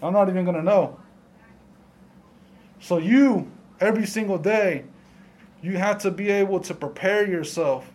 I'm 0.00 0.12
not 0.12 0.28
even 0.28 0.44
going 0.44 0.56
to 0.56 0.62
know. 0.62 1.00
So 2.78 2.98
you, 2.98 3.50
every 3.80 4.06
single 4.06 4.38
day, 4.38 4.84
you 5.62 5.76
have 5.78 5.98
to 5.98 6.10
be 6.10 6.30
able 6.30 6.60
to 6.60 6.74
prepare 6.74 7.26
yourself. 7.26 7.90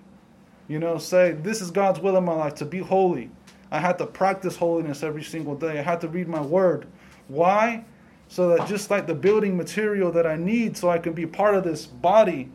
You 0.68 0.80
know, 0.80 0.98
say, 0.98 1.32
this 1.32 1.62
is 1.62 1.72
God's 1.72 2.00
will 2.00 2.18
in 2.18 2.26
my 2.26 2.34
life 2.34 2.56
to 2.56 2.66
be 2.66 2.80
holy. 2.80 3.30
I 3.72 3.80
had 3.80 3.98
to 4.00 4.06
practice 4.06 4.58
holiness 4.58 5.04
every 5.04 5.24
single 5.24 5.56
day. 5.56 5.80
I 5.80 5.82
had 5.82 6.02
to 6.02 6.10
read 6.10 6.28
my 6.28 6.42
word. 6.42 6.88
Why? 7.30 7.86
So 8.28 8.50
that 8.50 8.68
just 8.68 8.90
like 8.90 9.08
the 9.08 9.14
building 9.14 9.56
material 9.56 10.12
that 10.12 10.26
I 10.26 10.36
need 10.36 10.76
so 10.76 10.90
I 10.90 10.98
can 10.98 11.14
be 11.14 11.26
part 11.26 11.56
of 11.56 11.64
this 11.64 11.86
body, 11.86 12.50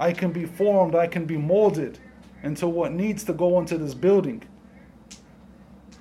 I 0.00 0.14
can 0.14 0.32
be 0.32 0.46
formed, 0.46 0.94
I 0.94 1.06
can 1.06 1.26
be 1.26 1.36
molded 1.36 1.98
into 2.42 2.66
what 2.66 2.90
needs 2.90 3.22
to 3.24 3.34
go 3.34 3.58
into 3.60 3.76
this 3.76 3.92
building. 3.92 4.42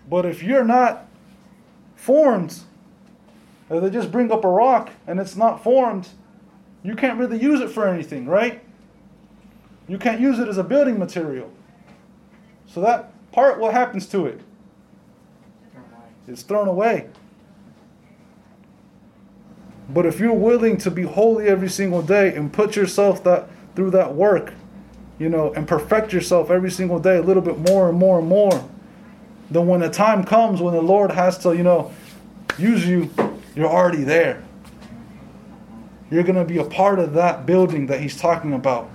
But 0.10 0.26
if 0.26 0.42
you're 0.42 0.64
not 0.64 1.06
formed, 1.98 2.58
if 3.70 3.84
they 3.84 3.90
just 3.90 4.10
bring 4.10 4.32
up 4.32 4.46
a 4.46 4.48
rock 4.48 4.90
and 5.06 5.20
it's 5.20 5.36
not 5.36 5.62
formed, 5.62 6.08
you 6.82 6.96
can't 6.96 7.20
really 7.20 7.38
use 7.38 7.60
it 7.60 7.70
for 7.70 7.90
anything, 7.90 8.26
right? 8.26 8.62
You 9.90 9.98
can't 9.98 10.22
use 10.22 10.40
it 10.40 10.48
as 10.48 10.58
a 10.58 10.64
building 10.64 10.98
material. 10.98 11.52
So 12.68 12.80
that 12.80 13.12
part, 13.34 13.60
what 13.60 13.74
happens 13.74 14.08
to 14.08 14.26
it? 14.28 14.40
It's 16.26 16.42
thrown 16.42 16.70
away. 16.70 17.10
But 19.90 20.06
if 20.06 20.20
you're 20.20 20.32
willing 20.32 20.78
to 20.78 20.92
be 20.92 21.02
holy 21.02 21.48
every 21.48 21.70
single 21.70 22.02
day 22.02 22.34
and 22.34 22.54
put 22.54 22.78
yourself 22.78 23.24
that 23.26 23.50
through 23.80 23.92
that 23.92 24.14
work, 24.14 24.54
you 25.20 25.30
know, 25.30 25.54
and 25.54 25.66
perfect 25.66 26.12
yourself 26.12 26.52
every 26.52 26.70
single 26.70 27.00
day 27.00 27.16
a 27.16 27.22
little 27.22 27.42
bit 27.42 27.58
more 27.60 27.88
and 27.88 27.98
more 27.98 28.20
and 28.20 28.28
more, 28.28 28.70
then 29.50 29.68
when 29.68 29.80
the 29.80 29.90
time 29.90 30.22
comes 30.22 30.60
when 30.60 30.74
the 30.74 30.82
Lord 30.82 31.14
has 31.14 31.38
to, 31.38 31.56
you 31.56 31.64
know, 31.64 31.90
use 32.58 32.86
you, 32.86 33.10
you're 33.56 33.70
already 33.70 34.04
there. 34.04 34.44
You're 36.12 36.24
going 36.24 36.36
to 36.36 36.44
be 36.44 36.58
a 36.58 36.66
part 36.66 37.00
of 37.00 37.14
that 37.14 37.46
building 37.46 37.88
that 37.88 38.02
he's 38.02 38.20
talking 38.20 38.52
about, 38.52 38.90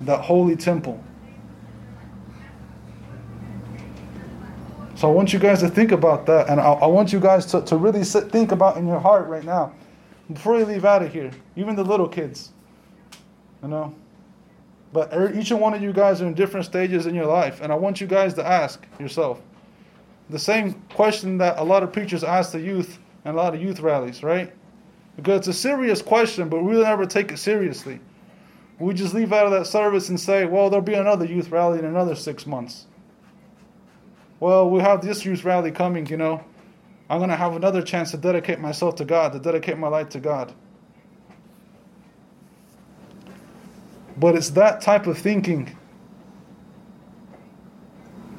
that 0.00 0.22
holy 0.22 0.56
temple. 0.56 1.00
So 4.96 5.08
I 5.08 5.12
want 5.12 5.32
you 5.32 5.38
guys 5.38 5.60
to 5.60 5.68
think 5.68 5.92
about 5.92 6.26
that, 6.26 6.48
and 6.48 6.60
I, 6.60 6.72
I 6.72 6.86
want 6.88 7.12
you 7.12 7.20
guys 7.20 7.46
to, 7.46 7.62
to 7.62 7.76
really 7.76 8.02
sit, 8.02 8.32
think 8.32 8.50
about 8.50 8.78
in 8.78 8.88
your 8.88 8.98
heart 8.98 9.28
right 9.28 9.44
now, 9.44 9.74
before 10.32 10.58
you 10.58 10.64
leave 10.64 10.84
out 10.84 11.04
of 11.04 11.12
here, 11.12 11.30
even 11.54 11.76
the 11.76 11.84
little 11.84 12.08
kids, 12.08 12.50
you 13.66 13.70
know. 13.70 13.94
But 14.92 15.12
each 15.36 15.50
and 15.50 15.60
one 15.60 15.74
of 15.74 15.82
you 15.82 15.92
guys 15.92 16.22
are 16.22 16.26
in 16.26 16.34
different 16.34 16.66
stages 16.66 17.06
in 17.06 17.14
your 17.14 17.26
life, 17.26 17.60
and 17.60 17.72
I 17.72 17.74
want 17.74 18.00
you 18.00 18.06
guys 18.06 18.34
to 18.34 18.46
ask 18.46 18.86
yourself 18.98 19.42
the 20.30 20.38
same 20.38 20.74
question 20.94 21.38
that 21.38 21.58
a 21.58 21.62
lot 21.62 21.82
of 21.82 21.92
preachers 21.92 22.24
ask 22.24 22.52
the 22.52 22.60
youth 22.60 22.98
and 23.24 23.34
a 23.34 23.36
lot 23.36 23.54
of 23.54 23.60
youth 23.60 23.80
rallies, 23.80 24.22
right? 24.22 24.52
Because 25.16 25.40
it's 25.40 25.48
a 25.48 25.52
serious 25.52 26.02
question, 26.02 26.48
but 26.48 26.62
we 26.62 26.80
never 26.80 27.06
take 27.06 27.32
it 27.32 27.38
seriously. 27.38 28.00
We 28.78 28.94
just 28.94 29.14
leave 29.14 29.32
out 29.32 29.46
of 29.46 29.52
that 29.52 29.66
service 29.66 30.08
and 30.08 30.18
say, 30.18 30.44
well, 30.44 30.70
there'll 30.70 30.84
be 30.84 30.94
another 30.94 31.24
youth 31.24 31.50
rally 31.50 31.78
in 31.78 31.84
another 31.84 32.14
six 32.14 32.46
months 32.46 32.86
well, 34.40 34.68
we 34.68 34.80
have 34.80 35.00
this 35.00 35.24
youth 35.24 35.44
rally 35.44 35.70
coming, 35.70 36.06
you 36.06 36.16
know. 36.16 36.44
I'm 37.08 37.18
going 37.18 37.30
to 37.30 37.36
have 37.36 37.54
another 37.54 37.82
chance 37.82 38.10
to 38.10 38.16
dedicate 38.16 38.58
myself 38.58 38.96
to 38.96 39.04
God, 39.04 39.32
to 39.32 39.38
dedicate 39.38 39.78
my 39.78 39.88
life 39.88 40.08
to 40.10 40.20
God. 40.20 40.52
But 44.18 44.34
it's 44.34 44.50
that 44.50 44.80
type 44.80 45.06
of 45.06 45.18
thinking 45.18 45.76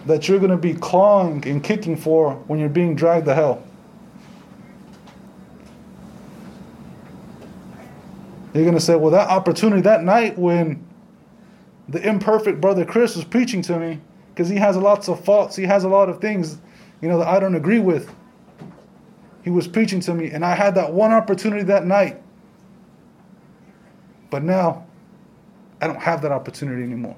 that 0.07 0.27
you're 0.27 0.39
going 0.39 0.51
to 0.51 0.57
be 0.57 0.73
clawing 0.73 1.45
and 1.47 1.63
kicking 1.63 1.95
for 1.95 2.35
when 2.47 2.59
you're 2.59 2.69
being 2.69 2.95
dragged 2.95 3.25
to 3.25 3.35
hell. 3.35 3.61
You're 8.53 8.63
going 8.63 8.73
to 8.73 8.81
say, 8.81 8.95
well, 8.95 9.11
that 9.11 9.29
opportunity 9.29 9.81
that 9.83 10.03
night 10.03 10.37
when 10.37 10.83
the 11.89 12.01
imperfect 12.01 12.59
brother 12.59 12.85
Chris 12.85 13.15
was 13.15 13.23
preaching 13.23 13.61
to 13.63 13.77
me, 13.77 13.99
because 14.33 14.49
he 14.49 14.55
has 14.55 14.75
lots 14.75 15.07
of 15.07 15.23
faults. 15.23 15.55
He 15.55 15.63
has 15.63 15.83
a 15.83 15.89
lot 15.89 16.09
of 16.09 16.19
things, 16.19 16.57
you 17.01 17.07
know, 17.07 17.19
that 17.19 17.27
I 17.27 17.39
don't 17.39 17.55
agree 17.55 17.79
with. 17.79 18.11
He 19.43 19.51
was 19.51 19.67
preaching 19.67 19.99
to 20.01 20.13
me, 20.13 20.31
and 20.31 20.43
I 20.43 20.55
had 20.55 20.73
that 20.75 20.91
one 20.91 21.11
opportunity 21.11 21.63
that 21.65 21.85
night. 21.85 22.21
But 24.29 24.43
now, 24.43 24.86
I 25.81 25.87
don't 25.87 26.01
have 26.01 26.21
that 26.23 26.31
opportunity 26.31 26.83
anymore. 26.83 27.15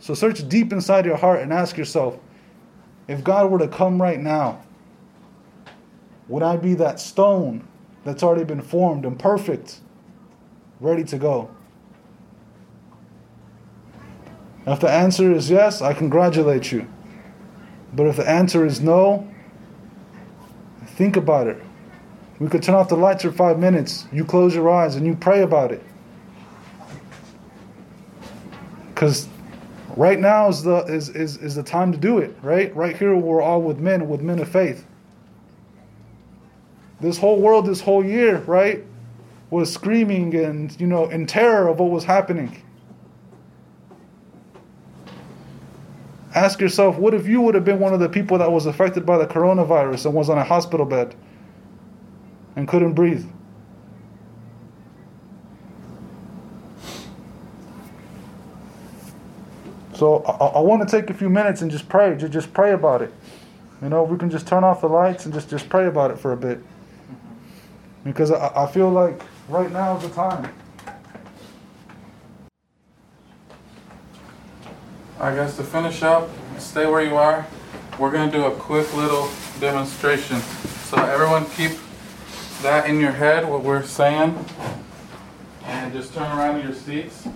So 0.00 0.14
search 0.14 0.48
deep 0.48 0.72
inside 0.72 1.06
your 1.06 1.16
heart 1.16 1.40
and 1.40 1.52
ask 1.52 1.76
yourself 1.76 2.18
if 3.08 3.22
God 3.22 3.50
were 3.50 3.58
to 3.58 3.68
come 3.68 4.00
right 4.00 4.18
now, 4.18 4.62
would 6.28 6.42
I 6.42 6.56
be 6.56 6.74
that 6.74 6.98
stone 6.98 7.66
that's 8.04 8.22
already 8.22 8.44
been 8.44 8.62
formed 8.62 9.04
and 9.04 9.18
perfect, 9.18 9.80
ready 10.80 11.04
to 11.04 11.18
go? 11.18 11.50
If 14.66 14.80
the 14.80 14.90
answer 14.90 15.32
is 15.32 15.50
yes, 15.50 15.82
I 15.82 15.92
congratulate 15.92 16.70
you. 16.70 16.86
But 17.92 18.06
if 18.06 18.16
the 18.16 18.28
answer 18.28 18.64
is 18.64 18.80
no, 18.80 19.28
think 20.86 21.16
about 21.16 21.48
it. 21.48 21.60
We 22.38 22.48
could 22.48 22.62
turn 22.62 22.74
off 22.74 22.88
the 22.88 22.96
lights 22.96 23.22
for 23.22 23.32
five 23.32 23.58
minutes. 23.58 24.06
You 24.12 24.24
close 24.24 24.54
your 24.54 24.70
eyes 24.70 24.96
and 24.96 25.06
you 25.06 25.14
pray 25.14 25.42
about 25.42 25.72
it. 25.72 25.82
Because 29.02 29.26
right 29.96 30.20
now 30.20 30.48
is 30.48 30.62
the 30.62 30.84
is, 30.84 31.08
is, 31.08 31.36
is 31.38 31.56
the 31.56 31.62
time 31.64 31.90
to 31.90 31.98
do 31.98 32.18
it, 32.18 32.36
right? 32.40 32.72
Right 32.76 32.96
here 32.96 33.16
we're 33.16 33.42
all 33.42 33.60
with 33.60 33.80
men, 33.80 34.08
with 34.08 34.20
men 34.20 34.38
of 34.38 34.48
faith. 34.48 34.86
This 37.00 37.18
whole 37.18 37.40
world, 37.40 37.66
this 37.66 37.80
whole 37.80 38.04
year, 38.04 38.38
right, 38.46 38.84
was 39.50 39.72
screaming 39.72 40.36
and 40.36 40.80
you 40.80 40.86
know 40.86 41.10
in 41.10 41.26
terror 41.26 41.66
of 41.66 41.80
what 41.80 41.90
was 41.90 42.04
happening. 42.04 42.62
Ask 46.36 46.60
yourself, 46.60 46.96
what 46.96 47.12
if 47.12 47.26
you 47.26 47.40
would 47.40 47.56
have 47.56 47.64
been 47.64 47.80
one 47.80 47.92
of 47.92 47.98
the 47.98 48.08
people 48.08 48.38
that 48.38 48.52
was 48.52 48.66
affected 48.66 49.04
by 49.04 49.18
the 49.18 49.26
coronavirus 49.26 50.06
and 50.06 50.14
was 50.14 50.30
on 50.30 50.38
a 50.38 50.44
hospital 50.44 50.86
bed 50.86 51.16
and 52.54 52.68
couldn't 52.68 52.92
breathe? 52.92 53.26
So 60.02 60.20
I, 60.24 60.46
I 60.46 60.58
want 60.58 60.82
to 60.82 61.00
take 61.00 61.10
a 61.10 61.14
few 61.14 61.30
minutes 61.30 61.62
and 61.62 61.70
just 61.70 61.88
pray, 61.88 62.16
just, 62.16 62.32
just 62.32 62.52
pray 62.52 62.72
about 62.72 63.02
it. 63.02 63.14
You 63.80 63.88
know, 63.88 64.02
we 64.02 64.18
can 64.18 64.30
just 64.30 64.48
turn 64.48 64.64
off 64.64 64.80
the 64.80 64.88
lights 64.88 65.26
and 65.26 65.32
just, 65.32 65.48
just 65.48 65.68
pray 65.68 65.86
about 65.86 66.10
it 66.10 66.18
for 66.18 66.32
a 66.32 66.36
bit. 66.36 66.58
Because 68.02 68.32
I, 68.32 68.64
I 68.64 68.66
feel 68.66 68.90
like 68.90 69.22
right 69.48 69.70
now 69.70 69.96
is 69.96 70.02
the 70.02 70.08
time. 70.08 70.52
I 75.20 75.36
guess 75.36 75.56
to 75.58 75.62
finish 75.62 76.02
up, 76.02 76.28
stay 76.58 76.86
where 76.86 77.04
you 77.04 77.14
are. 77.14 77.46
We're 77.96 78.10
going 78.10 78.28
to 78.28 78.36
do 78.36 78.46
a 78.46 78.56
quick 78.56 78.92
little 78.96 79.30
demonstration. 79.60 80.40
So 80.40 80.96
everyone 80.96 81.48
keep 81.50 81.78
that 82.62 82.90
in 82.90 82.98
your 82.98 83.12
head, 83.12 83.48
what 83.48 83.62
we're 83.62 83.84
saying. 83.84 84.44
And 85.62 85.92
just 85.92 86.12
turn 86.12 86.24
around 86.36 86.58
in 86.58 86.66
your 86.66 86.74
seats. 86.74 87.28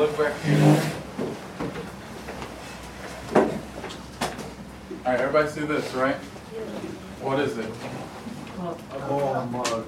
Look 0.00 0.16
back 0.16 0.40
here. 0.40 0.82
All 3.34 3.42
right, 5.04 5.20
everybody 5.20 5.50
see 5.50 5.60
this, 5.60 5.92
right? 5.92 6.16
What 7.20 7.38
is 7.38 7.58
it? 7.58 7.70
A 8.60 8.98
ball 9.00 9.34
of. 9.34 9.86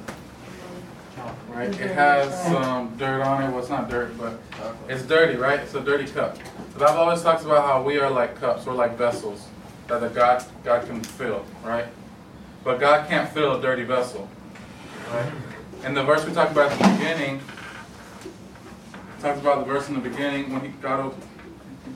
Right? 1.48 1.70
It 1.80 1.93
has 1.93 2.44
some 2.44 2.94
dirt 2.98 3.22
on 3.22 3.43
it. 3.43 3.48
Well, 3.52 3.60
it's 3.60 3.70
not 3.70 3.89
dirt, 3.89 4.18
but 4.18 4.39
it's 4.86 5.02
dirty, 5.02 5.39
right? 5.39 5.60
It's 5.60 5.72
a 5.72 5.80
dirty 5.80 6.05
cup. 6.05 6.36
The 6.74 6.80
Bible 6.80 7.01
always 7.01 7.22
talks 7.22 7.47
about 7.47 7.64
how 7.64 7.82
we 7.82 7.98
are 7.98 8.10
like 8.10 8.39
cups. 8.39 8.66
We're 8.66 8.74
like 8.74 8.98
vessels 8.98 9.48
that 9.89 10.02
the 10.02 10.10
God 10.10 10.44
God 10.62 10.84
can 10.84 11.02
fill, 11.02 11.43
right? 11.64 11.86
But 12.64 12.80
God 12.80 13.09
can't 13.09 13.30
fill 13.30 13.55
a 13.55 13.62
dirty 13.62 13.84
vessel, 13.84 14.28
right? 15.10 15.32
And 15.84 15.97
the 15.97 16.05
verse 16.05 16.22
we 16.26 16.34
talked 16.34 16.52
about 16.52 16.70
at 16.70 16.78
the 16.78 16.98
beginning 16.98 17.40
talks 19.23 19.40
about 19.40 19.61
the 19.61 19.73
verse 19.73 19.89
in 19.89 19.94
the 19.94 20.01
beginning 20.01 20.53
when 20.53 20.62
he 20.62 20.69
got 20.82 20.99
up, 20.99 21.15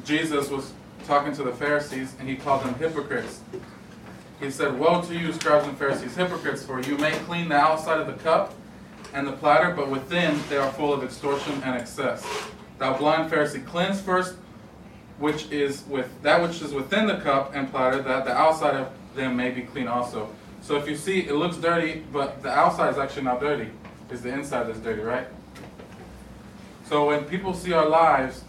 Jesus 0.05 0.49
was 0.49 0.73
talking 1.07 1.35
to 1.35 1.43
the 1.43 1.53
Pharisees 1.53 2.15
and 2.21 2.29
he 2.29 2.37
called 2.37 2.63
them 2.63 2.75
hypocrites. 2.77 3.41
He 4.39 4.51
said, 4.51 4.79
Woe 4.79 5.03
to 5.03 5.15
you, 5.15 5.33
scribes 5.33 5.67
and 5.67 5.77
Pharisees, 5.77 6.15
hypocrites, 6.15 6.63
for 6.63 6.81
you 6.81 6.97
may 6.99 7.13
clean 7.21 7.49
the 7.49 7.57
outside 7.57 8.01
of 8.01 8.07
the 8.07 8.13
cup 8.23 8.55
and 9.13 9.27
the 9.27 9.33
platter, 9.33 9.75
but 9.75 9.89
within 9.91 10.39
they 10.49 10.57
are 10.57 10.71
full 10.73 10.93
of 10.93 11.03
extortion 11.03 11.55
and 11.65 11.75
excess. 11.75 12.25
Thou 12.79 12.97
blind 12.97 13.33
Pharisee, 13.33 13.67
cleanse 13.67 14.01
first 14.01 14.37
which 15.19 15.51
is 15.51 15.83
with 15.89 16.11
that 16.23 16.43
which 16.43 16.61
is 16.61 16.75
within 16.75 17.07
the 17.07 17.17
cup 17.17 17.55
and 17.55 17.71
platter, 17.71 18.03
that 18.03 18.25
the 18.25 18.33
outside 18.33 18.75
of 18.75 18.89
them 19.15 19.35
may 19.35 19.51
be 19.51 19.63
clean 19.63 19.89
also. 19.89 20.29
So 20.61 20.77
if 20.77 20.87
you 20.87 20.95
see, 20.95 21.21
it 21.21 21.35
looks 21.35 21.57
dirty, 21.57 22.05
but 22.13 22.43
the 22.43 22.51
outside 22.51 22.91
is 22.91 22.99
actually 22.99 23.23
not 23.23 23.41
dirty. 23.41 23.71
It's 24.11 24.21
the 24.21 24.29
inside 24.29 24.65
that's 24.65 24.79
dirty, 24.79 25.01
right? 25.01 25.27
So 26.89 27.07
when 27.07 27.25
people 27.25 27.53
see 27.53 27.73
our 27.73 27.89
lives, 27.89 28.45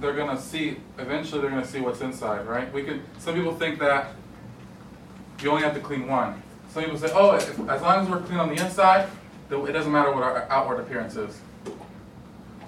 they're 0.00 0.14
gonna 0.14 0.40
see. 0.40 0.76
Eventually, 0.98 1.40
they're 1.40 1.50
gonna 1.50 1.66
see 1.66 1.80
what's 1.80 2.00
inside, 2.00 2.46
right? 2.46 2.72
We 2.72 2.82
could. 2.82 3.02
Some 3.18 3.34
people 3.34 3.54
think 3.54 3.78
that 3.80 4.12
you 5.42 5.50
only 5.50 5.62
have 5.62 5.74
to 5.74 5.80
clean 5.80 6.06
one. 6.06 6.42
Some 6.70 6.84
people 6.84 6.98
say, 6.98 7.10
"Oh, 7.12 7.34
if, 7.34 7.58
as 7.68 7.82
long 7.82 8.02
as 8.02 8.08
we're 8.08 8.20
clean 8.20 8.38
on 8.38 8.54
the 8.54 8.62
inside, 8.62 9.08
it 9.50 9.72
doesn't 9.72 9.90
matter 9.90 10.12
what 10.12 10.22
our 10.22 10.46
outward 10.50 10.80
appearance 10.80 11.16
is." 11.16 11.40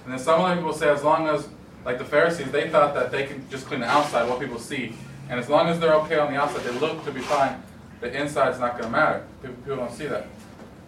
And 0.05 0.13
then 0.13 0.19
some 0.19 0.41
other 0.41 0.57
people 0.57 0.73
say, 0.73 0.89
as 0.89 1.05
long 1.05 1.29
as, 1.29 1.47
like 1.85 1.99
the 1.99 2.05
Pharisees, 2.05 2.51
they 2.51 2.69
thought 2.69 2.95
that 2.95 3.13
they 3.13 3.27
could 3.27 3.49
just 3.51 3.67
clean 3.67 3.81
the 3.81 3.87
outside, 3.87 4.29
what 4.29 4.41
people 4.41 4.59
see, 4.59 4.95
and 5.29 5.39
as 5.39 5.49
long 5.49 5.69
as 5.69 5.79
they're 5.79 5.95
okay 5.95 6.19
on 6.19 6.33
the 6.33 6.41
outside, 6.41 6.65
they 6.65 6.77
look 6.79 7.05
to 7.05 7.13
be 7.13 7.21
fine. 7.21 7.63
The 8.01 8.13
inside's 8.21 8.59
not 8.59 8.73
going 8.73 8.85
to 8.85 8.91
matter. 8.91 9.25
People, 9.41 9.57
people 9.59 9.77
don't 9.77 9.93
see 9.93 10.07
that. 10.07 10.27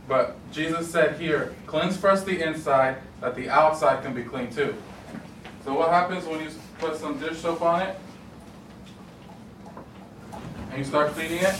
But 0.06 0.36
Jesus 0.52 0.90
said 0.90 1.18
here, 1.18 1.54
cleanse 1.66 1.96
first 1.96 2.26
the 2.26 2.42
inside, 2.42 2.96
that 3.20 3.34
the 3.34 3.48
outside 3.48 4.02
can 4.02 4.14
be 4.14 4.22
clean 4.22 4.50
too. 4.50 4.74
So 5.64 5.72
what 5.74 5.90
happens 5.90 6.26
when 6.26 6.40
you 6.40 6.50
put 6.78 6.96
some 6.96 7.18
dish 7.18 7.38
soap 7.38 7.62
on 7.62 7.82
it? 7.82 7.96
And 10.70 10.78
you 10.78 10.84
start 10.84 11.12
cleaning 11.12 11.38
it? 11.38 11.54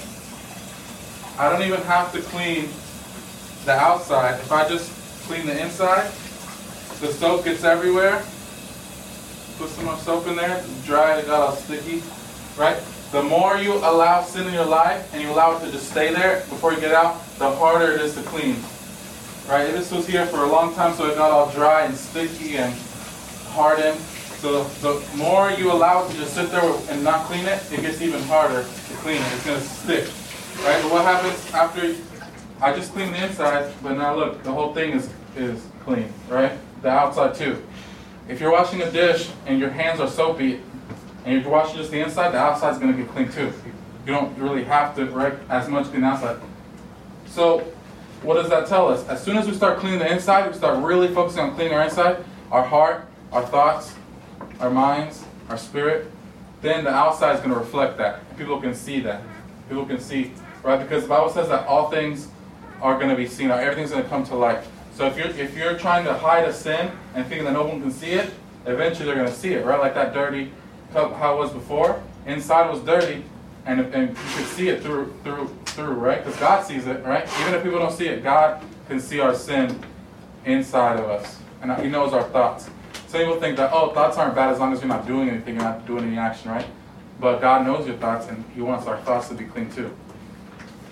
I 1.38 1.50
don't 1.50 1.62
even 1.62 1.80
have 1.82 2.12
to 2.12 2.20
clean 2.20 2.68
the 3.64 3.72
outside. 3.72 4.34
If 4.40 4.52
I 4.52 4.68
just 4.68 4.90
clean 5.26 5.46
the 5.46 5.58
inside, 5.58 6.06
the 7.00 7.12
soap 7.12 7.44
gets 7.44 7.64
everywhere. 7.64 8.22
Put 9.58 9.70
some 9.70 9.86
more 9.86 9.96
soap 9.96 10.26
in 10.26 10.36
there, 10.36 10.62
dry 10.84 11.18
it, 11.18 11.26
got 11.26 11.40
all 11.40 11.56
sticky, 11.56 12.02
right? 12.58 12.76
The 13.12 13.22
more 13.22 13.56
you 13.56 13.74
allow 13.74 14.22
sin 14.22 14.46
in 14.46 14.54
your 14.54 14.64
life 14.66 15.12
and 15.12 15.22
you 15.22 15.30
allow 15.30 15.56
it 15.56 15.64
to 15.64 15.70
just 15.70 15.90
stay 15.90 16.12
there 16.12 16.40
before 16.50 16.72
you 16.72 16.80
get 16.80 16.92
out, 16.92 17.20
the 17.38 17.50
harder 17.50 17.92
it 17.92 18.00
is 18.00 18.14
to 18.14 18.22
clean, 18.22 18.56
right? 19.48 19.70
This 19.70 19.92
was 19.92 20.06
here 20.06 20.26
for 20.26 20.44
a 20.44 20.48
long 20.48 20.74
time, 20.74 20.94
so 20.94 21.06
it 21.06 21.14
got 21.14 21.30
all 21.30 21.50
dry 21.52 21.84
and 21.84 21.94
sticky 21.94 22.56
and 22.56 22.74
hardened. 23.50 23.98
So 24.40 24.64
the 24.82 25.16
more 25.16 25.50
you 25.52 25.70
allow 25.72 26.04
it 26.04 26.10
to 26.10 26.16
just 26.16 26.34
sit 26.34 26.50
there 26.50 26.62
and 26.90 27.04
not 27.04 27.26
clean 27.26 27.46
it, 27.46 27.62
it 27.72 27.80
gets 27.82 28.02
even 28.02 28.20
harder 28.24 28.62
to 28.62 28.94
clean 28.96 29.22
it. 29.22 29.32
It's 29.34 29.46
gonna 29.46 29.60
stick, 29.60 30.04
right? 30.64 30.82
But 30.82 30.90
what 30.90 31.04
happens 31.04 31.52
after 31.54 31.94
I 32.60 32.74
just 32.74 32.92
cleaned 32.92 33.14
the 33.14 33.24
inside, 33.26 33.72
but 33.82 33.96
now 33.96 34.14
look, 34.16 34.42
the 34.42 34.52
whole 34.52 34.74
thing 34.74 34.92
is 34.92 35.08
is 35.36 35.64
clean, 35.84 36.12
right? 36.28 36.52
The 36.82 36.88
outside 36.90 37.34
too. 37.34 37.62
If 38.28 38.40
you're 38.40 38.52
washing 38.52 38.82
a 38.82 38.90
dish 38.90 39.30
and 39.46 39.58
your 39.58 39.70
hands 39.70 40.00
are 40.00 40.08
soapy, 40.08 40.60
and 41.24 41.36
if 41.36 41.42
you're 41.42 41.52
washing 41.52 41.76
just 41.76 41.90
the 41.90 42.00
inside, 42.00 42.32
the 42.32 42.38
outside's 42.38 42.78
gonna 42.78 42.92
get 42.92 43.08
clean 43.08 43.30
too. 43.30 43.52
You 44.06 44.12
don't 44.12 44.36
really 44.38 44.64
have 44.64 44.94
to 44.96 45.06
right 45.06 45.34
as 45.48 45.68
much 45.68 45.90
the 45.90 46.02
outside. 46.04 46.38
So, 47.26 47.60
what 48.22 48.34
does 48.34 48.50
that 48.50 48.66
tell 48.66 48.88
us? 48.88 49.06
As 49.08 49.22
soon 49.22 49.36
as 49.36 49.46
we 49.46 49.54
start 49.54 49.78
cleaning 49.78 49.98
the 49.98 50.10
inside, 50.10 50.50
we 50.50 50.56
start 50.56 50.82
really 50.84 51.08
focusing 51.08 51.40
on 51.40 51.54
cleaning 51.54 51.74
our 51.74 51.84
inside, 51.84 52.24
our 52.50 52.62
heart, 52.62 53.06
our 53.32 53.44
thoughts, 53.46 53.94
our 54.60 54.70
minds, 54.70 55.24
our 55.48 55.56
spirit. 55.56 56.10
Then 56.60 56.84
the 56.84 56.90
outside 56.90 57.34
is 57.34 57.40
gonna 57.40 57.58
reflect 57.58 57.96
that. 57.98 58.36
People 58.36 58.60
can 58.60 58.74
see 58.74 59.00
that. 59.00 59.22
People 59.68 59.86
can 59.86 60.00
see, 60.00 60.32
right? 60.62 60.78
Because 60.78 61.04
the 61.04 61.08
Bible 61.08 61.30
says 61.30 61.48
that 61.48 61.66
all 61.66 61.90
things 61.90 62.28
are 62.82 62.98
gonna 62.98 63.16
be 63.16 63.26
seen. 63.26 63.50
Everything's 63.50 63.90
gonna 63.90 64.04
come 64.04 64.24
to 64.24 64.34
light. 64.34 64.62
So 64.94 65.06
if 65.06 65.16
you're 65.16 65.28
if 65.28 65.56
you're 65.56 65.78
trying 65.78 66.04
to 66.04 66.14
hide 66.14 66.44
a 66.44 66.52
sin 66.52 66.90
and 67.14 67.26
thinking 67.26 67.46
that 67.46 67.52
no 67.52 67.64
one 67.64 67.80
can 67.80 67.90
see 67.90 68.12
it, 68.12 68.30
eventually 68.66 69.06
they're 69.06 69.16
gonna 69.16 69.32
see 69.32 69.54
it, 69.54 69.64
right? 69.64 69.80
Like 69.80 69.94
that 69.94 70.12
dirty 70.12 70.52
how 70.94 71.34
it 71.34 71.38
was 71.38 71.52
before. 71.52 72.02
Inside 72.26 72.70
was 72.70 72.80
dirty, 72.80 73.24
and, 73.66 73.80
and 73.80 74.08
you 74.10 74.14
could 74.14 74.46
see 74.46 74.68
it 74.68 74.82
through 74.82 75.12
through 75.22 75.48
through, 75.66 75.92
right? 75.94 76.24
Because 76.24 76.38
God 76.38 76.64
sees 76.64 76.86
it, 76.86 77.04
right? 77.04 77.28
Even 77.40 77.54
if 77.54 77.62
people 77.62 77.78
don't 77.78 77.92
see 77.92 78.06
it, 78.06 78.22
God 78.22 78.62
can 78.88 79.00
see 79.00 79.20
our 79.20 79.34
sin 79.34 79.78
inside 80.44 80.98
of 80.98 81.06
us, 81.06 81.38
and 81.62 81.72
He 81.82 81.88
knows 81.88 82.12
our 82.12 82.24
thoughts. 82.24 82.70
Some 83.08 83.20
people 83.20 83.40
think 83.40 83.56
that 83.56 83.70
oh, 83.72 83.92
thoughts 83.92 84.16
aren't 84.16 84.34
bad 84.34 84.52
as 84.52 84.58
long 84.58 84.72
as 84.72 84.80
you're 84.80 84.88
not 84.88 85.06
doing 85.06 85.28
anything, 85.28 85.54
you're 85.54 85.64
not 85.64 85.86
doing 85.86 86.04
any 86.04 86.18
action, 86.18 86.50
right? 86.50 86.66
But 87.20 87.40
God 87.40 87.66
knows 87.66 87.86
your 87.86 87.96
thoughts, 87.96 88.28
and 88.28 88.44
He 88.54 88.60
wants 88.60 88.86
our 88.86 88.98
thoughts 88.98 89.28
to 89.28 89.34
be 89.34 89.44
clean 89.44 89.70
too. 89.70 89.94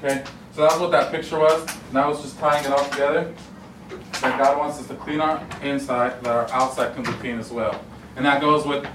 Okay, 0.02 0.24
so 0.54 0.62
that's 0.62 0.78
what 0.78 0.90
that 0.90 1.12
picture 1.12 1.38
was. 1.38 1.66
Now 1.92 2.10
it's 2.10 2.22
just 2.22 2.38
tying 2.38 2.64
it 2.64 2.70
all 2.70 2.84
together 2.90 3.32
that 4.20 4.38
God 4.38 4.58
wants 4.58 4.78
us 4.78 4.86
to 4.88 4.94
clean 4.94 5.20
our 5.20 5.44
inside, 5.62 6.22
that 6.22 6.30
our 6.30 6.50
outside 6.50 6.94
can 6.94 7.02
be 7.02 7.12
clean 7.12 7.38
as 7.38 7.50
well. 7.50 7.84
And 8.16 8.24
that 8.24 8.40
goes 8.40 8.66
with, 8.66 8.86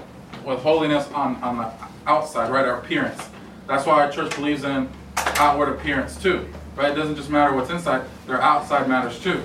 with 0.48 0.60
holiness 0.60 1.06
on, 1.12 1.36
on 1.36 1.58
the 1.58 1.70
outside, 2.06 2.50
right? 2.50 2.64
Our 2.64 2.78
appearance. 2.78 3.28
That's 3.66 3.84
why 3.86 4.02
our 4.02 4.10
church 4.10 4.34
believes 4.34 4.64
in 4.64 4.88
outward 5.16 5.68
appearance 5.68 6.20
too. 6.20 6.48
Right? 6.74 6.92
It 6.92 6.94
doesn't 6.94 7.16
just 7.16 7.28
matter 7.28 7.54
what's 7.54 7.70
inside, 7.70 8.04
their 8.26 8.40
outside 8.40 8.88
matters 8.88 9.20
too. 9.20 9.42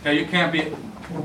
Okay, 0.00 0.18
you 0.18 0.26
can't 0.26 0.50
be 0.50 0.72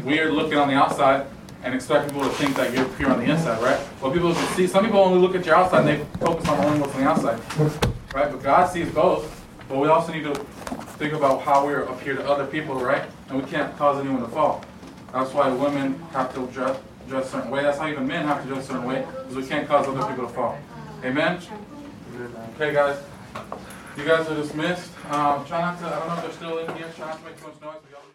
weird 0.03 0.33
looking 0.33 0.57
on 0.57 0.67
the 0.67 0.73
outside 0.73 1.25
and 1.63 1.73
expect 1.73 2.07
people 2.07 2.23
to 2.23 2.29
think 2.31 2.55
that 2.55 2.73
you're 2.73 2.85
pure 2.89 3.09
on 3.09 3.19
the 3.19 3.25
inside, 3.25 3.61
right? 3.63 3.79
Well, 4.01 4.11
people 4.11 4.33
can 4.33 4.47
see, 4.55 4.67
some 4.67 4.83
people 4.83 4.99
only 4.99 5.19
look 5.19 5.33
at 5.33 5.45
your 5.45 5.55
outside 5.55 5.87
and 5.87 5.87
they 5.87 6.19
focus 6.19 6.47
on 6.49 6.65
only 6.65 6.79
what's 6.79 6.93
on 6.93 7.01
the 7.01 7.09
outside, 7.09 7.39
right? 8.13 8.29
But 8.31 8.43
God 8.43 8.67
sees 8.67 8.89
both. 8.89 9.43
But 9.69 9.79
we 9.79 9.87
also 9.87 10.13
need 10.13 10.25
to 10.25 10.35
think 10.99 11.13
about 11.13 11.41
how 11.41 11.65
we 11.65 11.73
appear 11.73 12.15
to 12.15 12.29
other 12.29 12.45
people, 12.45 12.75
right? 12.75 13.03
And 13.29 13.41
we 13.41 13.49
can't 13.49 13.75
cause 13.77 13.99
anyone 13.99 14.21
to 14.21 14.27
fall. 14.27 14.63
That's 15.11 15.33
why 15.33 15.49
women 15.49 15.97
have 16.11 16.33
to 16.35 16.45
dress, 16.47 16.77
dress 17.07 17.27
a 17.27 17.30
certain 17.30 17.52
way. 17.52 17.61
That's 17.64 17.77
how 17.77 17.88
even 17.88 18.07
men 18.07 18.26
have 18.26 18.41
to 18.44 18.48
dress 18.48 18.65
a 18.65 18.68
certain 18.68 18.86
way, 18.86 19.06
because 19.19 19.36
we 19.36 19.45
can't 19.45 19.68
cause 19.68 19.88
other 19.88 20.06
people 20.07 20.27
to 20.27 20.34
fall. 20.34 20.57
Amen? 21.03 21.41
Okay, 22.56 22.73
guys. 22.73 22.98
You 23.98 24.06
guys 24.06 24.27
are 24.27 24.36
dismissed. 24.36 24.91
Um, 25.10 25.45
try 25.45 25.61
not 25.61 25.80
to, 25.80 25.86
I 25.86 25.99
don't 25.99 26.07
know 26.07 26.15
if 26.15 26.22
they're 26.23 26.32
still 26.34 26.57
in 26.60 26.76
here. 26.76 26.91
Try 26.95 27.07
not 27.07 27.19
to 27.19 27.26
make 27.26 27.40
too 27.40 27.48
much 27.48 27.61
noise. 27.61 28.06